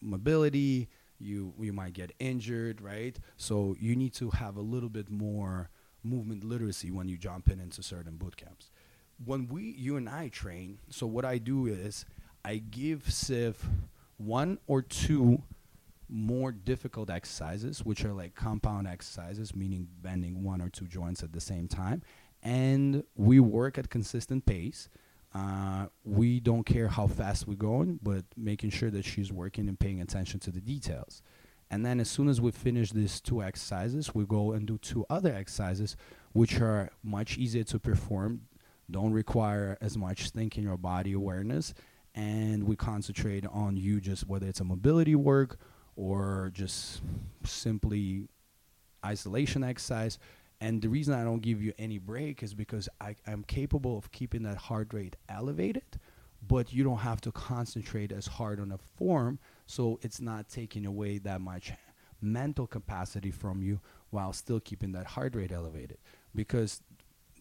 mobility 0.00 0.88
you 1.18 1.52
you 1.58 1.72
might 1.72 1.92
get 1.92 2.12
injured 2.18 2.80
right? 2.80 3.18
So 3.36 3.76
you 3.78 3.96
need 3.96 4.14
to 4.14 4.30
have 4.30 4.56
a 4.56 4.60
little 4.60 4.88
bit 4.88 5.10
more 5.10 5.70
movement 6.02 6.44
literacy 6.44 6.90
when 6.90 7.08
you 7.08 7.16
jump 7.16 7.50
in 7.50 7.60
into 7.60 7.82
certain 7.82 8.16
boot 8.16 8.36
camps. 8.36 8.70
When 9.24 9.48
we 9.48 9.74
you 9.76 9.96
and 9.96 10.08
i 10.08 10.28
train 10.28 10.78
so 10.90 11.06
what 11.06 11.24
i 11.24 11.38
do 11.38 11.66
is 11.66 12.04
i 12.44 12.58
give 12.58 13.02
Siff 13.04 13.56
one 14.16 14.58
or 14.68 14.80
two 14.82 15.42
more 16.08 16.52
difficult 16.52 17.10
exercises 17.10 17.84
which 17.84 18.04
are 18.04 18.12
like 18.12 18.34
compound 18.34 18.86
exercises 18.86 19.54
meaning 19.54 19.88
bending 20.00 20.42
one 20.42 20.62
or 20.62 20.68
two 20.70 20.86
joints 20.86 21.22
at 21.22 21.32
the 21.32 21.40
same 21.40 21.68
time 21.68 22.02
and 22.42 23.02
we 23.14 23.40
work 23.40 23.78
at 23.78 23.90
consistent 23.90 24.46
pace 24.46 24.88
uh, 25.34 25.86
we 26.04 26.40
don't 26.40 26.64
care 26.64 26.88
how 26.88 27.06
fast 27.06 27.46
we're 27.46 27.54
going, 27.54 27.98
but 28.02 28.24
making 28.36 28.70
sure 28.70 28.90
that 28.90 29.04
she's 29.04 29.32
working 29.32 29.68
and 29.68 29.78
paying 29.78 30.00
attention 30.00 30.40
to 30.40 30.50
the 30.50 30.60
details. 30.60 31.22
And 31.70 31.84
then 31.84 32.00
as 32.00 32.08
soon 32.08 32.28
as 32.28 32.40
we 32.40 32.50
finish 32.50 32.92
these 32.92 33.20
two 33.20 33.42
exercises, 33.42 34.14
we 34.14 34.24
go 34.24 34.52
and 34.52 34.66
do 34.66 34.78
two 34.78 35.04
other 35.10 35.34
exercises, 35.34 35.96
which 36.32 36.60
are 36.60 36.90
much 37.02 37.36
easier 37.36 37.64
to 37.64 37.78
perform, 37.78 38.42
don't 38.90 39.12
require 39.12 39.76
as 39.82 39.98
much 39.98 40.30
thinking 40.30 40.66
or 40.66 40.78
body 40.78 41.12
awareness, 41.12 41.74
and 42.14 42.64
we 42.64 42.74
concentrate 42.74 43.44
on 43.52 43.76
you 43.76 44.00
just 44.00 44.26
whether 44.26 44.46
it's 44.46 44.60
a 44.60 44.64
mobility 44.64 45.14
work 45.14 45.58
or 45.94 46.50
just 46.54 47.02
simply 47.44 48.28
isolation 49.04 49.62
exercise. 49.62 50.18
And 50.60 50.82
the 50.82 50.88
reason 50.88 51.14
I 51.14 51.22
don't 51.22 51.40
give 51.40 51.62
you 51.62 51.72
any 51.78 51.98
break 51.98 52.42
is 52.42 52.52
because 52.52 52.88
I, 53.00 53.14
I'm 53.26 53.44
capable 53.44 53.96
of 53.96 54.10
keeping 54.10 54.42
that 54.42 54.56
heart 54.56 54.92
rate 54.92 55.16
elevated, 55.28 56.00
but 56.46 56.72
you 56.72 56.82
don't 56.82 56.98
have 56.98 57.20
to 57.22 57.32
concentrate 57.32 58.10
as 58.10 58.26
hard 58.26 58.60
on 58.60 58.72
a 58.72 58.78
form, 58.96 59.38
so 59.66 59.98
it's 60.02 60.20
not 60.20 60.48
taking 60.48 60.84
away 60.84 61.18
that 61.18 61.40
much 61.40 61.72
mental 62.20 62.66
capacity 62.66 63.30
from 63.30 63.62
you 63.62 63.80
while 64.10 64.32
still 64.32 64.58
keeping 64.58 64.92
that 64.92 65.06
heart 65.06 65.36
rate 65.36 65.52
elevated. 65.52 65.98
Because 66.34 66.82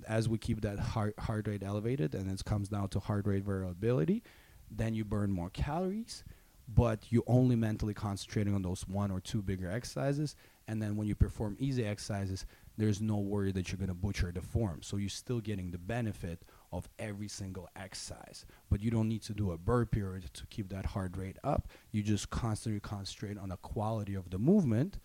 as 0.07 0.30
we 0.30 0.38
keep 0.38 0.61
that 0.61 0.78
heart, 0.78 1.18
heart 1.18 1.47
rate 1.47 1.63
elevated 1.63 2.13
and 2.13 2.30
it 2.30 2.45
comes 2.45 2.70
down 2.70 2.89
to 2.89 2.99
heart 2.99 3.26
rate 3.26 3.43
variability, 3.43 4.22
then 4.70 4.93
you 4.93 5.03
burn 5.03 5.32
more 5.32 5.49
calories, 5.49 6.24
but 6.68 6.99
you 7.09 7.24
only 7.26 7.55
mentally 7.55 7.93
concentrating 7.93 8.53
on 8.53 8.61
those 8.61 8.88
one 8.88 9.09
or 9.09 9.20
two 9.20 9.41
bigger 9.41 9.72
exercises. 9.72 10.36
And 10.68 10.82
then 10.82 10.97
when 10.97 11.07
you 11.07 11.15
perform 11.15 11.55
easy 11.59 11.86
exercises, 11.86 12.45
there's 12.78 13.02
no 13.02 13.18
worry 13.18 13.52
that 13.52 13.72
you're 13.72 13.78
going 13.78 13.88
to 13.90 13.96
butcher 13.96 14.32
the 14.32 14.42
form. 14.42 14.82
So 14.84 14.98
you're 14.98 15.10
still 15.10 15.40
getting 15.40 15.72
the 15.72 15.80
benefit 15.80 16.44
of 16.72 16.88
every 17.00 17.28
single 17.28 17.68
exercise. 17.76 18.46
But 18.70 18.82
you 18.82 18.92
don't 18.92 19.10
need 19.10 19.24
to 19.24 19.34
do 19.34 19.52
a 19.52 19.58
burp 19.58 19.92
period 19.92 20.32
to 20.34 20.46
keep 20.48 20.70
that 20.70 20.86
heart 20.86 21.18
rate 21.18 21.38
up. 21.44 21.68
You 21.92 22.04
just 22.04 22.30
constantly 22.30 22.80
concentrate 22.80 23.38
on 23.38 23.50
the 23.50 23.58
quality 23.58 24.14
of 24.14 24.30
the 24.30 24.38
movement. 24.38 25.00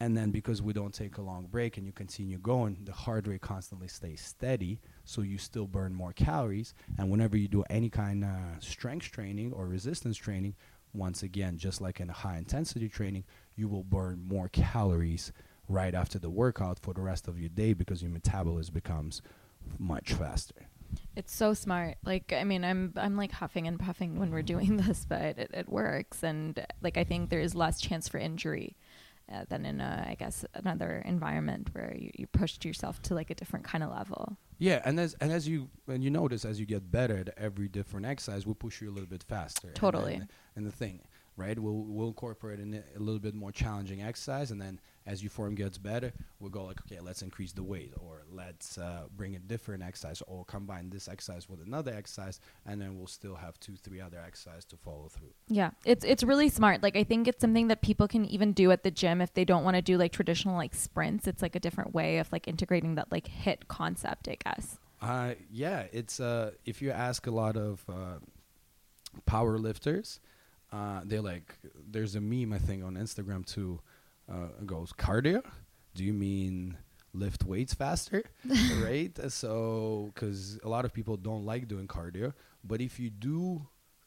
And 0.00 0.16
then 0.16 0.32
because 0.32 0.60
we 0.60 0.72
don't 0.72 0.92
take 0.92 1.18
a 1.18 1.22
long 1.22 1.46
break 1.46 1.76
and 1.76 1.86
you 1.86 1.92
continue 1.92 2.38
going, 2.38 2.78
the 2.84 2.92
heart 2.92 3.28
rate 3.28 3.40
constantly 3.40 3.86
stays 3.86 4.20
steady. 4.20 4.80
So 5.04 5.22
you 5.22 5.38
still 5.38 5.68
burn 5.68 5.94
more 5.94 6.12
calories. 6.12 6.74
And 6.98 7.08
whenever 7.08 7.36
you 7.36 7.46
do 7.46 7.64
any 7.70 7.88
kind 7.88 8.24
of 8.24 8.30
strength 8.58 9.12
training 9.12 9.52
or 9.52 9.68
resistance 9.68 10.16
training, 10.16 10.56
once 10.92 11.22
again, 11.22 11.56
just 11.56 11.80
like 11.80 12.00
in 12.00 12.10
a 12.10 12.12
high 12.12 12.38
intensity 12.38 12.88
training, 12.88 13.24
you 13.56 13.68
will 13.68 13.84
burn 13.84 14.22
more 14.26 14.48
calories 14.48 15.32
right 15.68 15.94
after 15.94 16.18
the 16.18 16.30
workout 16.30 16.78
for 16.78 16.94
the 16.94 17.00
rest 17.00 17.28
of 17.28 17.38
your 17.38 17.48
day 17.48 17.72
because 17.72 18.02
your 18.02 18.10
metabolism 18.10 18.74
becomes 18.74 19.22
much 19.78 20.12
faster. 20.12 20.66
It's 21.16 21.34
so 21.34 21.54
smart. 21.54 21.96
Like 22.04 22.32
I 22.32 22.44
mean, 22.44 22.64
I'm 22.64 22.92
I'm 22.96 23.16
like 23.16 23.32
huffing 23.32 23.66
and 23.66 23.78
puffing 23.78 24.18
when 24.18 24.30
we're 24.30 24.42
doing 24.42 24.76
this, 24.88 25.04
but 25.08 25.38
it, 25.38 25.50
it 25.52 25.68
works, 25.68 26.22
and 26.22 26.64
like 26.82 26.96
I 26.96 27.04
think 27.04 27.30
there's 27.30 27.54
less 27.54 27.80
chance 27.80 28.08
for 28.08 28.18
injury 28.18 28.76
uh, 29.32 29.44
than 29.48 29.64
in 29.64 29.80
a, 29.80 30.06
I 30.08 30.14
guess 30.14 30.44
another 30.54 31.02
environment 31.04 31.70
where 31.72 31.94
you, 31.96 32.10
you 32.14 32.26
pushed 32.26 32.64
yourself 32.64 33.00
to 33.02 33.14
like 33.14 33.30
a 33.30 33.34
different 33.34 33.64
kind 33.64 33.82
of 33.82 33.90
level. 33.90 34.36
Yeah, 34.58 34.82
and 34.84 35.00
as 35.00 35.14
and 35.20 35.32
as 35.32 35.48
you 35.48 35.70
and 35.88 36.04
you 36.04 36.10
notice 36.10 36.44
as 36.44 36.60
you 36.60 36.66
get 36.66 36.90
better 36.90 37.16
at 37.16 37.30
every 37.36 37.68
different 37.68 38.06
exercise, 38.06 38.46
we'll 38.46 38.54
push 38.54 38.80
you 38.80 38.90
a 38.90 38.92
little 38.92 39.08
bit 39.08 39.22
faster. 39.22 39.72
Totally. 39.72 40.14
And, 40.14 40.28
and 40.56 40.66
the 40.66 40.72
thing, 40.72 41.00
right? 41.36 41.58
We'll 41.58 41.84
we'll 41.86 42.08
incorporate 42.08 42.60
in 42.60 42.74
a 42.74 42.98
little 42.98 43.20
bit 43.20 43.34
more 43.34 43.52
challenging 43.52 44.02
exercise, 44.02 44.50
and 44.50 44.60
then 44.60 44.80
as 45.06 45.22
your 45.22 45.30
form 45.30 45.54
gets 45.54 45.76
better, 45.76 46.12
we'll 46.40 46.50
go 46.50 46.64
like, 46.64 46.80
okay, 46.86 47.00
let's 47.00 47.22
increase 47.22 47.52
the 47.52 47.62
weight, 47.62 47.92
or 48.00 48.22
let's 48.32 48.78
uh, 48.78 49.02
bring 49.16 49.36
a 49.36 49.38
different 49.38 49.82
exercise, 49.82 50.22
or 50.26 50.44
combine 50.44 50.90
this 50.90 51.08
exercise 51.08 51.48
with 51.48 51.60
another 51.60 51.92
exercise, 51.92 52.40
and 52.66 52.80
then 52.80 52.96
we'll 52.96 53.06
still 53.06 53.34
have 53.34 53.58
two, 53.60 53.76
three 53.76 54.00
other 54.00 54.18
exercises 54.24 54.64
to 54.64 54.76
follow 54.76 55.08
through. 55.08 55.32
Yeah, 55.48 55.70
it's 55.84 56.04
it's 56.04 56.22
really 56.22 56.48
smart. 56.48 56.82
Like 56.82 56.96
I 56.96 57.04
think 57.04 57.28
it's 57.28 57.40
something 57.40 57.68
that 57.68 57.82
people 57.82 58.08
can 58.08 58.24
even 58.24 58.52
do 58.52 58.70
at 58.70 58.82
the 58.82 58.90
gym 58.90 59.20
if 59.20 59.34
they 59.34 59.44
don't 59.44 59.64
want 59.64 59.76
to 59.76 59.82
do 59.82 59.98
like 59.98 60.12
traditional 60.12 60.56
like 60.56 60.74
sprints. 60.74 61.26
It's 61.26 61.42
like 61.42 61.54
a 61.54 61.60
different 61.60 61.94
way 61.94 62.18
of 62.18 62.32
like 62.32 62.48
integrating 62.48 62.94
that 62.94 63.12
like 63.12 63.28
HIIT 63.28 63.68
concept, 63.68 64.28
I 64.28 64.36
guess. 64.42 64.78
Uh, 65.02 65.34
yeah, 65.50 65.84
it's 65.92 66.18
uh, 66.18 66.52
if 66.64 66.80
you 66.80 66.90
ask 66.90 67.26
a 67.26 67.30
lot 67.30 67.56
of 67.56 67.84
uh, 67.88 68.18
power 69.26 69.58
lifters, 69.58 70.20
uh, 70.72 71.02
they're 71.04 71.20
like, 71.20 71.54
there's 71.90 72.14
a 72.14 72.20
meme 72.20 72.52
I 72.52 72.58
think 72.58 72.82
on 72.82 72.94
Instagram 72.94 73.44
too. 73.44 73.80
Uh, 74.30 74.48
goes 74.64 74.92
cardio. 74.92 75.42
Do 75.94 76.02
you 76.02 76.12
mean 76.12 76.76
lift 77.12 77.44
weights 77.44 77.74
faster, 77.74 78.24
right? 78.82 79.12
So, 79.30 80.10
because 80.14 80.58
a 80.64 80.68
lot 80.68 80.84
of 80.84 80.92
people 80.92 81.16
don't 81.16 81.44
like 81.44 81.68
doing 81.68 81.86
cardio, 81.86 82.32
but 82.64 82.80
if 82.80 82.98
you 82.98 83.10
do 83.10 83.66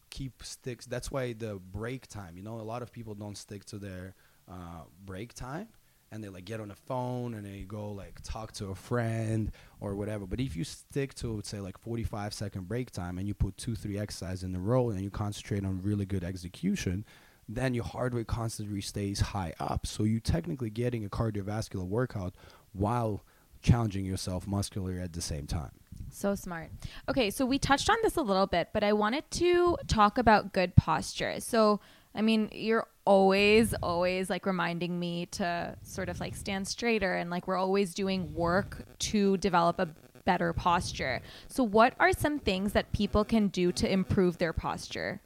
keep 0.10 0.44
sticks, 0.44 0.86
that's 0.86 1.12
why 1.12 1.34
the 1.34 1.56
break 1.56 2.08
time. 2.08 2.36
You 2.36 2.44
know, 2.44 2.60
a 2.60 2.64
lot 2.64 2.82
of 2.82 2.92
people 2.92 3.14
don't 3.16 3.38
stick 3.38 3.64
to 3.66 3.78
their 3.78 4.16
uh, 4.50 4.84
break 5.06 5.34
time 5.34 5.68
and 6.12 6.24
they 6.24 6.30
like 6.30 6.46
get 6.46 6.60
on 6.60 6.70
the 6.70 6.76
phone 6.76 7.34
and 7.34 7.46
they 7.46 7.64
go 7.64 7.92
like 7.92 8.20
talk 8.24 8.52
to 8.54 8.68
a 8.68 8.76
friend 8.76 9.52
or 9.80 9.96
whatever. 9.96 10.26
But 10.26 10.40
if 10.40 10.56
you 10.56 10.64
stick 10.64 11.14
to 11.16 11.42
say 11.44 11.60
like 11.60 11.78
45 11.78 12.34
second 12.34 12.68
break 12.68 12.92
time 12.92 13.18
and 13.18 13.28
you 13.28 13.34
put 13.34 13.58
two, 13.58 13.76
three 13.76 13.98
exercises 13.98 14.44
in 14.44 14.56
a 14.56 14.60
row 14.60 14.90
and 14.90 15.02
you 15.02 15.10
concentrate 15.10 15.66
on 15.66 15.82
really 15.82 16.06
good 16.06 16.24
execution, 16.24 17.06
then 17.50 17.74
your 17.74 17.84
heart 17.84 18.14
rate 18.14 18.28
constantly 18.28 18.82
stays 18.82 19.20
high 19.20 19.54
up. 19.60 19.86
So 19.88 20.04
you're 20.04 20.20
technically 20.20 20.70
getting 20.70 21.06
a 21.06 21.10
cardiovascular 21.10 21.86
workout 21.86 22.34
while 22.74 23.24
challenging 23.62 24.06
yourself 24.06 24.48
muscularly 24.48 25.00
at 25.00 25.14
the 25.14 25.22
same 25.22 25.48
time. 25.48 25.72
So 26.10 26.36
smart. 26.36 26.70
Okay, 27.10 27.30
so 27.30 27.46
we 27.46 27.60
touched 27.60 27.90
on 27.90 27.98
this 28.02 28.16
a 28.16 28.22
little 28.22 28.48
bit, 28.48 28.70
but 28.74 28.84
I 28.84 28.94
wanted 28.94 29.30
to 29.32 29.78
talk 29.88 30.18
about 30.18 30.54
good 30.54 30.76
posture. 30.76 31.40
So, 31.40 31.80
I 32.16 32.22
mean, 32.22 32.50
you're 32.52 32.88
always, 33.06 33.74
always 33.82 34.30
like 34.30 34.46
reminding 34.46 35.00
me 35.00 35.28
to 35.28 35.76
sort 35.84 36.10
of 36.10 36.20
like 36.20 36.36
stand 36.36 36.68
straighter 36.68 37.14
and 37.14 37.30
like 37.30 37.48
we're 37.48 37.58
always 37.58 37.94
doing 37.94 38.34
work 38.34 38.86
to 39.00 39.38
develop 39.38 39.80
a 39.80 39.90
better 40.26 40.54
posture. 40.54 41.22
So, 41.48 41.64
what 41.64 41.94
are 42.00 42.12
some 42.14 42.40
things 42.40 42.74
that 42.74 42.92
people 42.92 43.24
can 43.24 43.48
do 43.48 43.72
to 43.74 43.92
improve 43.92 44.38
their 44.38 44.54
posture? 44.54 45.22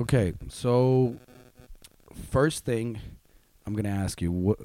Okay, 0.00 0.32
so 0.48 1.16
first 2.30 2.64
thing 2.64 3.00
I'm 3.66 3.74
gonna 3.74 3.88
ask 3.88 4.20
you 4.20 4.32
what 4.32 4.58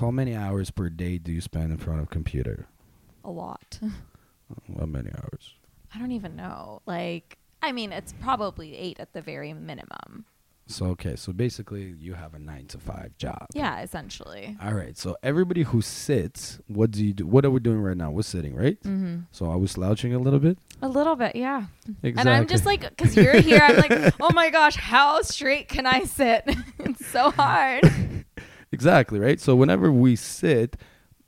how 0.00 0.10
many 0.10 0.34
hours 0.34 0.70
per 0.70 0.88
day 0.88 1.18
do 1.18 1.32
you 1.32 1.40
spend 1.40 1.72
in 1.72 1.78
front 1.78 2.00
of 2.00 2.06
a 2.06 2.08
computer? 2.08 2.66
A 3.24 3.30
lot. 3.30 3.78
How 4.78 4.86
many 4.86 5.10
hours? 5.10 5.54
I 5.94 5.98
don't 5.98 6.12
even 6.12 6.36
know. 6.36 6.80
Like, 6.86 7.38
I 7.62 7.72
mean, 7.72 7.92
it's 7.92 8.14
probably 8.20 8.76
eight 8.76 8.98
at 9.00 9.12
the 9.12 9.20
very 9.20 9.52
minimum. 9.52 10.24
So 10.70 10.86
okay, 10.86 11.16
so 11.16 11.32
basically 11.32 11.94
you 11.98 12.14
have 12.14 12.34
a 12.34 12.38
nine 12.38 12.66
to 12.68 12.78
five 12.78 13.16
job. 13.18 13.46
Yeah, 13.54 13.80
essentially. 13.82 14.56
All 14.62 14.72
right. 14.74 14.96
So 14.96 15.16
everybody 15.22 15.62
who 15.64 15.82
sits, 15.82 16.60
what 16.68 16.90
do 16.92 17.04
you 17.04 17.12
do? 17.12 17.26
What 17.26 17.44
are 17.44 17.50
we 17.50 17.60
doing 17.60 17.80
right 17.80 17.96
now? 17.96 18.10
We're 18.10 18.22
sitting, 18.22 18.54
right? 18.54 18.80
Mm-hmm. 18.82 19.20
So 19.32 19.46
are 19.46 19.58
we 19.58 19.66
slouching 19.66 20.14
a 20.14 20.18
little 20.18 20.38
bit? 20.38 20.58
A 20.80 20.88
little 20.88 21.16
bit, 21.16 21.34
yeah. 21.34 21.64
Exactly. 22.02 22.20
And 22.20 22.28
I'm 22.30 22.46
just 22.46 22.66
like, 22.66 22.82
because 22.88 23.16
you're 23.16 23.40
here, 23.40 23.60
I'm 23.62 23.76
like, 23.76 24.14
oh 24.20 24.32
my 24.32 24.50
gosh, 24.50 24.76
how 24.76 25.22
straight 25.22 25.68
can 25.68 25.86
I 25.86 26.04
sit? 26.04 26.44
it's 26.78 27.04
so 27.06 27.30
hard. 27.32 27.84
exactly 28.72 29.18
right. 29.18 29.40
So 29.40 29.56
whenever 29.56 29.90
we 29.90 30.14
sit, 30.16 30.76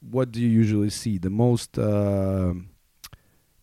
what 0.01 0.31
do 0.31 0.41
you 0.41 0.49
usually 0.49 0.91
see? 0.91 1.19
The 1.19 1.31
most. 1.31 1.79
um 1.79 2.69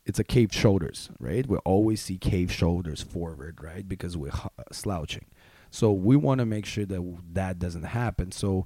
it's 0.05 0.17
a 0.17 0.23
caved 0.23 0.55
shoulders, 0.55 1.11
right? 1.19 1.45
We 1.45 1.57
always 1.57 2.01
see 2.01 2.17
caved 2.17 2.51
shoulders 2.51 2.99
forward, 3.03 3.59
right? 3.61 3.87
Because 3.87 4.17
we're 4.17 4.31
hu- 4.31 4.49
slouching. 4.71 5.27
So 5.69 5.91
we 5.91 6.15
want 6.15 6.39
to 6.39 6.45
make 6.45 6.65
sure 6.65 6.85
that 6.85 7.17
that 7.33 7.59
doesn't 7.59 7.83
happen. 7.83 8.31
So 8.31 8.65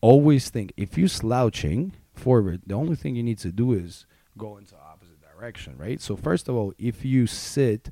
always 0.00 0.50
think 0.50 0.72
if 0.76 0.98
you're 0.98 1.08
slouching 1.08 1.92
forward, 2.14 2.62
the 2.66 2.74
only 2.74 2.96
thing 2.96 3.16
you 3.16 3.22
need 3.22 3.38
to 3.38 3.52
do 3.52 3.72
is 3.72 4.06
go 4.36 4.56
into 4.56 4.74
opposite 4.76 5.20
direction, 5.20 5.76
right? 5.76 6.00
So 6.00 6.16
first 6.16 6.48
of 6.48 6.54
all, 6.54 6.72
if 6.78 7.04
you 7.04 7.26
sit 7.26 7.90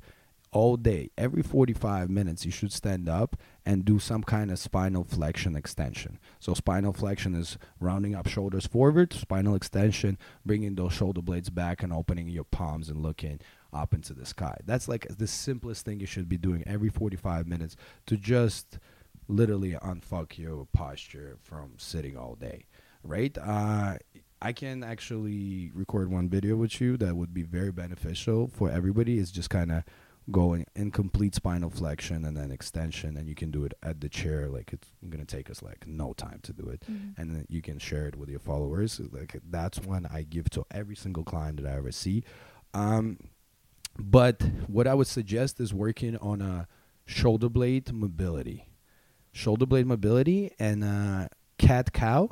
all 0.53 0.75
day, 0.75 1.09
every 1.17 1.41
45 1.41 2.09
minutes, 2.09 2.45
you 2.45 2.51
should 2.51 2.73
stand 2.73 3.07
up 3.07 3.37
and 3.65 3.85
do 3.85 3.99
some 3.99 4.21
kind 4.21 4.51
of 4.51 4.59
spinal 4.59 5.05
flexion 5.05 5.55
extension. 5.55 6.19
So 6.39 6.53
spinal 6.53 6.91
flexion 6.91 7.35
is 7.35 7.57
rounding 7.79 8.15
up 8.15 8.27
shoulders 8.27 8.67
forward, 8.67 9.13
spinal 9.13 9.55
extension, 9.55 10.17
bringing 10.45 10.75
those 10.75 10.91
shoulder 10.91 11.21
blades 11.21 11.49
back 11.49 11.83
and 11.83 11.93
opening 11.93 12.27
your 12.27 12.43
palms 12.43 12.89
and 12.89 13.01
looking 13.01 13.39
up 13.73 13.93
into 13.93 14.13
the 14.13 14.25
sky. 14.25 14.57
That's 14.65 14.87
like 14.87 15.07
the 15.17 15.27
simplest 15.27 15.85
thing 15.85 15.99
you 15.99 16.05
should 16.05 16.27
be 16.29 16.37
doing 16.37 16.63
every 16.65 16.89
45 16.89 17.47
minutes 17.47 17.75
to 18.07 18.17
just 18.17 18.79
literally 19.27 19.71
unfuck 19.73 20.37
your 20.37 20.67
posture 20.73 21.37
from 21.41 21.73
sitting 21.77 22.17
all 22.17 22.35
day, 22.35 22.65
right? 23.03 23.37
Uh, 23.37 23.97
I 24.41 24.53
can 24.53 24.83
actually 24.83 25.71
record 25.73 26.11
one 26.11 26.27
video 26.29 26.55
with 26.55 26.81
you 26.81 26.97
that 26.97 27.15
would 27.15 27.33
be 27.33 27.43
very 27.43 27.71
beneficial 27.71 28.47
for 28.47 28.69
everybody. 28.71 29.19
It's 29.19 29.31
just 29.31 29.49
kind 29.49 29.71
of 29.71 29.83
going 30.31 30.65
in 30.75 30.91
complete 30.91 31.35
spinal 31.35 31.69
flexion 31.69 32.25
and 32.25 32.35
then 32.37 32.51
extension, 32.51 33.17
and 33.17 33.27
you 33.27 33.35
can 33.35 33.51
do 33.51 33.65
it 33.65 33.73
at 33.83 34.01
the 34.01 34.09
chair. 34.09 34.47
Like 34.49 34.73
it's 34.73 34.87
gonna 35.09 35.25
take 35.25 35.49
us 35.49 35.61
like 35.61 35.85
no 35.87 36.13
time 36.13 36.39
to 36.43 36.53
do 36.53 36.67
it, 36.69 36.83
Mm-hmm. 36.89 37.21
and 37.21 37.31
then 37.35 37.45
you 37.49 37.61
can 37.61 37.79
share 37.79 38.07
it 38.07 38.15
with 38.15 38.29
your 38.29 38.39
followers. 38.39 38.99
Like 39.11 39.39
that's 39.49 39.79
one 39.79 40.07
I 40.11 40.23
give 40.23 40.49
to 40.51 40.63
every 40.71 40.95
single 40.95 41.23
client 41.23 41.61
that 41.61 41.71
I 41.71 41.75
ever 41.77 41.91
see. 41.91 42.23
Um, 42.73 43.17
but 44.01 44.41
what 44.67 44.87
I 44.87 44.93
would 44.93 45.07
suggest 45.07 45.59
is 45.59 45.73
working 45.73 46.17
on 46.17 46.41
a 46.41 46.67
shoulder 47.05 47.49
blade 47.49 47.91
mobility, 47.91 48.67
shoulder 49.31 49.65
blade 49.65 49.85
mobility, 49.85 50.51
and 50.59 50.83
uh, 50.83 51.27
cat 51.57 51.93
cow 51.93 52.29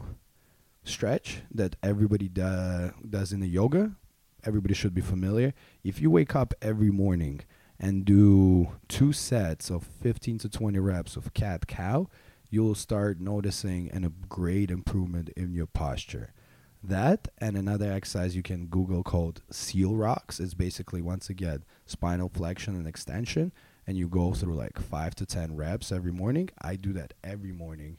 stretch 0.83 1.41
that 1.53 1.75
everybody 1.83 2.27
do, 2.27 2.91
does 3.07 3.31
in 3.31 3.39
the 3.39 3.47
yoga. 3.47 3.91
Everybody 4.43 4.73
should 4.73 4.93
be 4.93 5.01
familiar. 5.01 5.53
If 5.83 6.01
you 6.01 6.09
wake 6.09 6.35
up 6.35 6.53
every 6.61 6.91
morning 6.91 7.41
and 7.79 8.05
do 8.05 8.71
two 8.87 9.13
sets 9.13 9.69
of 9.69 9.83
15 10.01 10.39
to 10.39 10.49
20 10.49 10.79
reps 10.79 11.15
of 11.15 11.33
cat 11.33 11.67
cow, 11.67 12.09
you'll 12.49 12.75
start 12.75 13.19
noticing 13.19 13.89
an, 13.91 14.03
a 14.03 14.09
great 14.09 14.71
improvement 14.71 15.29
in 15.35 15.53
your 15.53 15.67
posture. 15.67 16.33
That 16.81 17.27
and 17.39 17.57
another 17.57 17.91
exercise 17.91 18.35
you 18.35 18.43
can 18.43 18.67
Google 18.67 19.03
called 19.03 19.41
Seal 19.51 19.95
Rocks 19.95 20.39
is 20.39 20.53
basically 20.53 21.01
once 21.01 21.29
again 21.29 21.65
spinal 21.85 22.29
flexion 22.29 22.75
and 22.75 22.87
extension, 22.87 23.51
and 23.85 23.97
you 23.97 24.07
go 24.07 24.33
through 24.33 24.55
like 24.55 24.79
five 24.79 25.13
to 25.15 25.25
ten 25.25 25.55
reps 25.55 25.91
every 25.91 26.13
morning. 26.13 26.49
I 26.61 26.77
do 26.77 26.93
that 26.93 27.13
every 27.21 27.51
morning, 27.51 27.97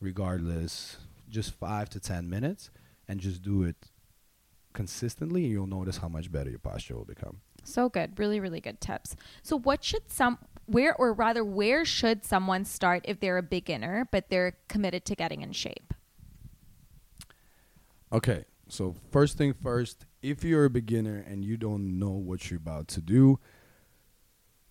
regardless, 0.00 0.98
just 1.30 1.54
five 1.54 1.88
to 1.90 2.00
ten 2.00 2.28
minutes, 2.28 2.70
and 3.08 3.18
just 3.18 3.42
do 3.42 3.62
it 3.62 3.76
consistently, 4.74 5.44
and 5.44 5.52
you'll 5.52 5.66
notice 5.66 5.96
how 5.96 6.08
much 6.08 6.30
better 6.30 6.50
your 6.50 6.58
posture 6.58 6.96
will 6.96 7.06
become. 7.06 7.40
So 7.64 7.88
good. 7.88 8.18
Really, 8.18 8.40
really 8.40 8.60
good 8.60 8.80
tips. 8.80 9.16
So, 9.42 9.58
what 9.58 9.82
should 9.82 10.10
some, 10.10 10.38
where, 10.66 10.94
or 10.94 11.12
rather, 11.12 11.44
where 11.44 11.84
should 11.84 12.24
someone 12.24 12.64
start 12.66 13.04
if 13.08 13.20
they're 13.20 13.38
a 13.38 13.42
beginner, 13.42 14.06
but 14.10 14.28
they're 14.28 14.58
committed 14.68 15.04
to 15.06 15.14
getting 15.14 15.40
in 15.40 15.52
shape? 15.52 15.94
Okay, 18.10 18.44
so 18.68 18.94
first 19.10 19.36
thing 19.36 19.52
first, 19.52 20.06
if 20.22 20.42
you're 20.42 20.64
a 20.64 20.70
beginner 20.70 21.24
and 21.28 21.44
you 21.44 21.56
don't 21.58 21.98
know 21.98 22.10
what 22.10 22.50
you're 22.50 22.58
about 22.58 22.88
to 22.88 23.02
do, 23.02 23.38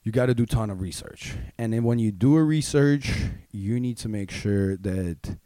you 0.01 0.11
got 0.11 0.27
to 0.27 0.33
do 0.33 0.45
ton 0.45 0.69
of 0.69 0.81
research. 0.81 1.35
And 1.57 1.73
then 1.73 1.83
when 1.83 1.99
you 1.99 2.11
do 2.11 2.35
a 2.35 2.43
research, 2.43 3.11
you 3.51 3.79
need 3.79 3.97
to 3.97 4.09
make 4.09 4.31
sure 4.31 4.75
that 4.77 5.37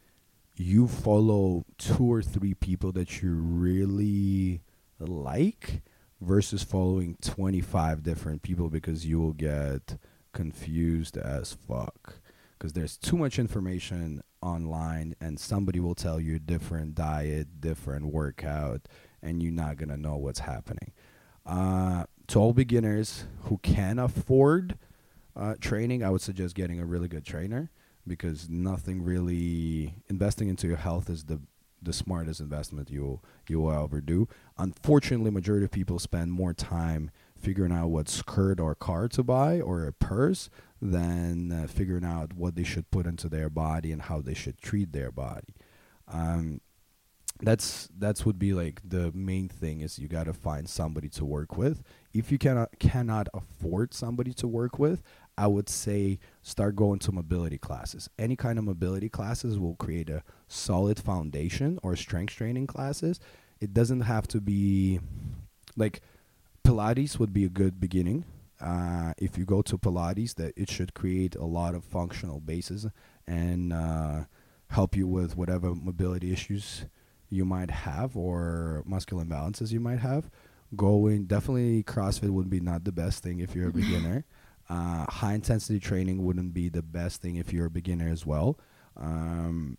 you 0.56 0.88
follow 0.88 1.64
two 1.76 2.10
or 2.10 2.22
three 2.22 2.54
people 2.54 2.92
that 2.92 3.20
you 3.20 3.34
really 3.34 4.62
like 4.98 5.82
versus 6.20 6.62
following 6.62 7.16
25 7.20 8.02
different 8.02 8.42
people 8.42 8.70
because 8.70 9.04
you 9.04 9.20
will 9.20 9.32
get 9.32 9.98
confused 10.32 11.18
as 11.18 11.58
fuck 11.68 12.14
because 12.56 12.72
there's 12.72 12.96
too 12.96 13.18
much 13.18 13.38
information 13.38 14.22
online 14.42 15.14
and 15.20 15.38
somebody 15.38 15.80
will 15.80 15.94
tell 15.94 16.20
you 16.20 16.38
different 16.38 16.94
diet 16.94 17.60
different 17.60 18.06
workout 18.06 18.82
and 19.22 19.42
you're 19.42 19.52
not 19.52 19.76
to 19.88 19.96
know 19.96 20.16
what's 20.16 20.40
happening 20.40 20.92
uh, 21.46 22.04
to 22.26 22.38
all 22.38 22.52
beginners 22.52 23.24
who 23.42 23.58
can 23.58 23.98
afford 23.98 24.76
uh, 25.36 25.54
training 25.60 26.02
i 26.02 26.10
would 26.10 26.20
suggest 26.20 26.54
getting 26.54 26.80
a 26.80 26.84
really 26.84 27.08
good 27.08 27.24
trainer 27.24 27.70
because 28.06 28.48
nothing 28.48 29.02
really 29.02 29.94
investing 30.08 30.48
into 30.48 30.66
your 30.66 30.76
health 30.76 31.08
is 31.08 31.24
the 31.24 31.40
the 31.82 31.92
smartest 31.92 32.40
investment 32.40 32.90
you 32.90 33.20
you 33.48 33.60
will 33.60 33.84
ever 33.84 34.00
do. 34.00 34.28
Unfortunately, 34.56 35.30
majority 35.30 35.64
of 35.64 35.70
people 35.70 35.98
spend 35.98 36.32
more 36.32 36.54
time 36.54 37.10
figuring 37.42 37.72
out 37.72 37.88
what 37.88 38.08
skirt 38.08 38.60
or 38.60 38.74
car 38.74 39.08
to 39.08 39.22
buy 39.22 39.60
or 39.60 39.84
a 39.84 39.92
purse 39.92 40.48
than 40.80 41.52
uh, 41.52 41.66
figuring 41.66 42.04
out 42.04 42.32
what 42.32 42.54
they 42.54 42.64
should 42.64 42.90
put 42.90 43.06
into 43.06 43.28
their 43.28 43.50
body 43.50 43.92
and 43.92 44.02
how 44.02 44.20
they 44.20 44.34
should 44.34 44.60
treat 44.60 44.92
their 44.92 45.10
body. 45.10 45.54
Um, 46.08 46.60
that's 47.40 47.88
that's 47.98 48.24
would 48.24 48.38
be 48.38 48.52
like 48.52 48.80
the 48.84 49.10
main 49.12 49.48
thing 49.48 49.80
is 49.80 49.98
you 49.98 50.06
got 50.06 50.24
to 50.24 50.32
find 50.32 50.68
somebody 50.68 51.08
to 51.10 51.24
work 51.24 51.56
with. 51.56 51.82
If 52.14 52.30
you 52.30 52.38
cannot 52.38 52.78
cannot 52.78 53.28
afford 53.34 53.94
somebody 53.94 54.32
to 54.34 54.46
work 54.46 54.78
with, 54.78 55.02
I 55.36 55.48
would 55.48 55.68
say 55.68 56.20
start 56.42 56.76
going 56.76 57.00
to 57.00 57.12
mobility 57.12 57.58
classes. 57.58 58.08
Any 58.18 58.36
kind 58.36 58.58
of 58.58 58.64
mobility 58.64 59.08
classes 59.08 59.58
will 59.58 59.74
create 59.74 60.08
a 60.08 60.22
solid 60.46 61.00
foundation 61.00 61.80
or 61.82 61.96
strength 61.96 62.34
training 62.34 62.68
classes. 62.68 63.18
It 63.60 63.74
doesn't 63.74 64.02
have 64.02 64.28
to 64.28 64.40
be 64.40 65.00
like 65.76 66.00
Pilates 66.64 67.18
would 67.18 67.32
be 67.32 67.44
a 67.44 67.48
good 67.48 67.80
beginning. 67.80 68.24
Uh, 68.60 69.12
if 69.18 69.36
you 69.36 69.44
go 69.44 69.62
to 69.62 69.76
Pilates, 69.76 70.34
that 70.36 70.52
it 70.56 70.70
should 70.70 70.94
create 70.94 71.34
a 71.34 71.44
lot 71.44 71.74
of 71.74 71.84
functional 71.84 72.40
bases 72.40 72.86
and 73.26 73.72
uh, 73.72 74.24
help 74.68 74.96
you 74.96 75.06
with 75.06 75.36
whatever 75.36 75.74
mobility 75.74 76.32
issues 76.32 76.86
you 77.28 77.44
might 77.44 77.70
have 77.70 78.16
or 78.16 78.82
muscular 78.86 79.24
imbalances 79.24 79.72
you 79.72 79.80
might 79.80 79.98
have. 79.98 80.30
Going 80.76 81.24
definitely 81.24 81.82
CrossFit 81.82 82.30
would 82.30 82.48
be 82.48 82.60
not 82.60 82.84
the 82.84 82.92
best 82.92 83.22
thing 83.22 83.40
if 83.40 83.54
you're 83.54 83.68
a 83.68 83.72
beginner. 83.82 84.24
Uh, 84.68 85.06
high 85.10 85.34
intensity 85.34 85.80
training 85.80 86.24
wouldn't 86.24 86.54
be 86.54 86.68
the 86.68 86.82
best 86.82 87.20
thing 87.20 87.36
if 87.36 87.52
you're 87.52 87.66
a 87.66 87.70
beginner 87.70 88.08
as 88.08 88.24
well. 88.24 88.58
Um, 88.96 89.76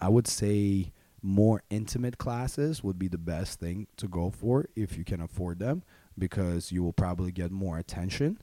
I 0.00 0.08
would 0.08 0.26
say 0.26 0.92
more 1.20 1.62
intimate 1.70 2.18
classes 2.18 2.82
would 2.82 2.98
be 2.98 3.08
the 3.08 3.18
best 3.18 3.60
thing 3.60 3.86
to 3.98 4.08
go 4.08 4.30
for 4.30 4.66
if 4.74 4.96
you 4.96 5.04
can 5.04 5.20
afford 5.20 5.58
them 5.58 5.82
because 6.18 6.72
you 6.72 6.82
will 6.82 6.92
probably 6.92 7.32
get 7.32 7.50
more 7.50 7.78
attention. 7.78 8.38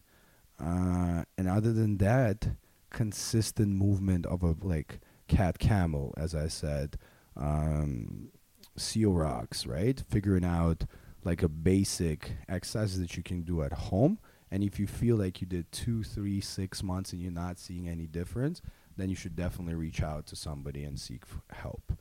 Uh, 0.59 1.24
and 1.38 1.47
other 1.47 1.72
than 1.72 1.97
that, 1.97 2.49
consistent 2.89 3.76
movement 3.76 4.26
of 4.26 4.43
a 4.43 4.55
like 4.61 4.99
cat 5.28 5.59
camel, 5.59 6.13
as 6.17 6.36
I 6.36 6.47
said, 6.47 6.97
um, 7.38 8.30
seal 8.76 9.13
rocks, 9.13 9.65
right? 9.65 10.01
Figuring 10.09 10.45
out 10.45 10.86
like 11.24 11.43
a 11.43 11.49
basic 11.49 12.32
exercise 12.47 12.99
that 12.99 13.15
you 13.15 13.24
can 13.24 13.43
do 13.43 13.61
at 13.61 13.74
home. 13.74 14.20
And 14.51 14.63
if 14.63 14.80
you 14.80 14.88
feel 14.88 15.15
like 15.15 15.41
you 15.41 15.47
did 15.47 15.72
two, 15.72 16.03
three, 16.03 16.41
six 16.41 16.82
months 16.82 17.13
and 17.13 17.22
you're 17.22 17.32
not 17.32 17.59
seeing 17.59 17.88
any 17.88 18.07
difference, 18.07 18.61
then 18.97 19.09
you 19.09 19.15
should 19.15 19.36
definitely 19.36 19.76
reach 19.76 20.01
out 20.01 20.26
to 20.28 20.36
somebody 20.36 20.84
and 20.84 20.99
seek 20.99 21.24
help. 21.51 21.93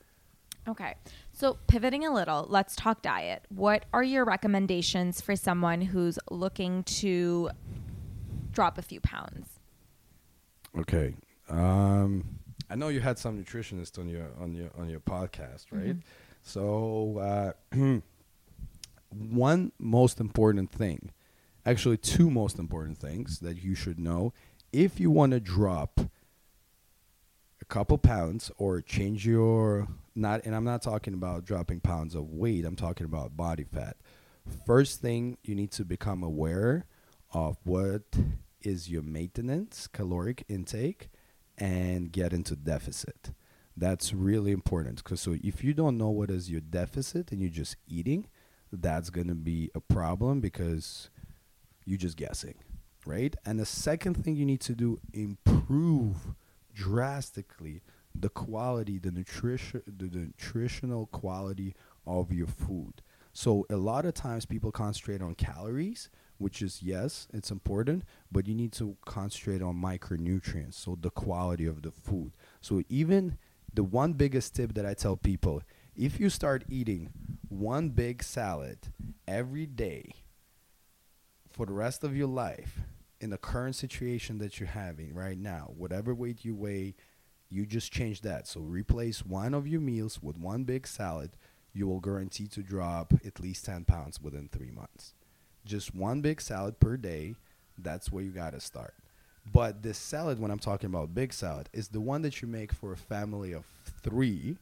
Okay. 0.69 0.95
So, 1.33 1.59
pivoting 1.67 2.05
a 2.05 2.13
little, 2.13 2.47
let's 2.49 2.77
talk 2.77 3.01
diet. 3.01 3.43
What 3.49 3.85
are 3.93 4.03
your 4.03 4.25
recommendations 4.25 5.21
for 5.21 5.35
someone 5.35 5.81
who's 5.81 6.19
looking 6.31 6.83
to 6.85 7.51
drop 8.53 8.77
a 8.77 8.83
few 8.83 9.01
pounds? 9.01 9.49
Okay. 10.79 11.15
Um, 11.49 12.25
I 12.69 12.75
know 12.75 12.89
you 12.89 13.01
had 13.01 13.19
some 13.19 13.43
nutritionists 13.43 13.99
on 13.99 14.09
your 14.09 14.27
on 14.39 14.53
your 14.55 14.71
on 14.79 14.91
your 14.91 15.01
podcast, 15.01 15.67
right? 15.71 15.97
Mm-hmm. 15.97 16.01
So, 16.43 17.55
uh, 17.73 18.01
one 19.11 19.73
most 19.79 20.21
important 20.21 20.71
thing, 20.71 21.13
actually, 21.65 21.97
two 21.97 22.31
most 22.31 22.59
important 22.59 22.99
things 22.99 23.39
that 23.41 23.63
you 23.63 23.75
should 23.75 23.99
know 23.99 24.35
if 24.73 25.01
you 25.01 25.11
want 25.11 25.33
to 25.33 25.41
drop 25.41 26.01
a 27.61 27.65
couple 27.65 27.97
pounds 27.97 28.51
or 28.59 28.81
change 28.83 29.27
your 29.27 29.89
not 30.19 30.45
and 30.45 30.55
I'm 30.55 30.65
not 30.65 30.83
talking 30.83 31.15
about 31.15 31.45
dropping 31.45 31.81
pounds 31.81 32.15
of 32.15 32.31
weight, 32.31 32.65
I'm 32.65 32.77
talking 32.77 33.05
about 33.05 33.37
body 33.37 33.65
fat. 33.65 33.97
First 34.67 35.01
thing 35.01 35.39
you 35.43 35.55
need 35.55 35.71
to 35.73 35.85
become 35.85 36.23
aware 36.23 36.87
of 37.33 37.59
what 37.65 38.03
is 38.63 38.89
your 38.89 39.03
maintenance 39.03 39.87
caloric 39.87 40.45
intake 40.49 41.09
and 41.57 42.11
get 42.11 42.33
into 42.33 42.57
deficit. 42.57 43.33
That's 43.77 44.13
really 44.13 44.51
important 44.51 44.97
because 45.05 45.21
so 45.21 45.37
if 45.43 45.63
you 45.63 45.73
don't 45.73 45.99
know 45.99 46.11
what 46.11 46.31
is 46.31 46.51
your 46.51 46.61
deficit 46.61 47.31
and 47.31 47.41
you're 47.41 47.51
just 47.51 47.77
eating, 47.87 48.27
that's 48.73 49.11
going 49.11 49.29
to 49.29 49.35
be 49.35 49.71
a 49.75 49.81
problem 49.81 50.41
because 50.41 51.11
you're 51.85 51.99
just 51.99 52.17
guessing, 52.17 52.57
right? 53.07 53.35
And 53.47 53.59
the 53.59 53.67
second 53.67 54.15
thing 54.15 54.37
you 54.37 54.45
need 54.45 54.61
to 54.63 54.75
do 54.75 55.01
improve 55.13 56.35
drastically 56.75 57.83
the 58.21 58.29
quality, 58.29 58.99
the 58.99 59.11
nutrition, 59.11 59.83
the 59.87 60.07
nutritional 60.07 61.07
quality 61.07 61.75
of 62.07 62.33
your 62.33 62.47
food. 62.47 63.03
So 63.33 63.67
a 63.71 63.77
lot 63.77 64.05
of 64.05 64.15
times 64.15 64.47
people 64.47 64.73
concentrate 64.73 65.23
on 65.23 65.35
calories, 65.35 66.11
which 66.39 66.63
is 66.63 66.83
yes, 66.83 67.29
it's 67.33 67.51
important, 67.51 68.05
but 68.33 68.47
you 68.47 68.55
need 68.55 68.73
to 68.73 68.97
concentrate 69.05 69.63
on 69.63 69.77
micronutrients, 69.77 70.75
so 70.75 70.99
the 71.01 71.11
quality 71.11 71.67
of 71.67 71.83
the 71.83 71.91
food. 71.91 72.33
So 72.61 72.83
even 72.89 73.39
the 73.73 73.85
one 73.85 74.15
biggest 74.15 74.57
tip 74.57 74.75
that 74.75 74.87
I 74.87 74.95
tell 74.95 75.17
people, 75.17 75.63
if 75.95 76.19
you 76.19 76.31
start 76.31 76.65
eating 76.69 77.11
one 77.49 77.91
big 77.91 78.23
salad 78.23 78.79
every 79.27 79.67
day 79.67 80.13
for 81.51 81.67
the 81.67 81.73
rest 81.73 82.05
of 82.05 82.17
your 82.17 82.29
life 82.29 82.81
in 83.21 83.31
the 83.31 83.39
current 83.39 83.75
situation 83.75 84.39
that 84.39 84.59
you're 84.59 84.69
having 84.69 85.13
right 85.13 85.39
now, 85.39 85.73
whatever 85.77 86.15
weight 86.15 86.45
you 86.45 86.55
weigh, 86.55 86.95
you 87.51 87.67
just 87.67 87.93
change 87.93 88.21
that. 88.23 88.47
So 88.47 88.61
replace 88.61 89.25
one 89.25 89.55
of 89.55 89.67
your 89.67 89.81
meals 89.81 90.23
with 90.23 90.39
one 90.39 90.65
big 90.65 90.87
salad. 90.87 91.31
You 91.73 91.87
will 91.87 92.01
guarantee 92.01 92.47
to 92.49 92.63
drop 92.63 93.13
at 93.25 93.41
least 93.41 93.65
10 93.65 93.85
pounds 93.85 94.21
within 94.21 94.49
three 94.49 94.71
months. 94.71 95.15
Just 95.65 95.95
one 95.95 96.21
big 96.21 96.41
salad 96.41 96.81
per 96.81 96.97
day. 96.97 97.35
That's 97.77 98.11
where 98.11 98.25
you 98.25 98.31
got 98.31 98.53
to 98.53 98.61
start. 98.61 98.95
But 99.51 99.83
this 99.83 99.99
salad, 99.99 100.39
when 100.39 100.51
I'm 100.51 100.59
talking 100.59 100.89
about 100.89 101.15
big 101.15 101.33
salad, 101.33 101.69
is 101.73 101.89
the 101.89 102.01
one 102.01 102.23
that 102.23 102.43
you 102.43 102.49
make 102.49 102.73
for 102.73 102.93
a 102.93 102.97
family 102.97 103.53
of 103.53 103.65
three, 104.03 104.59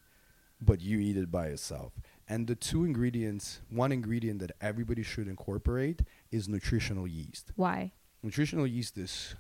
but 0.61 0.81
you 0.81 0.99
eat 1.01 1.17
it 1.17 1.31
by 1.31 1.49
yourself. 1.49 1.93
And 2.29 2.47
the 2.47 2.55
two 2.55 2.85
ingredients, 2.85 3.61
one 3.71 3.93
ingredient 3.93 4.41
that 4.41 4.53
everybody 4.61 5.03
should 5.03 5.29
incorporate 5.29 6.03
is 6.31 6.49
nutritional 6.49 7.07
yeast. 7.07 7.53
Why? 7.57 7.93
Nutritional 8.23 8.67
yeast 8.67 8.99
is 8.99 9.35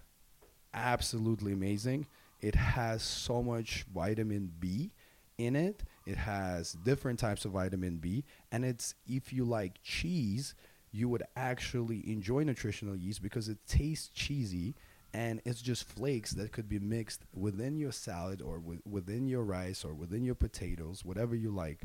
absolutely 0.72 1.52
amazing 1.52 2.06
it 2.40 2.54
has 2.54 3.02
so 3.02 3.42
much 3.42 3.84
vitamin 3.92 4.52
B 4.58 4.92
in 5.38 5.56
it. 5.56 5.82
It 6.06 6.16
has 6.16 6.72
different 6.72 7.18
types 7.18 7.44
of 7.44 7.52
vitamin 7.52 7.96
B, 7.98 8.24
and 8.52 8.64
it's 8.64 8.94
if 9.06 9.32
you 9.32 9.44
like 9.44 9.82
cheese, 9.82 10.54
you 10.92 11.08
would 11.08 11.24
actually 11.36 12.08
enjoy 12.10 12.42
nutritional 12.44 12.96
yeast 12.96 13.22
because 13.22 13.48
it 13.48 13.58
tastes 13.66 14.08
cheesy 14.08 14.74
and 15.12 15.40
it's 15.44 15.62
just 15.62 15.84
flakes 15.84 16.32
that 16.32 16.52
could 16.52 16.68
be 16.68 16.78
mixed 16.78 17.22
within 17.34 17.78
your 17.78 17.92
salad 17.92 18.42
or 18.42 18.58
with, 18.58 18.80
within 18.86 19.26
your 19.26 19.42
rice 19.42 19.84
or 19.84 19.94
within 19.94 20.24
your 20.24 20.34
potatoes, 20.34 21.04
whatever 21.04 21.34
you 21.34 21.50
like, 21.50 21.80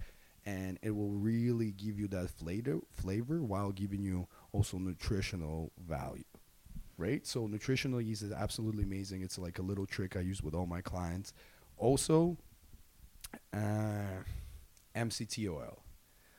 and 0.45 0.77
it 0.81 0.91
will 0.91 1.11
really 1.11 1.71
give 1.71 1.99
you 1.99 2.07
that 2.09 2.29
flavor 2.29 2.79
flavor 2.91 3.41
while 3.41 3.71
giving 3.71 4.01
you 4.01 4.27
also 4.51 4.77
nutritional 4.77 5.71
value 5.77 6.23
right? 6.97 7.25
So 7.25 7.47
nutritional 7.47 8.01
yeast 8.01 8.21
is 8.21 8.31
absolutely 8.31 8.83
amazing. 8.83 9.21
It's 9.21 9.37
like 9.37 9.59
a 9.59 9.61
little 9.61 9.85
trick 9.85 10.15
I 10.15 10.21
use 10.21 10.41
with 10.41 10.53
all 10.53 10.65
my 10.65 10.81
clients. 10.81 11.33
Also, 11.77 12.37
uh, 13.53 14.23
MCT 14.95 15.49
oil. 15.49 15.81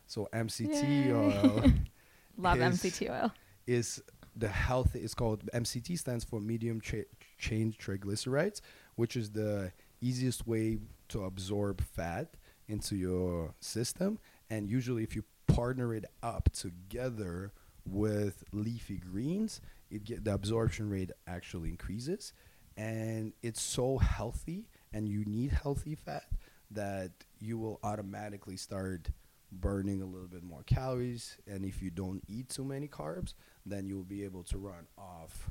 So 0.06 0.28
MCT 0.32 1.06
Yay. 1.06 1.12
oil. 1.12 1.64
Love 2.36 2.60
is, 2.60 2.80
MCT 2.82 3.10
oil. 3.10 3.32
Is 3.66 4.02
the 4.36 4.48
health? 4.48 4.94
It's 4.94 5.14
called 5.14 5.48
MCT 5.52 5.98
stands 5.98 6.24
for 6.24 6.40
medium 6.40 6.80
cha- 6.80 7.08
chain 7.38 7.74
triglycerides, 7.78 8.60
which 8.96 9.16
is 9.16 9.30
the 9.30 9.72
easiest 10.00 10.46
way 10.46 10.78
to 11.08 11.24
absorb 11.24 11.80
fat 11.82 12.34
into 12.68 12.96
your 12.96 13.54
system. 13.60 14.18
And 14.50 14.68
usually, 14.68 15.02
if 15.02 15.14
you 15.14 15.24
partner 15.46 15.94
it 15.94 16.04
up 16.22 16.50
together 16.52 17.52
with 17.86 18.44
leafy 18.52 18.98
greens, 18.98 19.60
it 19.92 20.04
get 20.04 20.24
the 20.24 20.34
absorption 20.34 20.88
rate 20.88 21.12
actually 21.26 21.68
increases, 21.68 22.32
and 22.76 23.32
it's 23.42 23.60
so 23.60 23.98
healthy, 23.98 24.68
and 24.92 25.08
you 25.08 25.24
need 25.24 25.52
healthy 25.52 25.94
fat 25.94 26.24
that 26.70 27.12
you 27.38 27.58
will 27.58 27.78
automatically 27.82 28.56
start 28.56 29.10
burning 29.52 30.00
a 30.00 30.06
little 30.06 30.28
bit 30.28 30.42
more 30.42 30.62
calories. 30.62 31.36
And 31.46 31.64
if 31.64 31.82
you 31.82 31.90
don't 31.90 32.22
eat 32.26 32.48
too 32.48 32.64
many 32.64 32.88
carbs, 32.88 33.34
then 33.66 33.86
you 33.86 33.96
will 33.96 34.04
be 34.04 34.24
able 34.24 34.42
to 34.44 34.58
run 34.58 34.86
off 34.96 35.50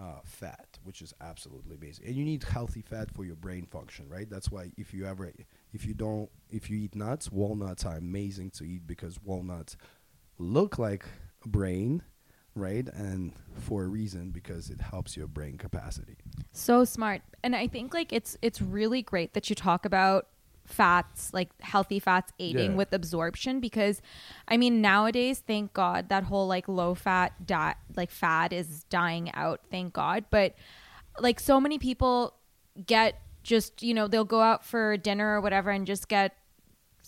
uh, 0.00 0.20
fat, 0.24 0.78
which 0.84 1.02
is 1.02 1.12
absolutely 1.20 1.76
amazing. 1.76 2.06
And 2.06 2.16
you 2.16 2.24
need 2.24 2.44
healthy 2.44 2.82
fat 2.82 3.10
for 3.10 3.24
your 3.24 3.36
brain 3.36 3.66
function, 3.66 4.08
right? 4.08 4.28
That's 4.28 4.50
why 4.50 4.72
if 4.78 4.94
you 4.94 5.06
ever, 5.06 5.30
if 5.72 5.84
you 5.84 5.94
don't, 5.94 6.30
if 6.50 6.70
you 6.70 6.78
eat 6.78 6.94
nuts, 6.94 7.30
walnuts 7.30 7.84
are 7.84 7.96
amazing 7.96 8.50
to 8.52 8.64
eat 8.64 8.86
because 8.86 9.22
walnuts 9.22 9.76
look 10.38 10.78
like 10.78 11.04
brain 11.44 12.02
right? 12.54 12.86
And 12.94 13.32
for 13.58 13.84
a 13.84 13.88
reason 13.88 14.30
because 14.30 14.70
it 14.70 14.80
helps 14.80 15.16
your 15.16 15.26
brain 15.26 15.58
capacity. 15.58 16.16
So 16.52 16.84
smart. 16.84 17.22
And 17.42 17.56
I 17.56 17.66
think 17.66 17.94
like 17.94 18.12
it's 18.12 18.36
it's 18.42 18.60
really 18.60 19.02
great 19.02 19.34
that 19.34 19.48
you 19.48 19.56
talk 19.56 19.84
about 19.84 20.26
fats 20.64 21.32
like 21.32 21.48
healthy 21.60 21.98
fats 21.98 22.32
aiding 22.38 22.70
yeah. 22.70 22.76
with 22.76 22.92
absorption 22.92 23.58
because 23.58 24.00
i 24.46 24.56
mean 24.56 24.80
nowadays 24.80 25.42
thank 25.44 25.72
god 25.72 26.08
that 26.08 26.22
whole 26.22 26.46
like 26.46 26.68
low 26.68 26.94
fat 26.94 27.32
diet 27.44 27.76
like 27.96 28.12
fad 28.12 28.52
is 28.52 28.84
dying 28.84 29.28
out 29.34 29.60
thank 29.72 29.92
god 29.92 30.24
but 30.30 30.54
like 31.18 31.40
so 31.40 31.60
many 31.60 31.78
people 31.78 32.34
get 32.86 33.20
just 33.42 33.82
you 33.82 33.92
know 33.92 34.06
they'll 34.06 34.24
go 34.24 34.40
out 34.40 34.64
for 34.64 34.96
dinner 34.96 35.36
or 35.36 35.40
whatever 35.40 35.70
and 35.70 35.86
just 35.86 36.08
get 36.08 36.36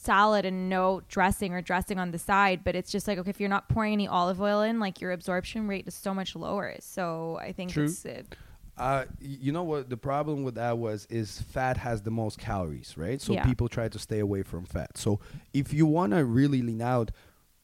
salad 0.04 0.44
and 0.44 0.68
no 0.68 1.02
dressing 1.08 1.52
or 1.52 1.62
dressing 1.62 1.98
on 1.98 2.10
the 2.10 2.18
side 2.18 2.60
but 2.64 2.76
it's 2.76 2.90
just 2.90 3.08
like 3.08 3.18
okay 3.18 3.30
if 3.30 3.40
you're 3.40 3.48
not 3.48 3.68
pouring 3.68 3.92
any 3.92 4.06
olive 4.06 4.40
oil 4.40 4.62
in 4.62 4.78
like 4.78 5.00
your 5.00 5.12
absorption 5.12 5.66
rate 5.66 5.86
is 5.88 5.94
so 5.94 6.12
much 6.12 6.36
lower 6.36 6.74
so 6.80 7.38
i 7.40 7.52
think 7.52 7.70
True. 7.72 7.84
it's 7.84 8.04
it, 8.04 8.34
uh, 8.76 9.04
you 9.20 9.52
know 9.52 9.62
what 9.62 9.88
the 9.88 9.96
problem 9.96 10.42
with 10.42 10.56
that 10.56 10.78
was 10.78 11.06
is 11.08 11.40
fat 11.40 11.76
has 11.76 12.02
the 12.02 12.10
most 12.10 12.38
calories 12.38 12.94
right 12.96 13.20
so 13.20 13.32
yeah. 13.32 13.44
people 13.44 13.68
try 13.68 13.88
to 13.88 13.98
stay 13.98 14.18
away 14.18 14.42
from 14.42 14.64
fat 14.64 14.98
so 14.98 15.20
if 15.52 15.72
you 15.72 15.86
want 15.86 16.12
to 16.12 16.24
really 16.24 16.60
lean 16.60 16.82
out 16.82 17.12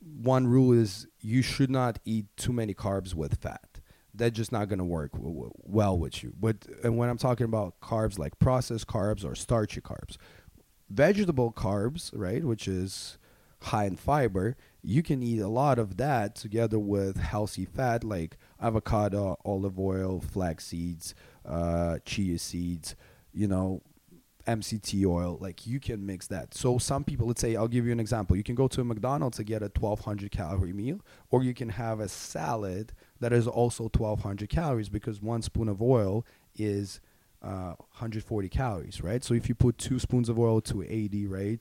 one 0.01 0.47
rule 0.47 0.73
is 0.73 1.07
you 1.21 1.43
should 1.43 1.71
not 1.71 1.99
eat 2.05 2.27
too 2.37 2.53
many 2.53 2.75
carbs 2.75 3.15
with 3.15 3.41
fat. 3.41 3.81
That's 4.15 4.37
just 4.37 4.51
not 4.51 4.69
going 4.69 4.79
to 4.79 4.85
work 4.85 5.13
w- 5.13 5.33
w- 5.33 5.53
well 5.63 5.99
with 5.99 6.23
you. 6.23 6.33
But 6.39 6.67
and 6.83 6.97
when 6.97 7.09
I'm 7.09 7.19
talking 7.19 7.45
about 7.45 7.81
carbs 7.81 8.19
like 8.19 8.39
processed 8.39 8.87
carbs 8.87 9.25
or 9.25 9.35
starchy 9.35 9.81
carbs, 9.81 10.17
vegetable 10.91 11.53
carbs, 11.53 12.11
right, 12.15 12.45
which 12.45 12.69
is 12.69 13.19
high 13.63 13.85
in 13.85 13.97
fiber, 13.97 14.57
you 14.83 15.03
can 15.03 15.23
eat 15.23 15.41
a 15.41 15.49
lot 15.49 15.79
of 15.79 15.97
that 15.99 16.35
together 16.35 16.79
with 16.79 17.19
healthy 17.19 17.65
fat 17.65 18.03
like 18.03 18.37
avocado, 18.61 19.37
olive 19.45 19.79
oil, 19.79 20.21
flax 20.21 20.67
seeds, 20.67 21.15
uh, 21.47 21.99
chia 22.05 22.39
seeds, 22.39 22.97
you 23.33 23.47
know, 23.47 23.83
MCT 24.47 25.05
oil. 25.05 25.39
Like 25.41 25.67
you 25.67 25.79
can 25.79 26.05
mix 26.07 26.27
that. 26.29 26.55
So 26.55 26.79
some 26.79 27.05
people, 27.05 27.27
let's 27.27 27.41
say, 27.41 27.57
I'll 27.57 27.69
give 27.69 27.87
you 27.87 27.93
an 27.93 28.01
example. 28.01 28.37
You 28.37 28.43
can 28.43 28.55
go 28.55 28.69
to 28.69 28.81
a 28.81 28.85
McDonald's 28.85 29.37
to 29.37 29.45
get 29.45 29.63
a 29.63 29.71
1200 29.79 30.31
calorie 30.31 30.73
meal, 30.73 31.01
or 31.31 31.43
you 31.43 31.55
can 31.55 31.69
have 31.71 32.01
a 32.01 32.09
salad 32.09 32.93
that 33.21 33.33
is 33.33 33.47
also 33.47 33.85
1200 33.85 34.49
calories 34.49 34.89
because 34.89 35.21
one 35.21 35.43
spoon 35.43 35.69
of 35.69 35.83
oil 35.83 36.25
is 36.57 37.01
uh, 37.43 37.75
140 37.79 38.49
calories, 38.49 39.01
right? 39.03 39.23
So 39.25 39.35
if 39.35 39.49
you 39.49 39.55
put 39.55 39.79
two 39.79 39.99
spoons 39.99 40.29
of 40.29 40.39
oil 40.39 40.61
to 40.63 40.83
80, 40.83 41.27
right? 41.27 41.61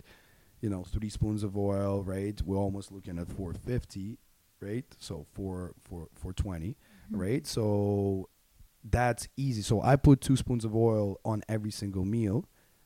You 0.62 0.70
know, 0.70 0.84
three 0.84 1.10
spoons 1.10 1.44
of 1.44 1.58
oil, 1.58 2.04
right? 2.04 2.42
We're 2.42 2.58
almost 2.58 2.92
looking 2.92 3.18
at 3.18 3.28
450, 3.32 4.18
right? 4.62 4.86
So 5.00 5.26
four, 5.34 5.74
four, 5.82 6.08
420, 6.16 6.76
Mm-hmm. 7.12 7.22
right? 7.22 7.48
So 7.48 8.30
that's 8.84 9.28
easy. 9.36 9.62
So 9.62 9.82
I 9.82 9.96
put 9.96 10.22
two 10.22 10.36
spoons 10.36 10.64
of 10.64 10.76
oil 10.76 11.20
on 11.26 11.42
every 11.50 11.72
single 11.72 12.06
meal 12.06 12.46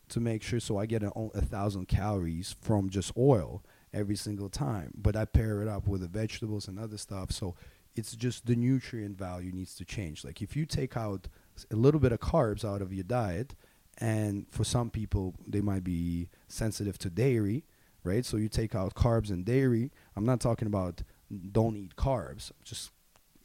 to 0.10 0.20
make 0.20 0.44
sure 0.44 0.60
so 0.60 0.78
I 0.78 0.86
get 0.86 1.04
a, 1.04 1.12
a 1.34 1.42
thousand 1.42 1.88
calories 1.88 2.56
from 2.62 2.90
just 2.90 3.12
oil 3.18 3.64
every 3.94 4.16
single 4.16 4.50
time. 4.50 4.92
But 4.96 5.16
I 5.16 5.26
pair 5.26 5.62
it 5.62 5.68
up 5.68 5.88
with 5.88 6.02
the 6.02 6.08
vegetables 6.08 6.68
and 6.68 6.80
other 6.80 6.98
stuff. 6.98 7.32
So 7.32 7.56
it's 7.96 8.16
just 8.16 8.46
the 8.46 8.56
nutrient 8.56 9.18
value 9.18 9.52
needs 9.52 9.76
to 9.76 9.86
change. 9.86 10.24
Like 10.24 10.42
if 10.42 10.56
you 10.56 10.66
take 10.66 10.96
out 10.96 11.28
a 11.72 11.76
little 11.76 12.00
bit 12.00 12.12
of 12.12 12.20
carbs 12.20 12.64
out 12.66 12.82
of 12.82 12.94
your 12.94 13.04
diet, 13.04 13.56
and 13.98 14.46
for 14.50 14.64
some 14.64 14.90
people 14.90 15.36
they 15.48 15.62
might 15.62 15.84
be 15.84 16.30
sensitive 16.48 16.98
to 17.00 17.10
dairy, 17.10 17.64
right? 18.04 18.26
So 18.26 18.38
you 18.38 18.50
take 18.50 18.76
out 18.76 18.96
carbs 18.96 19.30
and 19.30 19.46
dairy. 19.46 19.92
I'm 20.16 20.26
not 20.26 20.40
talking 20.40 20.68
about 20.68 21.04
don't 21.52 21.76
eat 21.78 21.96
carbs. 21.96 22.52
Just 22.64 22.92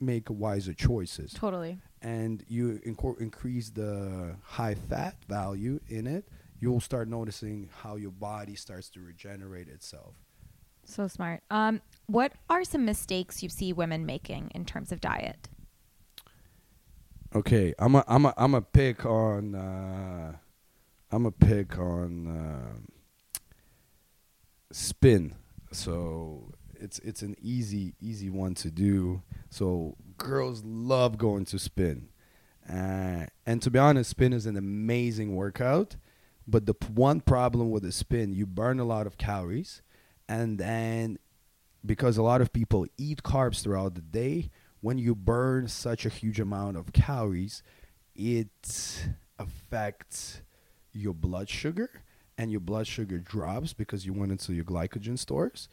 make 0.00 0.28
wiser 0.30 0.72
choices 0.74 1.32
Totally. 1.32 1.78
and 2.02 2.44
you 2.48 2.80
incor- 2.86 3.20
increase 3.20 3.70
the 3.70 4.36
high 4.42 4.74
fat 4.74 5.16
value 5.28 5.80
in 5.88 6.06
it, 6.06 6.28
you'll 6.60 6.80
start 6.80 7.08
noticing 7.08 7.68
how 7.82 7.96
your 7.96 8.12
body 8.12 8.54
starts 8.54 8.88
to 8.90 9.00
regenerate 9.00 9.68
itself. 9.68 10.14
So 10.84 11.08
smart. 11.08 11.42
Um, 11.50 11.82
what 12.06 12.32
are 12.48 12.64
some 12.64 12.84
mistakes 12.84 13.42
you 13.42 13.48
see 13.48 13.72
women 13.72 14.06
making 14.06 14.50
in 14.54 14.64
terms 14.64 14.92
of 14.92 15.00
diet? 15.00 15.48
Okay, 17.34 17.74
I'm 17.78 17.94
a 17.94 18.04
I'm 18.08 18.24
a 18.24 18.34
I'm 18.38 18.54
a 18.54 18.62
pick 18.62 19.04
on 19.04 19.54
uh, 19.54 20.32
I'm 21.10 21.26
a 21.26 21.30
pick 21.30 21.78
on 21.78 22.26
uh, 22.26 23.40
spin. 24.72 25.34
So 25.70 26.52
it's 26.74 26.98
it's 27.00 27.20
an 27.20 27.36
easy 27.42 27.94
easy 28.00 28.30
one 28.30 28.54
to 28.56 28.70
do. 28.70 29.22
So 29.50 29.96
girls 30.16 30.62
love 30.64 31.18
going 31.18 31.44
to 31.46 31.58
spin, 31.58 32.08
uh, 32.68 33.26
and 33.44 33.60
to 33.60 33.70
be 33.70 33.78
honest, 33.78 34.08
spin 34.08 34.32
is 34.32 34.46
an 34.46 34.56
amazing 34.56 35.36
workout. 35.36 35.96
But 36.46 36.64
the 36.64 36.72
p- 36.72 36.88
one 36.94 37.20
problem 37.20 37.70
with 37.70 37.82
the 37.82 37.92
spin, 37.92 38.32
you 38.32 38.46
burn 38.46 38.80
a 38.80 38.84
lot 38.84 39.06
of 39.06 39.18
calories, 39.18 39.82
and 40.30 40.58
then 40.58 41.18
because 41.84 42.16
a 42.16 42.22
lot 42.22 42.40
of 42.40 42.54
people 42.54 42.86
eat 42.96 43.22
carbs 43.22 43.62
throughout 43.62 43.94
the 43.94 44.00
day, 44.00 44.50
when 44.80 44.98
you 44.98 45.14
burn 45.14 45.68
such 45.68 46.06
a 46.06 46.08
huge 46.08 46.40
amount 46.40 46.76
of 46.76 46.92
calories, 46.92 47.62
it 48.14 49.08
affects 49.38 50.42
your 50.92 51.14
blood 51.14 51.48
sugar, 51.48 51.90
and 52.36 52.50
your 52.50 52.60
blood 52.60 52.86
sugar 52.86 53.18
drops 53.18 53.72
because 53.72 54.06
you 54.06 54.12
went 54.12 54.32
into 54.32 54.52
your 54.52 54.64
glycogen 54.64 55.18
stores, 55.18 55.68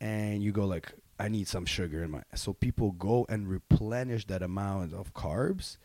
and 0.00 0.42
you 0.42 0.52
go 0.52 0.64
like, 0.66 0.92
I 1.18 1.28
need 1.28 1.48
some 1.48 1.64
sugar 1.64 2.04
in 2.04 2.10
my. 2.10 2.22
So 2.34 2.52
people 2.52 2.92
go 2.92 3.24
and 3.28 3.48
replenish 3.48 4.26
that 4.26 4.42
amount 4.42 4.92
of 4.92 5.14
carbs 5.14 5.78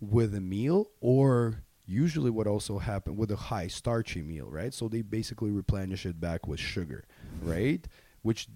with 0.00 0.34
a 0.34 0.40
meal, 0.40 0.90
or 1.00 1.62
usually 1.86 2.30
what 2.30 2.46
also 2.46 2.78
happen 2.78 3.16
with 3.16 3.30
a 3.30 3.36
high 3.36 3.68
starchy 3.68 4.20
meal, 4.20 4.48
right? 4.50 4.74
So 4.74 4.88
they 4.88 5.00
basically 5.00 5.50
replenish 5.50 6.04
it 6.04 6.20
back 6.20 6.46
with 6.46 6.60
sugar, 6.60 7.04
right? 7.42 7.86
Which 8.22 8.48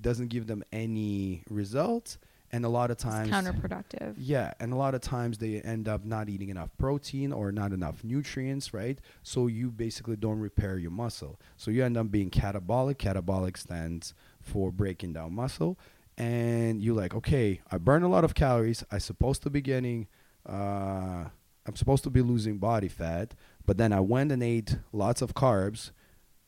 doesn't 0.00 0.28
give 0.28 0.48
them 0.48 0.64
any 0.72 1.44
results, 1.48 2.18
and 2.52 2.64
a 2.64 2.68
lot 2.68 2.90
of 2.90 2.94
It's 2.96 3.04
times 3.04 3.30
counterproductive. 3.30 4.14
yeah, 4.16 4.54
and 4.58 4.72
a 4.72 4.76
lot 4.76 4.94
of 4.94 5.00
times 5.00 5.38
they 5.38 5.60
end 5.60 5.86
up 5.88 6.04
not 6.04 6.28
eating 6.28 6.48
enough 6.48 6.70
protein 6.78 7.32
or 7.32 7.52
not 7.52 7.72
enough 7.72 8.02
nutrients, 8.02 8.72
right? 8.72 8.98
So 9.22 9.46
you 9.48 9.70
basically 9.70 10.16
don't 10.16 10.38
repair 10.38 10.78
your 10.78 10.90
muscle. 10.90 11.38
So 11.56 11.70
you 11.70 11.84
end 11.84 11.96
up 11.96 12.10
being 12.10 12.30
catabolic. 12.30 12.96
Catabolic 12.96 13.56
stands 13.58 14.14
for 14.40 14.72
breaking 14.72 15.12
down 15.12 15.34
muscle. 15.34 15.78
And 16.16 16.82
you're 16.82 16.96
like, 16.96 17.14
okay, 17.14 17.60
I 17.70 17.78
burn 17.78 18.02
a 18.02 18.08
lot 18.08 18.24
of 18.24 18.34
calories. 18.34 18.82
I'm 18.90 18.98
supposed 19.00 19.42
to 19.44 19.50
be 19.50 19.60
getting, 19.60 20.08
uh, 20.48 21.26
I'm 21.66 21.76
supposed 21.76 22.02
to 22.04 22.10
be 22.10 22.22
losing 22.22 22.58
body 22.58 22.88
fat, 22.88 23.34
but 23.66 23.76
then 23.76 23.92
I 23.92 24.00
went 24.00 24.32
and 24.32 24.42
ate 24.42 24.78
lots 24.92 25.22
of 25.22 25.34
carbs, 25.34 25.90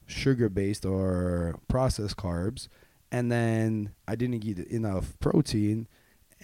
sugar 0.07 0.49
based 0.49 0.85
or 0.85 1.61
processed 1.69 2.17
carbs, 2.17 2.67
and 3.13 3.31
then 3.31 3.93
I 4.07 4.15
didn't 4.15 4.41
get 4.41 4.59
enough 4.59 5.19
protein 5.19 5.89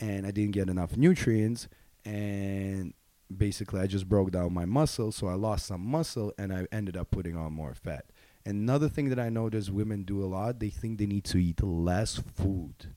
and 0.01 0.27
I 0.27 0.31
didn't 0.31 0.53
get 0.53 0.69
enough 0.69 0.97
nutrients 0.97 1.69
and 2.05 2.95
basically 3.35 3.81
I 3.81 3.87
just 3.87 4.09
broke 4.09 4.31
down 4.31 4.53
my 4.53 4.65
muscle 4.65 5.13
so 5.13 5.27
I 5.27 5.35
lost 5.35 5.67
some 5.67 5.85
muscle 5.87 6.33
and 6.39 6.53
I 6.53 6.67
ended 6.73 6.97
up 6.97 7.11
putting 7.11 7.37
on 7.37 7.53
more 7.53 7.75
fat. 7.75 8.07
Another 8.45 8.89
thing 8.89 9.09
that 9.09 9.19
I 9.19 9.29
notice 9.29 9.71
women 9.71 10.05
do 10.05 10.23
a 10.23 10.27
lot, 10.27 10.61
they 10.61 10.71
think 10.71 10.99
they 10.99 11.07
need 11.07 11.25
to 11.25 11.39
eat 11.39 11.63
less 11.63 12.17
food. 12.17 12.95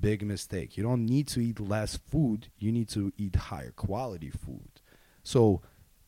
Big 0.00 0.22
mistake. 0.22 0.76
You 0.76 0.82
don't 0.82 1.06
need 1.06 1.28
to 1.28 1.40
eat 1.40 1.58
less 1.58 1.96
food, 1.96 2.48
you 2.58 2.70
need 2.70 2.88
to 2.90 3.12
eat 3.16 3.36
higher 3.36 3.72
quality 3.72 4.30
food. 4.30 4.80
So 5.22 5.62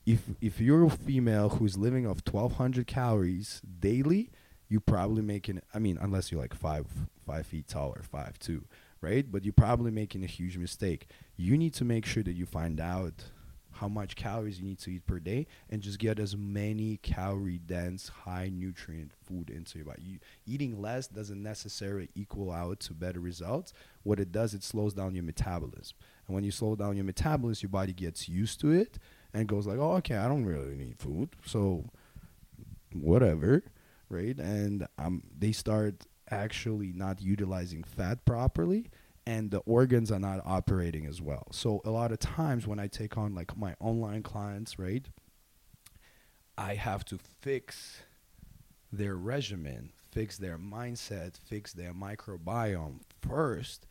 if 0.04 0.20
if 0.40 0.60
you're 0.60 0.84
a 0.84 0.90
female 0.90 1.48
who's 1.48 1.78
living 1.78 2.06
off 2.06 2.20
1200 2.30 2.86
calories 2.86 3.62
daily, 3.80 4.30
you 4.72 4.80
probably 4.80 5.22
making 5.22 5.60
I 5.74 5.78
mean 5.78 5.98
unless 6.00 6.32
you're 6.32 6.40
like 6.40 6.54
5 6.54 6.86
5 7.26 7.46
feet 7.46 7.68
tall 7.68 7.92
or 7.94 8.02
5 8.02 8.38
2 8.38 8.64
right? 9.02 9.30
But 9.30 9.44
you're 9.44 9.52
probably 9.52 9.90
making 9.90 10.22
a 10.24 10.28
huge 10.28 10.56
mistake. 10.56 11.08
You 11.36 11.58
need 11.58 11.74
to 11.74 11.84
make 11.84 12.06
sure 12.06 12.22
that 12.22 12.34
you 12.34 12.46
find 12.46 12.80
out 12.80 13.24
how 13.72 13.88
much 13.88 14.14
calories 14.14 14.60
you 14.60 14.64
need 14.64 14.78
to 14.78 14.90
eat 14.90 15.04
per 15.06 15.18
day 15.18 15.46
and 15.68 15.82
just 15.82 15.98
get 15.98 16.20
as 16.20 16.36
many 16.36 16.98
calorie 16.98 17.58
dense, 17.58 18.08
high 18.08 18.48
nutrient 18.48 19.10
food 19.24 19.50
into 19.50 19.78
your 19.78 19.86
body. 19.86 20.02
You, 20.02 20.18
eating 20.46 20.80
less 20.80 21.08
doesn't 21.08 21.42
necessarily 21.42 22.08
equal 22.14 22.52
out 22.52 22.78
to 22.80 22.94
better 22.94 23.18
results. 23.18 23.72
What 24.04 24.20
it 24.20 24.30
does, 24.30 24.54
it 24.54 24.62
slows 24.62 24.94
down 24.94 25.16
your 25.16 25.24
metabolism. 25.24 25.96
And 26.28 26.34
when 26.34 26.44
you 26.44 26.52
slow 26.52 26.76
down 26.76 26.96
your 26.96 27.04
metabolism, 27.04 27.66
your 27.66 27.72
body 27.72 27.92
gets 27.92 28.28
used 28.28 28.60
to 28.60 28.70
it 28.70 29.00
and 29.34 29.48
goes 29.48 29.66
like, 29.66 29.78
"Oh, 29.78 29.94
okay, 29.94 30.16
I 30.16 30.28
don't 30.28 30.44
really 30.44 30.76
need 30.76 31.00
food." 31.00 31.30
So 31.44 31.86
whatever, 32.92 33.64
right? 34.12 34.38
And 34.38 34.86
um 34.98 35.22
they 35.36 35.52
start 35.52 36.06
actually 36.30 36.92
not 36.92 37.20
utilizing 37.20 37.82
fat 37.82 38.24
properly 38.24 38.90
and 39.26 39.50
the 39.50 39.58
organs 39.60 40.10
are 40.10 40.18
not 40.18 40.40
operating 40.44 41.06
as 41.06 41.20
well. 41.20 41.46
So 41.52 41.80
a 41.84 41.90
lot 41.90 42.12
of 42.12 42.18
times 42.18 42.66
when 42.66 42.78
I 42.78 42.86
take 42.88 43.16
on 43.16 43.34
like 43.34 43.56
my 43.56 43.74
online 43.80 44.22
clients, 44.22 44.78
right? 44.78 45.06
I 46.58 46.74
have 46.74 47.04
to 47.06 47.18
fix 47.18 48.02
their 48.92 49.16
regimen, 49.16 49.92
fix 50.10 50.36
their 50.36 50.58
mindset, 50.58 51.38
fix 51.38 51.72
their 51.72 51.92
microbiome 51.92 53.00
first 53.20 53.86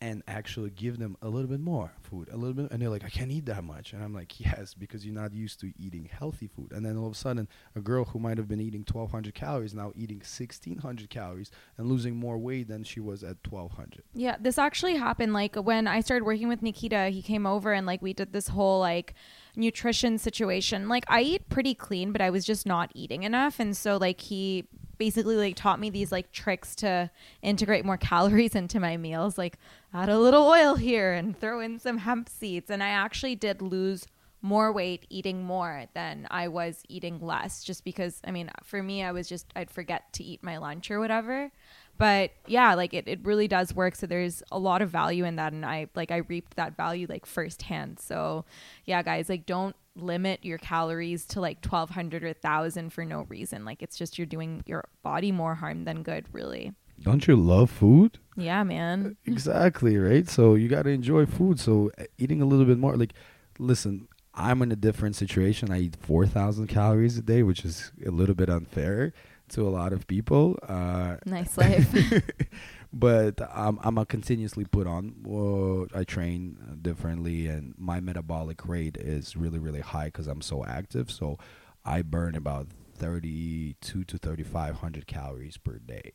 and 0.00 0.22
actually 0.28 0.70
give 0.70 0.98
them 0.98 1.16
a 1.22 1.28
little 1.28 1.48
bit 1.48 1.60
more 1.60 1.92
food, 2.00 2.28
a 2.30 2.36
little 2.36 2.54
bit 2.54 2.70
and 2.70 2.80
they're 2.80 2.88
like 2.88 3.04
I 3.04 3.08
can't 3.08 3.30
eat 3.30 3.46
that 3.46 3.64
much. 3.64 3.92
And 3.92 4.02
I'm 4.02 4.14
like, 4.14 4.38
"Yes, 4.38 4.74
because 4.74 5.04
you're 5.04 5.14
not 5.14 5.32
used 5.32 5.60
to 5.60 5.72
eating 5.78 6.08
healthy 6.10 6.46
food." 6.46 6.72
And 6.72 6.84
then 6.84 6.96
all 6.96 7.06
of 7.06 7.12
a 7.12 7.16
sudden, 7.16 7.48
a 7.74 7.80
girl 7.80 8.04
who 8.04 8.18
might 8.18 8.38
have 8.38 8.48
been 8.48 8.60
eating 8.60 8.84
1200 8.84 9.34
calories 9.34 9.74
now 9.74 9.92
eating 9.96 10.18
1600 10.18 11.10
calories 11.10 11.50
and 11.76 11.88
losing 11.88 12.16
more 12.16 12.38
weight 12.38 12.68
than 12.68 12.84
she 12.84 13.00
was 13.00 13.24
at 13.24 13.36
1200. 13.42 14.04
Yeah, 14.14 14.36
this 14.40 14.58
actually 14.58 14.96
happened 14.96 15.32
like 15.32 15.56
when 15.56 15.86
I 15.86 16.00
started 16.00 16.24
working 16.24 16.48
with 16.48 16.62
Nikita, 16.62 17.08
he 17.08 17.22
came 17.22 17.46
over 17.46 17.72
and 17.72 17.86
like 17.86 18.02
we 18.02 18.12
did 18.12 18.32
this 18.32 18.48
whole 18.48 18.80
like 18.80 19.14
nutrition 19.56 20.18
situation. 20.18 20.88
Like 20.88 21.04
I 21.08 21.22
eat 21.22 21.48
pretty 21.48 21.74
clean, 21.74 22.12
but 22.12 22.20
I 22.20 22.30
was 22.30 22.44
just 22.44 22.66
not 22.66 22.90
eating 22.94 23.24
enough 23.24 23.58
and 23.58 23.76
so 23.76 23.96
like 23.96 24.20
he 24.20 24.64
basically 24.98 25.36
like 25.36 25.56
taught 25.56 25.80
me 25.80 25.90
these 25.90 26.12
like 26.12 26.32
tricks 26.32 26.74
to 26.76 27.10
integrate 27.42 27.84
more 27.84 27.96
calories 27.96 28.54
into 28.54 28.80
my 28.80 28.96
meals, 28.96 29.38
like 29.38 29.58
add 29.94 30.08
a 30.08 30.18
little 30.18 30.46
oil 30.46 30.74
here 30.74 31.12
and 31.12 31.38
throw 31.38 31.60
in 31.60 31.78
some 31.78 31.98
hemp 31.98 32.28
seeds 32.28 32.70
and 32.70 32.82
I 32.82 32.88
actually 32.88 33.36
did 33.36 33.62
lose 33.62 34.06
more 34.40 34.72
weight 34.72 35.04
eating 35.10 35.42
more 35.42 35.86
than 35.94 36.26
I 36.30 36.46
was 36.46 36.82
eating 36.88 37.18
less 37.20 37.64
just 37.64 37.84
because 37.84 38.20
I 38.24 38.30
mean 38.30 38.50
for 38.62 38.82
me 38.82 39.02
I 39.02 39.10
was 39.10 39.28
just 39.28 39.46
I'd 39.56 39.70
forget 39.70 40.12
to 40.14 40.24
eat 40.24 40.44
my 40.44 40.58
lunch 40.58 40.90
or 40.90 41.00
whatever 41.00 41.50
but 41.98 42.30
yeah, 42.46 42.74
like 42.74 42.94
it, 42.94 43.08
it 43.08 43.18
really 43.24 43.48
does 43.48 43.74
work. 43.74 43.96
So 43.96 44.06
there's 44.06 44.42
a 44.52 44.58
lot 44.58 44.82
of 44.82 44.88
value 44.88 45.24
in 45.24 45.36
that. 45.36 45.52
And 45.52 45.66
I 45.66 45.88
like, 45.96 46.12
I 46.12 46.18
reaped 46.18 46.56
that 46.56 46.76
value 46.76 47.06
like 47.08 47.26
firsthand. 47.26 47.98
So 47.98 48.44
yeah, 48.84 49.02
guys, 49.02 49.28
like 49.28 49.46
don't 49.46 49.74
limit 49.98 50.44
your 50.44 50.58
calories 50.58 51.26
to 51.26 51.40
like 51.40 51.64
1200 51.64 52.22
or 52.24 52.28
1000 52.28 52.90
for 52.90 53.04
no 53.04 53.26
reason. 53.28 53.64
Like 53.64 53.82
it's 53.82 53.96
just, 53.96 54.18
you're 54.18 54.26
doing 54.26 54.62
your 54.66 54.84
body 55.02 55.32
more 55.32 55.54
harm 55.54 55.84
than 55.84 56.02
good, 56.02 56.26
really. 56.32 56.72
Don't 57.02 57.26
you 57.28 57.36
love 57.36 57.70
food? 57.70 58.18
Yeah, 58.36 58.64
man. 58.64 59.16
exactly, 59.24 59.96
right? 59.96 60.28
So 60.28 60.54
you 60.54 60.68
got 60.68 60.82
to 60.82 60.90
enjoy 60.90 61.26
food. 61.26 61.60
So 61.60 61.92
eating 62.18 62.42
a 62.42 62.44
little 62.44 62.66
bit 62.66 62.78
more 62.78 62.96
like 62.96 63.14
listen, 63.58 64.08
I'm 64.34 64.62
in 64.62 64.72
a 64.72 64.76
different 64.76 65.16
situation. 65.16 65.70
I 65.72 65.80
eat 65.80 65.96
4,000 66.00 66.68
calories 66.68 67.18
a 67.18 67.22
day, 67.22 67.42
which 67.42 67.64
is 67.64 67.92
a 68.04 68.10
little 68.10 68.34
bit 68.34 68.48
unfair 68.48 69.12
to 69.50 69.66
a 69.66 69.70
lot 69.70 69.92
of 69.92 70.06
people. 70.06 70.58
Uh, 70.66 71.16
nice 71.26 71.56
life. 71.58 71.94
but 72.92 73.40
I'm 73.52 73.78
I'm 73.82 73.98
a 73.98 74.06
continuously 74.06 74.64
put 74.64 74.86
on. 74.86 75.14
Well, 75.22 75.86
I 75.94 76.04
train 76.04 76.78
differently, 76.80 77.46
and 77.46 77.74
my 77.76 78.00
metabolic 78.00 78.66
rate 78.66 78.96
is 78.96 79.36
really 79.36 79.58
really 79.58 79.80
high 79.80 80.06
because 80.06 80.26
I'm 80.26 80.40
so 80.40 80.64
active. 80.64 81.10
So 81.10 81.38
I 81.84 82.02
burn 82.02 82.34
about 82.34 82.68
32 82.96 84.04
to 84.04 84.18
3,500 84.18 85.06
calories 85.06 85.56
per 85.56 85.78
day. 85.78 86.12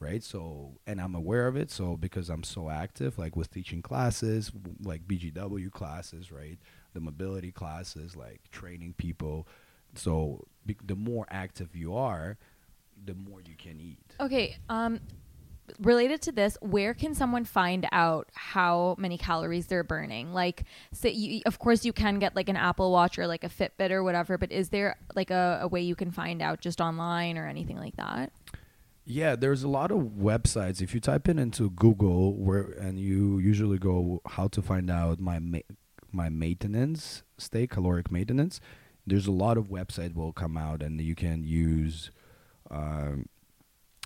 Right. 0.00 0.22
So, 0.22 0.72
and 0.86 1.00
I'm 1.00 1.14
aware 1.14 1.46
of 1.46 1.56
it. 1.56 1.70
So, 1.70 1.96
because 1.96 2.28
I'm 2.28 2.42
so 2.42 2.68
active, 2.68 3.16
like 3.16 3.36
with 3.36 3.50
teaching 3.50 3.80
classes, 3.80 4.52
like 4.82 5.06
BGW 5.06 5.70
classes, 5.70 6.30
right? 6.30 6.58
The 6.92 7.00
mobility 7.00 7.52
classes, 7.52 8.14
like 8.14 8.40
training 8.50 8.94
people. 8.98 9.48
So, 9.94 10.46
be- 10.66 10.76
the 10.84 10.96
more 10.96 11.26
active 11.30 11.74
you 11.74 11.94
are, 11.96 12.36
the 13.02 13.14
more 13.14 13.40
you 13.40 13.54
can 13.56 13.80
eat. 13.80 14.04
Okay. 14.20 14.56
Um, 14.68 15.00
related 15.80 16.22
to 16.22 16.32
this, 16.32 16.56
where 16.60 16.94
can 16.94 17.14
someone 17.14 17.44
find 17.44 17.86
out 17.92 18.28
how 18.34 18.96
many 18.98 19.16
calories 19.18 19.66
they're 19.66 19.84
burning? 19.84 20.32
Like, 20.32 20.64
say, 20.92 21.10
you, 21.10 21.42
of 21.46 21.58
course, 21.58 21.84
you 21.84 21.92
can 21.92 22.18
get 22.18 22.36
like 22.36 22.48
an 22.48 22.56
Apple 22.56 22.90
Watch 22.92 23.18
or 23.18 23.26
like 23.26 23.44
a 23.44 23.48
Fitbit 23.48 23.90
or 23.90 24.02
whatever, 24.02 24.38
but 24.38 24.52
is 24.52 24.68
there 24.68 24.96
like 25.14 25.30
a, 25.30 25.60
a 25.62 25.68
way 25.68 25.80
you 25.80 25.94
can 25.94 26.10
find 26.10 26.42
out 26.42 26.60
just 26.60 26.80
online 26.80 27.38
or 27.38 27.46
anything 27.46 27.78
like 27.78 27.96
that? 27.96 28.32
Yeah, 29.06 29.36
there's 29.36 29.62
a 29.62 29.68
lot 29.68 29.90
of 29.90 29.98
websites. 30.18 30.80
If 30.80 30.94
you 30.94 31.00
type 31.00 31.28
in 31.28 31.38
into 31.38 31.70
Google, 31.70 32.34
where 32.34 32.62
and 32.62 32.98
you 32.98 33.38
usually 33.38 33.78
go 33.78 34.22
how 34.26 34.48
to 34.48 34.62
find 34.62 34.90
out 34.90 35.20
my 35.20 35.38
ma- 35.38 35.58
my 36.10 36.30
maintenance 36.30 37.22
state, 37.36 37.70
caloric 37.70 38.10
maintenance. 38.10 38.60
There's 39.06 39.26
a 39.26 39.32
lot 39.32 39.58
of 39.58 39.68
website 39.68 40.14
will 40.14 40.32
come 40.32 40.56
out, 40.56 40.82
and 40.82 40.98
you 41.00 41.14
can 41.14 41.44
use 41.44 42.10
um, 42.70 43.26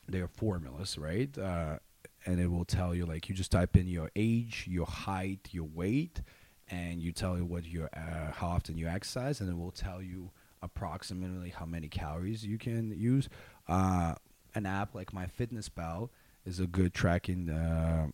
their 0.08 0.26
formulas, 0.28 0.98
right? 0.98 1.36
Uh, 1.36 1.78
and 2.26 2.40
it 2.40 2.50
will 2.50 2.64
tell 2.64 2.94
you 2.94 3.06
like 3.06 3.28
you 3.28 3.34
just 3.34 3.52
type 3.52 3.76
in 3.76 3.86
your 3.86 4.10
age, 4.16 4.66
your 4.68 4.86
height, 4.86 5.48
your 5.52 5.64
weight, 5.64 6.20
and 6.68 7.00
you 7.00 7.12
tell 7.12 7.36
you 7.36 7.44
what 7.44 7.64
your 7.64 7.88
uh, 7.94 8.32
how 8.32 8.48
often 8.48 8.76
you 8.76 8.86
exercise, 8.86 9.40
and 9.40 9.48
it 9.48 9.56
will 9.56 9.70
tell 9.70 10.02
you 10.02 10.30
approximately 10.62 11.50
how 11.50 11.64
many 11.64 11.88
calories 11.88 12.44
you 12.44 12.58
can 12.58 12.92
use. 12.98 13.28
Uh, 13.68 14.14
an 14.54 14.66
app 14.66 14.94
like 14.94 15.12
My 15.12 15.26
Fitness 15.26 15.68
MyFitnessPal 15.68 16.08
is 16.44 16.58
a 16.58 16.66
good 16.66 16.94
tracking 16.94 17.50
uh, 17.50 18.08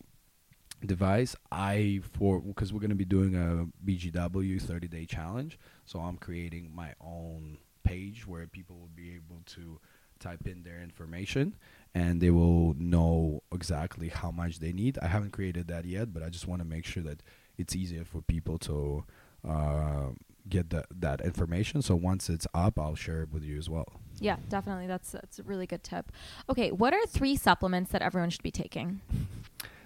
device. 0.85 1.35
I 1.51 2.01
for 2.13 2.41
because 2.41 2.73
we're 2.73 2.81
gonna 2.81 2.95
be 2.95 3.05
doing 3.05 3.35
a 3.35 3.67
BGW 3.89 4.61
30 4.61 4.89
day 4.89 5.07
challenge, 5.07 5.59
so 5.85 6.01
I'm 6.01 6.19
creating 6.19 6.71
my 6.75 6.93
own 7.01 7.59
page 7.83 8.27
where 8.27 8.47
people 8.47 8.77
will 8.77 8.91
be 8.95 9.15
able 9.15 9.43
to 9.47 9.81
type 10.19 10.47
in 10.47 10.63
their 10.63 10.81
information 10.81 11.55
and 11.95 12.21
they 12.21 12.31
will 12.31 12.75
know 12.75 13.43
exactly 13.53 14.09
how 14.09 14.31
much 14.31 14.59
they 14.59 14.73
need. 14.73 14.99
I 15.01 15.07
haven't 15.07 15.31
created 15.31 15.69
that 15.69 15.85
yet, 15.85 16.13
but 16.13 16.23
I 16.23 16.29
just 16.29 16.49
want 16.49 16.61
to 16.61 16.67
make 16.67 16.85
sure 16.85 17.03
that 17.05 17.23
it's 17.57 17.77
easier 17.77 18.05
for 18.05 18.21
people 18.21 18.59
to 18.59 19.05
uh, 19.49 20.09
get 20.49 20.71
that 20.71 20.87
that 20.91 21.21
information. 21.21 21.83
So 21.83 21.95
once 21.95 22.29
it's 22.29 22.47
up, 22.53 22.79
I'll 22.79 22.97
share 22.97 23.23
it 23.23 23.33
with 23.33 23.45
you 23.45 23.59
as 23.59 23.71
well. 23.71 24.01
Yeah, 24.21 24.37
definitely. 24.49 24.87
That's 24.87 25.13
that's 25.13 25.39
a 25.39 25.43
really 25.45 25.67
good 25.67 25.85
tip. 25.85 26.11
Okay, 26.49 26.71
what 26.73 26.93
are 26.93 27.07
three 27.07 27.37
supplements 27.37 27.91
that 27.93 28.03
everyone 28.03 28.31
should 28.31 28.43
be 28.43 28.51
taking? 28.51 29.01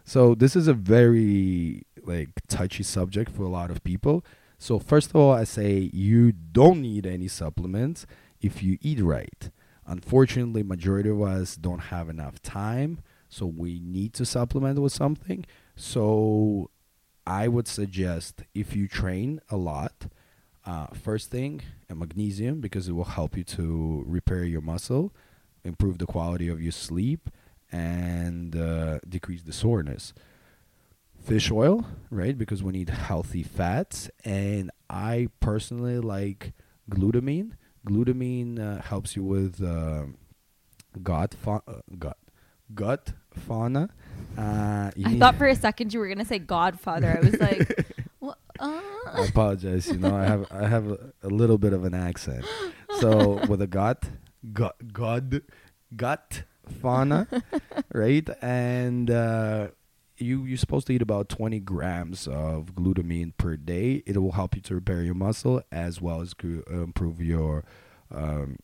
So 0.05 0.35
this 0.35 0.57
is 0.57 0.69
a 0.69 0.75
very 0.75 1.83
like 2.03 2.31
touchy 2.49 2.83
subject 2.83 3.31
for 3.31 3.43
a 3.43 3.49
lot 3.49 3.71
of 3.71 3.85
people. 3.85 4.25
So 4.59 4.79
first 4.79 5.11
of 5.11 5.17
all, 5.17 5.33
I 5.33 5.45
say 5.45 5.91
you 5.93 6.33
don't 6.33 6.81
need 6.81 7.07
any 7.07 7.29
supplements 7.29 8.07
if 8.41 8.63
you 8.63 8.79
eat 8.81 9.01
right. 9.01 9.51
Unfortunately, 9.89 10.63
majority 10.63 11.09
of 11.09 11.23
us 11.23 11.57
don't 11.57 11.79
have 11.79 12.11
enough 12.11 12.43
time, 12.43 13.01
so 13.31 13.47
we 13.47 13.81
need 13.81 14.13
to 14.15 14.27
supplement 14.27 14.79
with 14.79 14.93
something. 14.93 15.47
So 15.77 16.71
I 17.27 17.49
would 17.49 17.67
suggest 17.67 18.43
if 18.55 18.77
you 18.77 18.87
train 18.87 19.41
a 19.49 19.57
lot, 19.57 20.07
uh, 20.67 20.89
first 20.89 21.31
thing, 21.31 21.63
a 21.89 21.95
magnesium 21.95 22.61
because 22.61 22.87
it 22.87 22.93
will 22.93 23.05
help 23.05 23.35
you 23.35 23.45
to 23.45 24.05
repair 24.07 24.45
your 24.45 24.61
muscle, 24.61 25.15
improve 25.65 25.97
the 25.97 26.07
quality 26.07 26.49
of 26.49 26.61
your 26.61 26.73
sleep, 26.73 27.31
and 27.73 28.55
uh, 28.55 28.99
decrease 29.09 29.43
the 29.43 29.55
soreness. 29.55 30.13
Fish 31.19 31.51
oil, 31.51 31.87
right? 32.11 32.37
Because 32.37 32.63
we 32.63 32.73
need 32.73 32.91
healthy 32.91 33.43
fats, 33.43 34.11
and 34.23 34.71
I 34.91 35.29
personally 35.41 35.99
like 35.99 36.53
glutamine 36.91 37.53
glutamine 37.89 38.59
uh, 38.59 38.83
helps 38.83 39.17
you 39.17 39.25
with 39.25 39.63
uh, 39.63 40.05
gut, 41.03 41.35
fa- 41.35 41.63
uh, 41.67 41.81
gut, 41.99 42.19
gut 42.75 43.13
fauna. 43.33 43.89
Uh, 44.37 44.91
I 45.05 45.19
thought 45.19 45.37
for 45.37 45.47
a 45.47 45.57
second 45.57 45.93
you 45.93 46.01
were 46.01 46.09
gonna 46.09 46.25
say 46.25 46.39
Godfather. 46.39 47.17
I 47.17 47.25
was 47.25 47.41
like, 47.41 47.87
well, 48.21 48.37
uh. 48.61 48.81
I 49.13 49.25
apologize. 49.25 49.89
You 49.89 49.99
know, 49.99 50.15
I 50.15 50.25
have 50.25 50.47
I 50.53 50.67
have 50.67 50.91
a, 50.91 51.13
a 51.23 51.29
little 51.29 51.59
bit 51.59 51.73
of 51.73 51.85
an 51.85 51.95
accent. 51.95 52.45
So 53.01 53.41
with 53.49 53.63
a 53.63 53.67
gut, 53.67 54.05
gut, 54.53 54.77
gut, 54.93 55.43
gut 55.97 56.43
fauna, 56.83 57.27
right? 57.93 58.29
And 58.43 59.11
uh, 59.11 59.69
you 60.21 60.45
you're 60.45 60.59
supposed 60.59 60.87
to 60.89 60.93
eat 60.93 61.03
about 61.03 61.29
20 61.29 61.61
grams 61.61 62.27
of 62.27 62.75
glutamine 62.75 63.33
per 63.37 63.57
day. 63.57 64.03
It 64.07 64.17
will 64.19 64.33
help 64.33 64.57
you 64.57 64.63
to 64.63 64.75
repair 64.75 65.03
your 65.03 65.15
muscle 65.15 65.63
as 65.71 66.01
well 66.01 66.21
as 66.21 66.35
uh, 66.43 66.49
improve 66.71 67.21
your 67.21 67.65
um, 68.15 68.59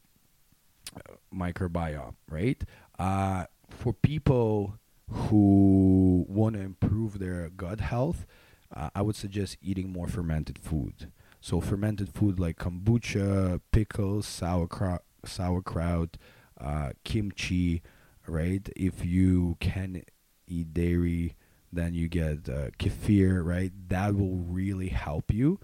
microbiome. 1.34 2.14
Right? 2.28 2.62
Uh, 2.98 3.44
for 3.68 3.92
people 3.92 4.78
who 5.10 6.26
want 6.28 6.56
to 6.56 6.62
improve 6.62 7.18
their 7.18 7.50
gut 7.50 7.80
health, 7.80 8.26
uh, 8.74 8.90
I 8.94 9.02
would 9.02 9.16
suggest 9.16 9.56
eating 9.62 9.90
more 9.90 10.08
fermented 10.08 10.58
food. 10.58 11.10
So 11.40 11.60
fermented 11.60 12.08
food 12.08 12.40
like 12.40 12.56
kombucha, 12.56 13.60
pickles, 13.70 14.26
sauerkraut, 14.26 15.02
sauerkraut, 15.26 16.16
uh, 16.58 16.90
kimchi, 17.04 17.82
right? 18.26 18.66
If 18.74 19.04
you 19.04 19.56
can 19.60 20.02
eat 20.46 20.72
dairy, 20.72 21.36
then 21.76 21.94
you 21.94 22.08
get 22.08 22.48
uh, 22.48 22.70
kefir, 22.78 23.44
right? 23.44 23.72
That 23.88 24.14
will 24.14 24.36
really 24.36 24.88
help 24.88 25.32
you. 25.32 25.60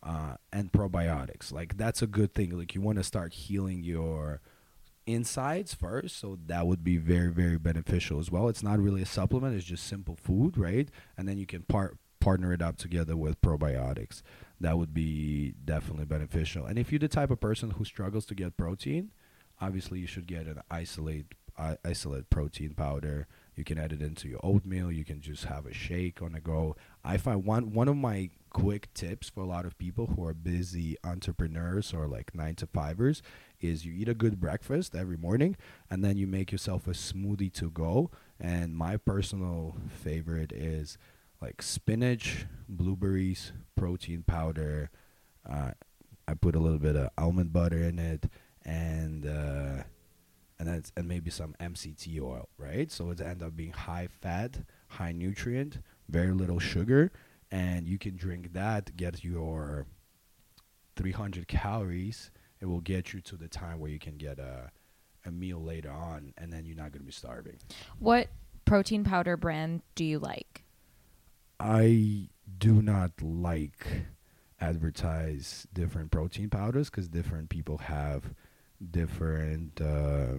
Uh, 0.00 0.36
and 0.52 0.70
probiotics, 0.70 1.52
like 1.52 1.76
that's 1.76 2.02
a 2.02 2.06
good 2.06 2.32
thing. 2.32 2.56
Like 2.56 2.74
you 2.74 2.80
want 2.80 2.98
to 2.98 3.04
start 3.04 3.32
healing 3.32 3.82
your 3.82 4.40
insides 5.06 5.74
first, 5.74 6.16
so 6.18 6.38
that 6.46 6.68
would 6.68 6.84
be 6.84 6.98
very 6.98 7.32
very 7.32 7.58
beneficial 7.58 8.20
as 8.20 8.30
well. 8.30 8.48
It's 8.48 8.62
not 8.62 8.78
really 8.78 9.02
a 9.02 9.06
supplement; 9.06 9.56
it's 9.56 9.66
just 9.66 9.86
simple 9.86 10.14
food, 10.14 10.56
right? 10.56 10.88
And 11.16 11.28
then 11.28 11.36
you 11.36 11.46
can 11.46 11.62
part 11.62 11.98
partner 12.20 12.52
it 12.52 12.62
up 12.62 12.76
together 12.76 13.16
with 13.16 13.40
probiotics. 13.40 14.22
That 14.60 14.78
would 14.78 14.94
be 14.94 15.54
definitely 15.64 16.04
beneficial. 16.04 16.64
And 16.64 16.78
if 16.78 16.92
you're 16.92 16.98
the 16.98 17.08
type 17.08 17.30
of 17.30 17.40
person 17.40 17.72
who 17.72 17.84
struggles 17.84 18.24
to 18.26 18.34
get 18.34 18.56
protein, 18.56 19.10
obviously 19.60 19.98
you 19.98 20.06
should 20.06 20.26
get 20.26 20.46
an 20.46 20.60
isolate 20.70 21.26
uh, 21.56 21.76
isolate 21.84 22.30
protein 22.30 22.74
powder 22.74 23.26
you 23.58 23.64
can 23.64 23.76
add 23.76 23.92
it 23.92 24.00
into 24.00 24.28
your 24.28 24.38
oatmeal. 24.44 24.92
You 24.92 25.04
can 25.04 25.20
just 25.20 25.46
have 25.46 25.66
a 25.66 25.74
shake 25.74 26.22
on 26.22 26.32
the 26.32 26.40
go. 26.40 26.76
I 27.04 27.16
find 27.16 27.44
one 27.44 27.72
one 27.72 27.88
of 27.88 27.96
my 27.96 28.30
quick 28.50 28.94
tips 28.94 29.28
for 29.28 29.40
a 29.40 29.46
lot 29.46 29.66
of 29.66 29.76
people 29.76 30.06
who 30.06 30.24
are 30.24 30.32
busy 30.32 30.96
entrepreneurs 31.02 31.92
or 31.92 32.06
like 32.06 32.34
nine 32.34 32.54
to 32.54 32.66
fivers 32.66 33.20
is 33.60 33.84
you 33.84 33.92
eat 33.92 34.08
a 34.08 34.14
good 34.14 34.40
breakfast 34.40 34.94
every 34.94 35.16
morning 35.16 35.56
and 35.90 36.04
then 36.04 36.16
you 36.16 36.26
make 36.26 36.52
yourself 36.52 36.86
a 36.86 36.92
smoothie 36.92 37.52
to 37.52 37.68
go. 37.68 38.10
And 38.38 38.76
my 38.76 38.96
personal 38.96 39.76
favorite 39.88 40.52
is 40.52 40.96
like 41.42 41.60
spinach, 41.60 42.46
blueberries, 42.68 43.52
protein 43.74 44.22
powder. 44.22 44.90
Uh, 45.48 45.72
I 46.28 46.34
put 46.34 46.54
a 46.54 46.60
little 46.60 46.78
bit 46.78 46.94
of 46.94 47.10
almond 47.18 47.52
butter 47.52 47.82
in 47.82 47.98
it 47.98 48.30
and. 48.64 49.26
Uh, 49.26 49.82
and 50.58 50.68
then 50.68 50.82
and 50.96 51.06
maybe 51.06 51.30
some 51.30 51.54
MCT 51.60 52.20
oil, 52.20 52.48
right? 52.58 52.90
So 52.90 53.10
it 53.10 53.20
end 53.20 53.42
up 53.42 53.56
being 53.56 53.72
high 53.72 54.08
fat, 54.20 54.60
high 54.88 55.12
nutrient, 55.12 55.78
very 56.08 56.32
little 56.32 56.58
sugar, 56.58 57.12
and 57.50 57.86
you 57.86 57.98
can 57.98 58.16
drink 58.16 58.52
that, 58.52 58.96
get 58.96 59.24
your 59.24 59.86
300 60.96 61.46
calories. 61.46 62.30
It 62.60 62.66
will 62.66 62.80
get 62.80 63.12
you 63.12 63.20
to 63.20 63.36
the 63.36 63.48
time 63.48 63.78
where 63.78 63.90
you 63.90 64.00
can 64.00 64.16
get 64.16 64.38
a 64.38 64.72
a 65.24 65.30
meal 65.30 65.62
later 65.62 65.90
on, 65.90 66.32
and 66.38 66.52
then 66.52 66.64
you're 66.64 66.76
not 66.76 66.92
going 66.92 67.00
to 67.00 67.06
be 67.06 67.12
starving. 67.12 67.58
What 67.98 68.28
protein 68.64 69.04
powder 69.04 69.36
brand 69.36 69.82
do 69.94 70.04
you 70.04 70.18
like? 70.18 70.64
I 71.60 72.28
do 72.58 72.82
not 72.82 73.12
like 73.20 73.86
advertise 74.60 75.66
different 75.72 76.10
protein 76.10 76.50
powders 76.50 76.90
because 76.90 77.08
different 77.08 77.48
people 77.48 77.78
have 77.78 78.34
different 78.90 79.80
uh, 79.80 80.34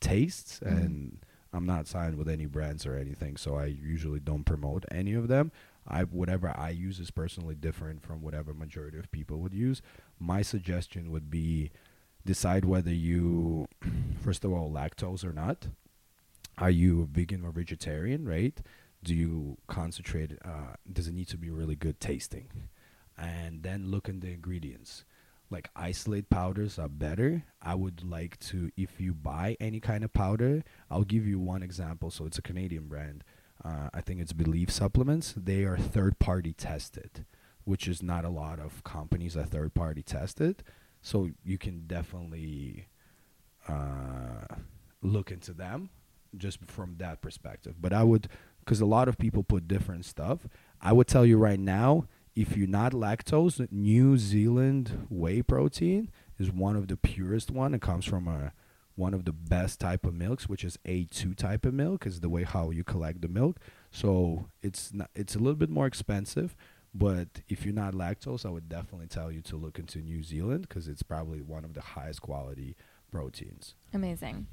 tastes 0.00 0.60
Mhm. 0.60 0.66
and 0.84 1.18
I'm 1.52 1.66
not 1.66 1.86
signed 1.86 2.16
with 2.16 2.28
any 2.28 2.46
brands 2.46 2.86
or 2.86 2.94
anything, 2.96 3.36
so 3.36 3.56
I 3.56 3.66
usually 3.66 4.20
don't 4.20 4.44
promote 4.44 4.84
any 4.90 5.12
of 5.12 5.28
them. 5.28 5.52
I 5.86 6.04
whatever 6.04 6.48
I 6.56 6.70
use 6.70 6.98
is 6.98 7.10
personally 7.10 7.54
different 7.54 8.02
from 8.02 8.22
whatever 8.22 8.54
majority 8.54 8.98
of 8.98 9.10
people 9.10 9.40
would 9.40 9.52
use. 9.52 9.82
My 10.18 10.40
suggestion 10.42 11.10
would 11.10 11.30
be 11.30 11.70
decide 12.24 12.64
whether 12.64 12.92
you 12.92 13.68
first 14.20 14.44
of 14.44 14.52
all 14.52 14.70
lactose 14.70 15.24
or 15.24 15.32
not. 15.32 15.68
Are 16.58 16.70
you 16.70 17.02
a 17.02 17.06
vegan 17.06 17.44
or 17.44 17.50
vegetarian, 17.50 18.26
right? 18.26 18.60
Do 19.02 19.14
you 19.14 19.58
concentrate 19.66 20.38
uh, 20.44 20.74
does 20.90 21.08
it 21.08 21.12
need 21.14 21.28
to 21.28 21.36
be 21.36 21.50
really 21.50 21.76
good 21.76 21.98
tasting? 22.00 22.48
And 23.18 23.62
then 23.62 23.90
look 23.90 24.08
in 24.08 24.20
the 24.20 24.30
ingredients 24.32 25.04
like 25.52 25.70
isolate 25.76 26.30
powders 26.30 26.78
are 26.78 26.88
better. 26.88 27.44
I 27.60 27.74
would 27.74 28.02
like 28.02 28.38
to, 28.40 28.70
if 28.76 29.00
you 29.00 29.14
buy 29.14 29.56
any 29.60 29.78
kind 29.78 30.02
of 30.02 30.12
powder, 30.12 30.64
I'll 30.90 31.04
give 31.04 31.26
you 31.26 31.38
one 31.38 31.62
example. 31.62 32.10
So 32.10 32.26
it's 32.26 32.38
a 32.38 32.42
Canadian 32.42 32.88
brand. 32.88 33.22
Uh, 33.64 33.90
I 33.94 34.00
think 34.00 34.20
it's 34.20 34.32
Believe 34.32 34.70
Supplements. 34.70 35.34
They 35.36 35.64
are 35.64 35.76
third 35.76 36.18
party 36.18 36.52
tested, 36.52 37.24
which 37.64 37.86
is 37.86 38.02
not 38.02 38.24
a 38.24 38.30
lot 38.30 38.58
of 38.58 38.82
companies 38.82 39.36
are 39.36 39.44
third 39.44 39.74
party 39.74 40.02
tested. 40.02 40.64
So 41.02 41.28
you 41.44 41.58
can 41.58 41.86
definitely 41.86 42.88
uh, 43.68 44.56
look 45.02 45.30
into 45.30 45.52
them 45.52 45.90
just 46.36 46.64
from 46.64 46.96
that 46.98 47.20
perspective. 47.20 47.76
But 47.80 47.92
I 47.92 48.02
would, 48.02 48.28
because 48.60 48.80
a 48.80 48.86
lot 48.86 49.08
of 49.08 49.18
people 49.18 49.42
put 49.42 49.68
different 49.68 50.04
stuff. 50.04 50.48
I 50.80 50.92
would 50.92 51.06
tell 51.06 51.26
you 51.26 51.38
right 51.38 51.60
now, 51.60 52.06
if 52.34 52.56
you're 52.56 52.66
not 52.66 52.92
lactose, 52.92 53.66
New 53.70 54.16
Zealand 54.16 55.06
whey 55.10 55.42
protein 55.42 56.10
is 56.38 56.50
one 56.50 56.76
of 56.76 56.88
the 56.88 56.96
purest 56.96 57.50
one. 57.50 57.74
It 57.74 57.82
comes 57.82 58.04
from 58.04 58.26
a 58.26 58.52
one 58.94 59.14
of 59.14 59.24
the 59.24 59.32
best 59.32 59.80
type 59.80 60.04
of 60.04 60.14
milks, 60.14 60.48
which 60.48 60.64
is 60.64 60.78
A2 60.86 61.36
type 61.36 61.64
of 61.64 61.72
milk, 61.72 62.06
is 62.06 62.20
the 62.20 62.28
way 62.28 62.44
how 62.44 62.70
you 62.70 62.84
collect 62.84 63.22
the 63.22 63.28
milk. 63.28 63.58
So 63.90 64.48
it's 64.62 64.92
not, 64.92 65.10
it's 65.14 65.34
a 65.34 65.38
little 65.38 65.54
bit 65.56 65.70
more 65.70 65.86
expensive, 65.86 66.54
but 66.94 67.28
if 67.48 67.64
you're 67.64 67.74
not 67.74 67.94
lactose, 67.94 68.44
I 68.44 68.50
would 68.50 68.68
definitely 68.68 69.06
tell 69.06 69.32
you 69.32 69.40
to 69.42 69.56
look 69.56 69.78
into 69.78 69.98
New 70.00 70.22
Zealand 70.22 70.68
because 70.68 70.88
it's 70.88 71.02
probably 71.02 71.40
one 71.40 71.64
of 71.64 71.72
the 71.72 71.80
highest 71.80 72.20
quality 72.20 72.76
proteins. 73.12 73.74
Amazing. 73.94 74.46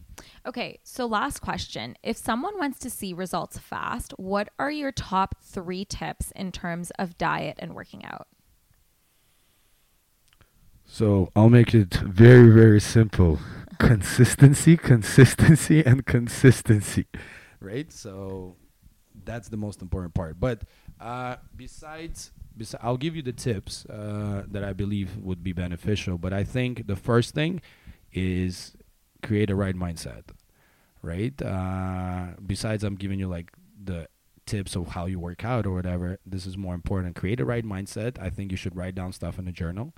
Okay, 0.46 0.80
so 0.84 1.06
last 1.06 1.40
question. 1.40 1.96
If 2.04 2.18
someone 2.18 2.60
wants 2.60 2.78
to 2.80 2.90
see 2.90 3.14
results 3.14 3.58
fast, 3.58 4.14
what 4.18 4.50
are 4.60 4.70
your 4.70 4.92
top 4.92 5.36
three 5.42 5.86
tips 5.86 6.32
in 6.36 6.52
terms 6.52 6.92
of 7.00 7.18
diet 7.18 7.58
and 7.60 7.74
working 7.74 8.06
out? 8.06 8.28
So 10.86 11.32
I'll 11.36 11.50
make 11.50 11.74
it 11.74 11.94
very, 11.96 12.50
very 12.50 12.82
simple. 12.82 13.40
consistency, 13.80 14.76
consistency, 14.76 15.86
and 15.86 16.06
consistency. 16.06 17.06
Right? 17.62 17.92
So 17.92 18.58
that's 19.24 19.50
the 19.50 19.58
most 19.58 19.82
important 19.82 20.14
part. 20.14 20.40
But 20.40 20.64
uh, 21.00 21.38
besides, 21.56 22.32
besides, 22.58 22.84
I'll 22.84 22.98
give 22.98 23.16
you 23.16 23.22
the 23.22 23.34
tips 23.34 23.86
uh, 23.86 24.44
that 24.50 24.64
I 24.64 24.74
believe 24.74 25.18
would 25.18 25.44
be 25.44 25.54
beneficial. 25.54 26.18
But 26.18 26.34
I 26.34 26.44
think 26.44 26.88
the 26.88 26.96
first 26.96 27.34
thing 27.34 27.62
is 28.14 28.76
create 29.24 29.50
a 29.50 29.56
right 29.56 29.76
mindset. 29.76 30.24
Right? 31.02 31.40
Uh, 31.42 32.34
besides, 32.46 32.84
I'm 32.84 32.96
giving 32.96 33.20
you 33.20 33.28
like 33.28 33.52
the 33.82 34.08
tips 34.46 34.76
of 34.76 34.90
how 34.90 35.06
you 35.06 35.20
work 35.20 35.46
out 35.46 35.66
or 35.66 35.72
whatever. 35.72 36.20
This 36.26 36.46
is 36.46 36.58
more 36.58 36.76
important. 36.76 37.16
Create 37.16 37.40
a 37.40 37.46
right 37.46 37.64
mindset. 37.64 38.20
I 38.20 38.30
think 38.30 38.52
you 38.52 38.58
should 38.58 38.76
write 38.76 38.96
down 38.96 39.14
stuff 39.14 39.40
in 39.40 39.48
a 39.48 39.52
journal 39.52 39.94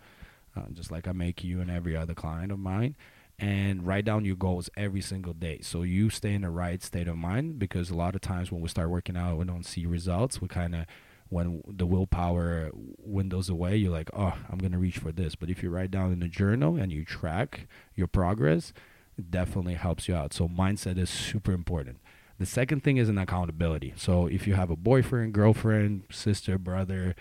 uh, 0.55 0.63
just 0.73 0.91
like 0.91 1.07
I 1.07 1.11
make 1.11 1.43
you 1.43 1.61
and 1.61 1.69
every 1.69 1.95
other 1.95 2.13
client 2.13 2.51
of 2.51 2.59
mine, 2.59 2.95
and 3.39 3.85
write 3.85 4.05
down 4.05 4.25
your 4.25 4.35
goals 4.35 4.69
every 4.77 5.01
single 5.01 5.33
day. 5.33 5.59
So 5.61 5.83
you 5.83 6.09
stay 6.09 6.33
in 6.33 6.41
the 6.41 6.49
right 6.49 6.81
state 6.83 7.07
of 7.07 7.17
mind 7.17 7.59
because 7.59 7.89
a 7.89 7.95
lot 7.95 8.15
of 8.15 8.21
times 8.21 8.51
when 8.51 8.61
we 8.61 8.69
start 8.69 8.89
working 8.89 9.17
out, 9.17 9.37
we 9.37 9.45
don't 9.45 9.65
see 9.65 9.85
results. 9.85 10.41
We 10.41 10.47
kind 10.47 10.75
of, 10.75 10.85
when 11.31 11.63
the 11.65 11.85
willpower 11.85 12.71
windows 12.73 13.47
away, 13.47 13.77
you're 13.77 13.91
like, 13.91 14.09
oh, 14.13 14.33
I'm 14.49 14.57
going 14.57 14.73
to 14.73 14.77
reach 14.77 14.97
for 14.97 15.13
this. 15.13 15.33
But 15.33 15.49
if 15.49 15.63
you 15.63 15.69
write 15.69 15.89
down 15.89 16.11
in 16.11 16.21
a 16.21 16.27
journal 16.27 16.75
and 16.75 16.91
you 16.91 17.05
track 17.05 17.67
your 17.95 18.07
progress, 18.07 18.73
it 19.17 19.31
definitely 19.31 19.75
helps 19.75 20.09
you 20.09 20.13
out. 20.13 20.33
So 20.33 20.49
mindset 20.49 20.97
is 20.97 21.09
super 21.09 21.53
important. 21.53 22.01
The 22.37 22.45
second 22.45 22.83
thing 22.83 22.97
is 22.97 23.07
an 23.07 23.17
accountability. 23.17 23.93
So 23.95 24.27
if 24.27 24.45
you 24.45 24.55
have 24.55 24.69
a 24.69 24.75
boyfriend, 24.75 25.33
girlfriend, 25.33 26.03
sister, 26.11 26.57
brother, 26.57 27.15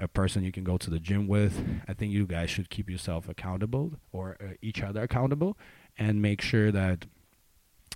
a 0.00 0.08
person 0.08 0.42
you 0.42 0.50
can 0.50 0.64
go 0.64 0.76
to 0.76 0.90
the 0.90 0.98
gym 0.98 1.28
with. 1.28 1.64
I 1.86 1.92
think 1.94 2.12
you 2.12 2.26
guys 2.26 2.50
should 2.50 2.70
keep 2.70 2.90
yourself 2.90 3.28
accountable 3.28 3.92
or 4.10 4.36
uh, 4.40 4.54
each 4.60 4.82
other 4.82 5.00
accountable 5.02 5.56
and 5.96 6.20
make 6.20 6.40
sure 6.40 6.72
that 6.72 7.06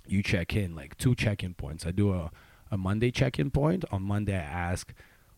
you 0.07 0.23
check 0.23 0.55
in 0.55 0.73
like 0.73 0.97
two 0.97 1.15
check-in 1.15 1.53
points. 1.53 1.85
I 1.85 1.91
do 1.91 2.13
a, 2.13 2.31
a 2.71 2.77
Monday 2.77 3.11
check-in 3.11 3.51
point. 3.51 3.83
On 3.91 4.01
Monday 4.01 4.37
I 4.37 4.43
ask 4.43 4.93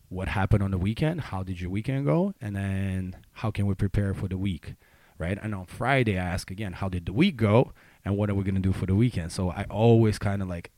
what 0.08 0.28
happened 0.28 0.62
on 0.62 0.70
the 0.70 0.78
weekend, 0.78 1.20
how 1.20 1.42
did 1.42 1.60
your 1.60 1.70
weekend 1.70 2.06
go, 2.06 2.34
and 2.40 2.54
then 2.54 3.16
how 3.34 3.50
can 3.50 3.66
we 3.66 3.74
prepare 3.74 4.14
for 4.14 4.28
the 4.28 4.38
week, 4.38 4.74
right? 5.18 5.38
And 5.42 5.54
on 5.54 5.66
Friday 5.66 6.18
I 6.18 6.24
ask 6.24 6.50
again, 6.50 6.74
how 6.74 6.88
did 6.88 7.06
the 7.06 7.12
week 7.12 7.36
go 7.36 7.72
and 8.04 8.16
what 8.16 8.30
are 8.30 8.34
we 8.34 8.44
going 8.44 8.54
to 8.54 8.60
do 8.60 8.72
for 8.72 8.86
the 8.86 8.94
weekend? 8.94 9.32
So 9.32 9.50
I 9.50 9.64
always 9.70 10.18
kind 10.18 10.42
of 10.42 10.48
like 10.48 10.70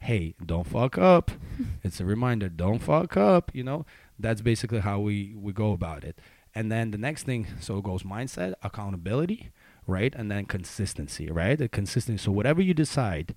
hey, 0.00 0.34
don't 0.44 0.66
fuck 0.66 0.98
up. 0.98 1.30
it's 1.84 2.00
a 2.00 2.04
reminder, 2.04 2.48
don't 2.48 2.80
fuck 2.80 3.16
up, 3.16 3.52
you 3.54 3.62
know? 3.62 3.86
that's 4.22 4.40
basically 4.40 4.80
how 4.80 5.00
we 5.00 5.34
we 5.36 5.52
go 5.52 5.72
about 5.72 6.04
it 6.04 6.18
and 6.54 6.70
then 6.70 6.90
the 6.90 6.98
next 6.98 7.24
thing 7.24 7.46
so 7.60 7.78
it 7.78 7.84
goes 7.84 8.02
mindset 8.02 8.54
accountability 8.62 9.50
right 9.86 10.14
and 10.14 10.30
then 10.30 10.46
consistency 10.46 11.30
right 11.30 11.58
the 11.58 11.68
consistency 11.68 12.22
so 12.22 12.30
whatever 12.30 12.62
you 12.62 12.72
decide 12.72 13.34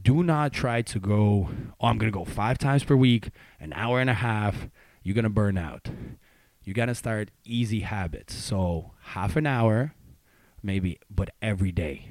do 0.00 0.22
not 0.22 0.52
try 0.52 0.80
to 0.82 0.98
go 0.98 1.48
oh 1.80 1.86
i'm 1.86 1.98
gonna 1.98 2.10
go 2.10 2.24
five 2.24 2.58
times 2.58 2.84
per 2.84 2.96
week 2.96 3.30
an 3.60 3.72
hour 3.74 4.00
and 4.00 4.10
a 4.10 4.14
half 4.14 4.68
you're 5.02 5.14
gonna 5.14 5.28
burn 5.28 5.58
out 5.58 5.88
you 6.64 6.72
gotta 6.72 6.94
start 6.94 7.30
easy 7.44 7.80
habits 7.80 8.34
so 8.34 8.92
half 9.00 9.36
an 9.36 9.46
hour 9.46 9.94
maybe 10.62 10.98
but 11.10 11.30
every 11.42 11.72
day 11.72 12.08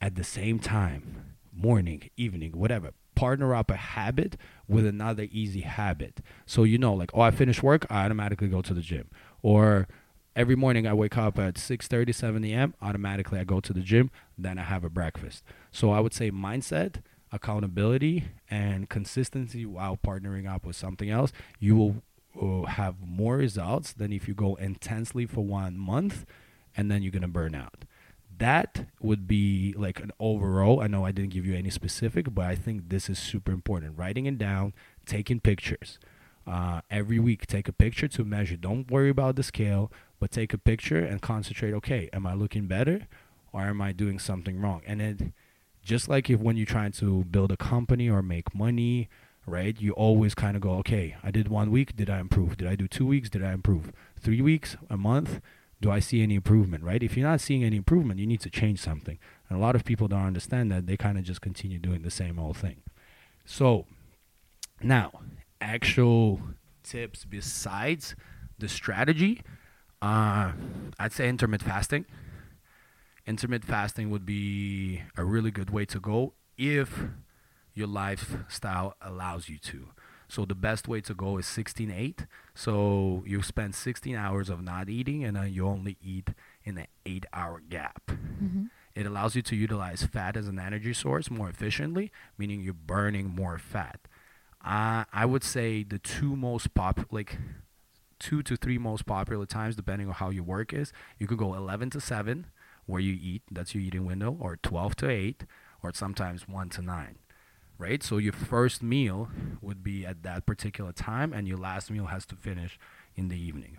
at 0.00 0.14
the 0.14 0.24
same 0.24 0.58
time 0.58 1.34
morning 1.52 2.08
evening 2.16 2.52
whatever 2.52 2.92
partner 3.18 3.52
up 3.52 3.68
a 3.68 3.76
habit 3.76 4.36
with 4.68 4.86
another 4.86 5.26
easy 5.32 5.62
habit. 5.62 6.20
So 6.46 6.62
you 6.62 6.78
know, 6.78 6.94
like, 6.94 7.10
oh, 7.12 7.20
I 7.20 7.32
finish 7.32 7.62
work, 7.62 7.84
I 7.90 8.04
automatically 8.04 8.46
go 8.46 8.62
to 8.62 8.72
the 8.72 8.80
gym. 8.80 9.10
Or 9.42 9.88
every 10.38 10.54
morning 10.54 10.86
I 10.86 10.94
wake 10.94 11.18
up 11.18 11.36
at 11.36 11.54
6:30, 11.56 12.14
7 12.14 12.44
a.m. 12.44 12.72
Automatically 12.80 13.40
I 13.40 13.44
go 13.44 13.58
to 13.58 13.72
the 13.72 13.80
gym. 13.80 14.10
Then 14.38 14.56
I 14.56 14.62
have 14.62 14.84
a 14.84 14.88
breakfast. 14.88 15.42
So 15.72 15.90
I 15.90 15.98
would 15.98 16.14
say 16.14 16.30
mindset, 16.30 17.02
accountability, 17.32 18.26
and 18.48 18.88
consistency 18.88 19.66
while 19.66 19.96
partnering 19.96 20.48
up 20.48 20.64
with 20.64 20.76
something 20.76 21.10
else. 21.10 21.32
You 21.58 21.76
will 21.76 22.02
uh, 22.40 22.66
have 22.66 22.94
more 23.00 23.36
results 23.36 23.92
than 23.92 24.12
if 24.12 24.28
you 24.28 24.34
go 24.34 24.54
intensely 24.54 25.26
for 25.26 25.44
one 25.44 25.76
month, 25.76 26.24
and 26.76 26.88
then 26.88 27.02
you're 27.02 27.12
gonna 27.12 27.26
burn 27.26 27.56
out 27.56 27.84
that 28.38 28.86
would 29.00 29.26
be 29.26 29.74
like 29.76 29.98
an 29.98 30.12
overall. 30.20 30.80
I 30.80 30.86
know 30.86 31.04
I 31.04 31.10
didn't 31.10 31.32
give 31.32 31.44
you 31.44 31.56
any 31.56 31.70
specific, 31.70 32.32
but 32.32 32.44
I 32.44 32.54
think 32.54 32.88
this 32.88 33.10
is 33.10 33.18
super 33.18 33.50
important. 33.50 33.98
Writing 33.98 34.26
it 34.26 34.38
down, 34.38 34.74
taking 35.06 35.40
pictures. 35.40 35.98
Uh, 36.46 36.80
every 36.90 37.18
week, 37.18 37.46
take 37.46 37.68
a 37.68 37.72
picture 37.72 38.08
to 38.08 38.24
measure. 38.24 38.56
Don't 38.56 38.90
worry 38.90 39.10
about 39.10 39.36
the 39.36 39.42
scale, 39.42 39.92
but 40.18 40.30
take 40.30 40.52
a 40.52 40.58
picture 40.58 40.98
and 40.98 41.20
concentrate. 41.20 41.72
Okay, 41.74 42.08
am 42.12 42.26
I 42.26 42.34
looking 42.34 42.66
better, 42.66 43.06
or 43.52 43.62
am 43.62 43.80
I 43.80 43.92
doing 43.92 44.18
something 44.18 44.60
wrong? 44.60 44.82
And 44.86 45.00
then, 45.00 45.32
just 45.82 46.08
like 46.08 46.28
if 46.28 46.40
when 46.40 46.56
you're 46.56 46.66
trying 46.66 46.92
to 46.92 47.24
build 47.24 47.52
a 47.52 47.56
company 47.56 48.08
or 48.08 48.22
make 48.22 48.54
money, 48.54 49.08
right? 49.46 49.80
You 49.80 49.92
always 49.92 50.34
kind 50.34 50.56
of 50.56 50.62
go, 50.62 50.72
okay, 50.74 51.16
I 51.22 51.30
did 51.30 51.48
one 51.48 51.70
week, 51.70 51.96
did 51.96 52.10
I 52.10 52.20
improve? 52.20 52.56
Did 52.56 52.68
I 52.68 52.76
do 52.76 52.86
two 52.88 53.06
weeks? 53.06 53.30
Did 53.30 53.42
I 53.42 53.52
improve? 53.52 53.92
Three 54.20 54.42
weeks, 54.42 54.76
a 54.90 54.96
month? 54.96 55.40
do 55.80 55.90
I 55.90 56.00
see 56.00 56.22
any 56.22 56.34
improvement, 56.34 56.82
right? 56.82 57.02
If 57.02 57.16
you're 57.16 57.28
not 57.28 57.40
seeing 57.40 57.62
any 57.62 57.76
improvement, 57.76 58.18
you 58.18 58.26
need 58.26 58.40
to 58.40 58.50
change 58.50 58.80
something. 58.80 59.18
And 59.48 59.58
a 59.58 59.60
lot 59.60 59.76
of 59.76 59.84
people 59.84 60.08
don't 60.08 60.24
understand 60.24 60.72
that. 60.72 60.86
They 60.86 60.96
kind 60.96 61.18
of 61.18 61.24
just 61.24 61.40
continue 61.40 61.78
doing 61.78 62.02
the 62.02 62.10
same 62.10 62.38
old 62.38 62.56
thing. 62.56 62.82
So, 63.44 63.86
now, 64.82 65.12
actual 65.60 66.40
tips 66.82 67.24
besides 67.24 68.16
the 68.58 68.68
strategy, 68.68 69.42
uh, 70.00 70.52
I'd 70.98 71.12
say 71.12 71.28
intermittent 71.28 71.68
fasting. 71.68 72.06
Intermittent 73.26 73.68
fasting 73.68 74.10
would 74.10 74.24
be 74.24 75.02
a 75.16 75.24
really 75.24 75.50
good 75.50 75.70
way 75.70 75.84
to 75.86 76.00
go 76.00 76.34
if 76.56 77.04
your 77.74 77.86
lifestyle 77.86 78.94
allows 79.00 79.48
you 79.48 79.58
to. 79.58 79.88
So 80.28 80.44
the 80.44 80.54
best 80.54 80.86
way 80.88 81.00
to 81.02 81.14
go 81.14 81.38
is 81.38 81.46
16 81.46 81.90
8. 81.90 82.26
So 82.54 83.22
you 83.26 83.42
spend 83.42 83.74
16 83.74 84.14
hours 84.14 84.50
of 84.50 84.62
not 84.62 84.88
eating 84.88 85.24
and 85.24 85.36
then 85.36 85.52
you 85.52 85.66
only 85.66 85.96
eat 86.02 86.30
in 86.64 86.78
an 86.78 86.86
8 87.06 87.26
hour 87.32 87.62
gap. 87.66 88.02
Mm-hmm. 88.08 88.64
It 88.94 89.06
allows 89.06 89.36
you 89.36 89.42
to 89.42 89.56
utilize 89.56 90.02
fat 90.02 90.36
as 90.36 90.48
an 90.48 90.58
energy 90.58 90.92
source 90.92 91.30
more 91.30 91.48
efficiently, 91.48 92.10
meaning 92.36 92.60
you're 92.60 92.74
burning 92.74 93.28
more 93.28 93.56
fat. 93.58 94.00
Uh, 94.64 95.04
I 95.12 95.24
would 95.24 95.44
say 95.44 95.82
the 95.82 95.98
two 95.98 96.36
most 96.36 96.74
pop 96.74 97.06
like 97.10 97.38
two 98.18 98.42
to 98.42 98.56
three 98.56 98.78
most 98.78 99.06
popular 99.06 99.46
times, 99.46 99.76
depending 99.76 100.08
on 100.08 100.14
how 100.14 100.30
your 100.30 100.44
work 100.44 100.72
is. 100.72 100.92
You 101.18 101.26
could 101.26 101.38
go 101.38 101.54
11 101.54 101.90
to 101.90 102.00
7, 102.00 102.46
where 102.86 103.00
you 103.00 103.18
eat, 103.20 103.42
that's 103.50 103.74
your 103.74 103.82
eating 103.82 104.04
window, 104.04 104.36
or 104.38 104.56
12 104.56 104.96
to 104.96 105.10
8, 105.10 105.44
or 105.82 105.92
sometimes 105.92 106.48
1 106.48 106.68
to 106.70 106.82
9, 106.82 107.18
right? 107.78 108.02
So 108.02 108.16
your 108.16 108.32
first 108.32 108.82
meal 108.82 109.28
would 109.60 109.82
be 109.82 110.04
at 110.04 110.22
that 110.22 110.46
particular 110.46 110.92
time, 110.92 111.32
and 111.32 111.46
your 111.46 111.58
last 111.58 111.90
meal 111.90 112.06
has 112.06 112.26
to 112.26 112.36
finish 112.36 112.78
in 113.14 113.28
the 113.28 113.40
evening. 113.40 113.78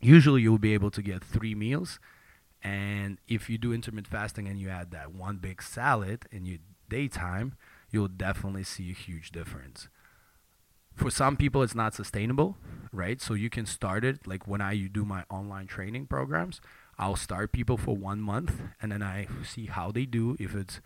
Usually, 0.00 0.42
you'll 0.42 0.58
be 0.58 0.74
able 0.74 0.90
to 0.90 1.02
get 1.02 1.22
three 1.22 1.54
meals. 1.54 2.00
And 2.64 3.18
if 3.28 3.48
you 3.48 3.58
do 3.58 3.72
intermittent 3.72 4.10
fasting 4.10 4.48
and 4.48 4.58
you 4.58 4.68
add 4.68 4.90
that 4.92 5.12
one 5.12 5.36
big 5.36 5.62
salad 5.62 6.26
in 6.30 6.46
your 6.46 6.58
daytime, 6.88 7.54
you'll 7.90 8.08
definitely 8.08 8.64
see 8.64 8.90
a 8.90 8.94
huge 8.94 9.30
difference 9.30 9.88
for 10.94 11.10
some 11.10 11.36
people 11.36 11.62
it's 11.62 11.74
not 11.74 11.94
sustainable 11.94 12.56
right? 12.92 13.20
So 13.20 13.34
you 13.34 13.48
can 13.48 13.66
start 13.66 14.04
it 14.04 14.26
like 14.26 14.46
when 14.46 14.60
i 14.60 14.76
do 14.76 15.04
my 15.04 15.24
online 15.30 15.66
training 15.66 16.06
programs 16.06 16.60
i'll 16.98 17.16
start 17.16 17.52
people 17.52 17.78
for 17.78 17.96
one 17.96 18.20
month 18.20 18.60
and 18.80 18.92
then 18.92 19.02
i 19.02 19.26
see 19.42 19.66
how 19.66 19.90
they 19.90 20.04
do. 20.04 20.36
If 20.38 20.54
it 20.54 20.80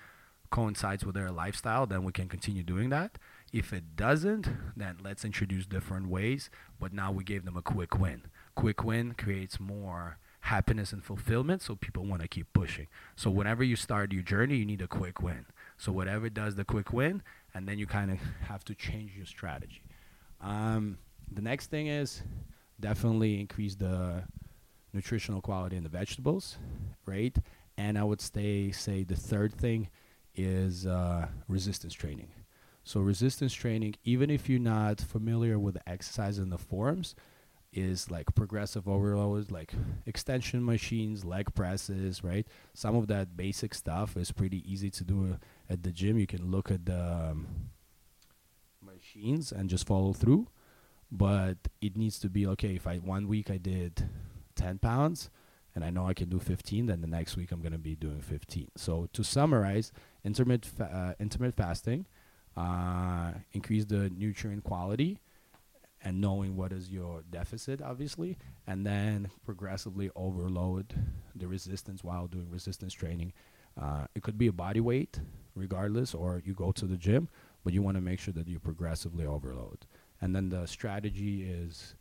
coincides 0.50 1.04
with 1.04 1.16
their 1.16 1.32
lifestyle 1.32 1.86
then 1.86 2.04
we 2.04 2.12
can 2.12 2.28
continue 2.28 2.62
doing 2.62 2.90
that. 2.90 3.18
If 3.52 3.72
it 3.72 3.96
doesn't 3.96 4.48
then 4.76 4.98
let's 5.02 5.24
introduce 5.24 5.66
different 5.66 6.08
ways 6.08 6.48
but 6.78 6.92
now 6.92 7.10
we 7.10 7.24
gave 7.24 7.44
them 7.44 7.56
a 7.56 7.62
quick 7.62 7.98
win. 7.98 8.22
Quick 8.54 8.84
win 8.84 9.14
creates 9.14 9.58
more 9.58 10.18
happiness 10.40 10.92
and 10.92 11.02
fulfillment 11.02 11.60
so 11.60 11.74
people 11.74 12.06
want 12.06 12.22
to 12.22 12.28
keep 12.28 12.52
pushing. 12.52 12.86
So 13.16 13.30
whenever 13.30 13.64
you 13.64 13.74
start 13.74 14.12
your 14.12 14.22
journey 14.22 14.56
you 14.56 14.64
need 14.64 14.80
a 14.80 14.86
quick 14.86 15.20
win. 15.20 15.46
So 15.76 15.90
whatever 15.90 16.30
does 16.30 16.54
the 16.54 16.64
quick 16.64 16.92
win 16.92 17.22
and 17.52 17.66
then 17.68 17.80
you 17.80 17.86
kind 17.88 18.12
of 18.12 18.18
have 18.46 18.64
to 18.66 18.74
change 18.74 19.16
your 19.16 19.26
strategy 19.26 19.82
um, 20.40 20.98
the 21.32 21.42
next 21.42 21.70
thing 21.70 21.86
is 21.88 22.22
definitely 22.78 23.40
increase 23.40 23.74
the 23.74 24.24
nutritional 24.92 25.40
quality 25.40 25.76
in 25.76 25.82
the 25.82 25.88
vegetables, 25.88 26.58
right? 27.04 27.36
And 27.76 27.98
I 27.98 28.04
would 28.04 28.20
say 28.20 28.70
say 28.70 29.04
the 29.04 29.16
third 29.16 29.52
thing 29.52 29.88
is 30.34 30.86
uh, 30.86 31.28
resistance 31.48 31.94
training. 31.94 32.28
So 32.84 33.00
resistance 33.00 33.52
training, 33.52 33.96
even 34.04 34.30
if 34.30 34.48
you're 34.48 34.60
not 34.60 35.00
familiar 35.00 35.58
with 35.58 35.74
the 35.74 35.88
exercise 35.88 36.38
in 36.38 36.50
the 36.50 36.58
forms, 36.58 37.14
is 37.72 38.10
like 38.10 38.34
progressive 38.34 38.88
overload, 38.88 39.50
like 39.50 39.72
extension 40.06 40.64
machines, 40.64 41.24
leg 41.24 41.54
presses, 41.54 42.24
right? 42.24 42.46
Some 42.74 42.96
of 42.96 43.08
that 43.08 43.36
basic 43.36 43.74
stuff 43.74 44.16
is 44.16 44.32
pretty 44.32 44.62
easy 44.70 44.88
to 44.90 45.04
do 45.04 45.36
at 45.68 45.82
the 45.82 45.92
gym. 45.92 46.18
You 46.18 46.26
can 46.26 46.50
look 46.50 46.70
at 46.70 46.86
the 46.86 47.30
um, 47.30 47.46
and 49.52 49.68
just 49.68 49.86
follow 49.86 50.12
through. 50.12 50.48
But 51.10 51.56
it 51.80 51.96
needs 51.96 52.18
to 52.20 52.28
be 52.28 52.46
okay. 52.48 52.74
If 52.74 52.86
I 52.86 52.96
one 52.96 53.28
week 53.28 53.50
I 53.50 53.58
did 53.58 54.08
10 54.56 54.78
pounds 54.78 55.30
and 55.74 55.84
I 55.84 55.90
know 55.90 56.06
I 56.06 56.14
can 56.14 56.28
do 56.28 56.38
15, 56.38 56.86
then 56.86 57.00
the 57.00 57.06
next 57.06 57.36
week 57.36 57.52
I'm 57.52 57.60
going 57.60 57.72
to 57.72 57.78
be 57.78 57.94
doing 57.94 58.20
15. 58.20 58.68
So 58.76 59.08
to 59.12 59.22
summarize, 59.22 59.92
intermittent 60.24 60.64
fa- 60.64 61.14
uh, 61.18 61.22
intermittent 61.22 61.56
fasting, 61.56 62.06
uh, 62.56 63.32
increase 63.52 63.84
the 63.84 64.10
nutrient 64.10 64.64
quality, 64.64 65.20
and 66.02 66.20
knowing 66.20 66.56
what 66.56 66.72
is 66.72 66.90
your 66.90 67.22
deficit, 67.30 67.82
obviously, 67.82 68.38
and 68.66 68.86
then 68.86 69.30
progressively 69.44 70.10
overload 70.16 70.94
the 71.34 71.46
resistance 71.46 72.02
while 72.02 72.26
doing 72.26 72.48
resistance 72.50 72.94
training. 72.94 73.32
Uh, 73.80 74.06
it 74.14 74.22
could 74.22 74.38
be 74.38 74.46
a 74.46 74.52
body 74.52 74.80
weight, 74.80 75.20
regardless, 75.54 76.14
or 76.14 76.40
you 76.44 76.54
go 76.54 76.72
to 76.72 76.86
the 76.86 76.96
gym, 76.96 77.28
but 77.66 77.74
you 77.74 77.82
want 77.82 77.96
to 77.96 78.00
make 78.00 78.20
sure 78.20 78.32
that 78.32 78.46
you 78.46 78.60
progressively 78.60 79.26
overload. 79.26 79.86
And 80.20 80.36
then 80.36 80.50
the 80.50 80.66
strategy 80.66 81.42
is 81.42 81.96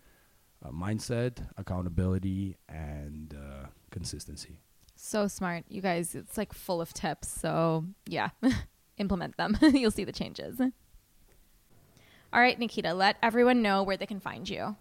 uh, 0.63 0.70
mindset, 0.70 1.39
accountability, 1.57 2.55
and 2.70 3.34
uh, 3.34 3.70
consistency. 3.89 4.59
So 4.95 5.28
smart. 5.28 5.63
You 5.68 5.82
guys, 5.82 6.13
it's 6.13 6.38
like 6.38 6.53
full 6.53 6.82
of 6.82 6.93
tips. 6.93 7.30
So, 7.30 7.84
yeah, 8.05 8.30
implement 8.99 9.38
them. 9.38 9.57
You'll 9.61 9.89
see 9.89 10.03
the 10.03 10.11
changes. 10.11 10.61
All 10.61 12.39
right, 12.39 12.59
Nikita, 12.59 12.93
let 12.93 13.18
everyone 13.24 13.63
know 13.63 13.82
where 13.82 13.97
they 13.97 14.05
can 14.05 14.20
find 14.20 14.47
you. 14.47 14.76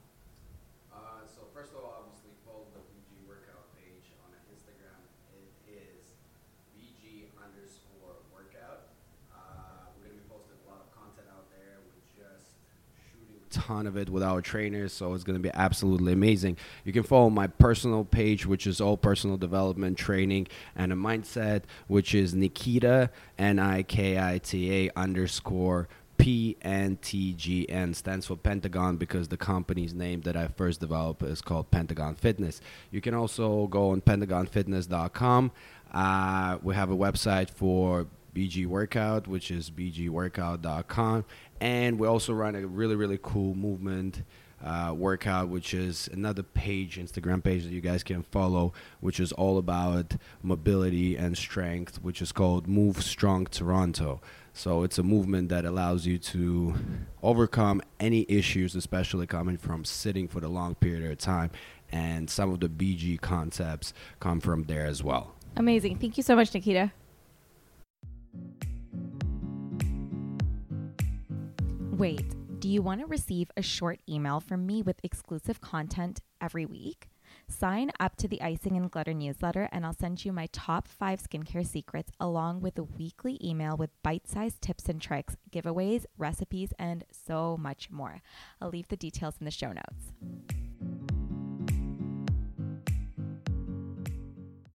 Ton 13.54 13.86
of 13.86 13.96
it 13.96 14.10
with 14.10 14.22
our 14.22 14.40
trainers, 14.40 14.92
so 14.92 15.14
it's 15.14 15.24
going 15.24 15.38
to 15.38 15.42
be 15.42 15.50
absolutely 15.54 16.12
amazing. 16.12 16.58
You 16.84 16.92
can 16.92 17.02
follow 17.02 17.30
my 17.30 17.46
personal 17.46 18.04
page, 18.04 18.44
which 18.44 18.66
is 18.66 18.80
all 18.80 18.96
personal 18.96 19.36
development 19.36 19.96
training 19.96 20.48
and 20.76 20.92
a 20.92 20.96
mindset, 20.96 21.62
which 21.86 22.14
is 22.14 22.34
Nikita 22.34 23.10
N 23.38 23.58
I 23.58 23.82
K 23.82 24.18
I 24.18 24.38
T 24.38 24.86
A 24.86 24.90
underscore 24.98 25.88
PNTGN 26.18 27.94
stands 27.94 28.26
for 28.26 28.36
Pentagon 28.36 28.96
because 28.96 29.28
the 29.28 29.36
company's 29.36 29.94
name 29.94 30.20
that 30.22 30.36
I 30.36 30.48
first 30.48 30.80
developed 30.80 31.22
is 31.22 31.40
called 31.40 31.70
Pentagon 31.70 32.14
Fitness. 32.14 32.60
You 32.90 33.00
can 33.00 33.14
also 33.14 33.66
go 33.66 33.90
on 33.90 34.00
pentagonfitness.com. 34.00 35.52
Uh, 35.92 36.58
we 36.62 36.74
have 36.74 36.90
a 36.90 36.96
website 36.96 37.50
for 37.50 38.06
BG 38.34 38.66
Workout, 38.66 39.28
which 39.28 39.50
is 39.50 39.70
bgworkout.com. 39.70 41.24
And 41.60 41.98
we 41.98 42.06
also 42.06 42.32
run 42.32 42.54
a 42.54 42.66
really, 42.66 42.96
really 42.96 43.18
cool 43.22 43.54
movement 43.54 44.22
uh, 44.64 44.94
workout, 44.96 45.48
which 45.48 45.74
is 45.74 46.08
another 46.12 46.42
page, 46.42 46.98
Instagram 46.98 47.44
page 47.44 47.64
that 47.64 47.72
you 47.72 47.80
guys 47.80 48.02
can 48.02 48.22
follow, 48.22 48.72
which 49.00 49.20
is 49.20 49.30
all 49.32 49.58
about 49.58 50.14
mobility 50.42 51.16
and 51.16 51.36
strength, 51.36 52.02
which 52.02 52.22
is 52.22 52.32
called 52.32 52.66
Move 52.66 53.02
Strong 53.02 53.46
Toronto. 53.46 54.20
So 54.54 54.82
it's 54.84 54.98
a 54.98 55.02
movement 55.02 55.48
that 55.50 55.64
allows 55.64 56.06
you 56.06 56.16
to 56.18 56.74
overcome 57.22 57.82
any 58.00 58.24
issues, 58.28 58.74
especially 58.74 59.26
coming 59.26 59.58
from 59.58 59.84
sitting 59.84 60.28
for 60.28 60.40
the 60.40 60.48
long 60.48 60.76
period 60.76 61.10
of 61.10 61.18
time. 61.18 61.50
And 61.92 62.30
some 62.30 62.50
of 62.52 62.60
the 62.60 62.68
BG 62.68 63.20
concepts 63.20 63.92
come 64.20 64.40
from 64.40 64.64
there 64.64 64.86
as 64.86 65.02
well. 65.02 65.34
Amazing. 65.56 65.98
Thank 65.98 66.16
you 66.16 66.22
so 66.22 66.34
much, 66.34 66.54
Nikita. 66.54 66.92
Wait, 71.96 72.34
do 72.58 72.68
you 72.68 72.82
want 72.82 73.00
to 73.00 73.06
receive 73.06 73.52
a 73.56 73.62
short 73.62 74.00
email 74.08 74.40
from 74.40 74.66
me 74.66 74.82
with 74.82 74.98
exclusive 75.04 75.60
content 75.60 76.20
every 76.40 76.66
week? 76.66 77.08
Sign 77.46 77.92
up 78.00 78.16
to 78.16 78.26
the 78.26 78.42
Icing 78.42 78.76
and 78.76 78.90
Glitter 78.90 79.14
newsletter, 79.14 79.68
and 79.70 79.86
I'll 79.86 79.94
send 79.94 80.24
you 80.24 80.32
my 80.32 80.48
top 80.50 80.88
five 80.88 81.22
skincare 81.22 81.64
secrets 81.64 82.10
along 82.18 82.62
with 82.62 82.76
a 82.78 82.82
weekly 82.82 83.38
email 83.40 83.76
with 83.76 83.90
bite 84.02 84.26
sized 84.26 84.60
tips 84.60 84.88
and 84.88 85.00
tricks, 85.00 85.36
giveaways, 85.52 86.04
recipes, 86.18 86.72
and 86.80 87.04
so 87.12 87.56
much 87.56 87.90
more. 87.92 88.20
I'll 88.60 88.70
leave 88.70 88.88
the 88.88 88.96
details 88.96 89.36
in 89.38 89.44
the 89.44 89.52
show 89.52 89.68
notes. 89.68 90.63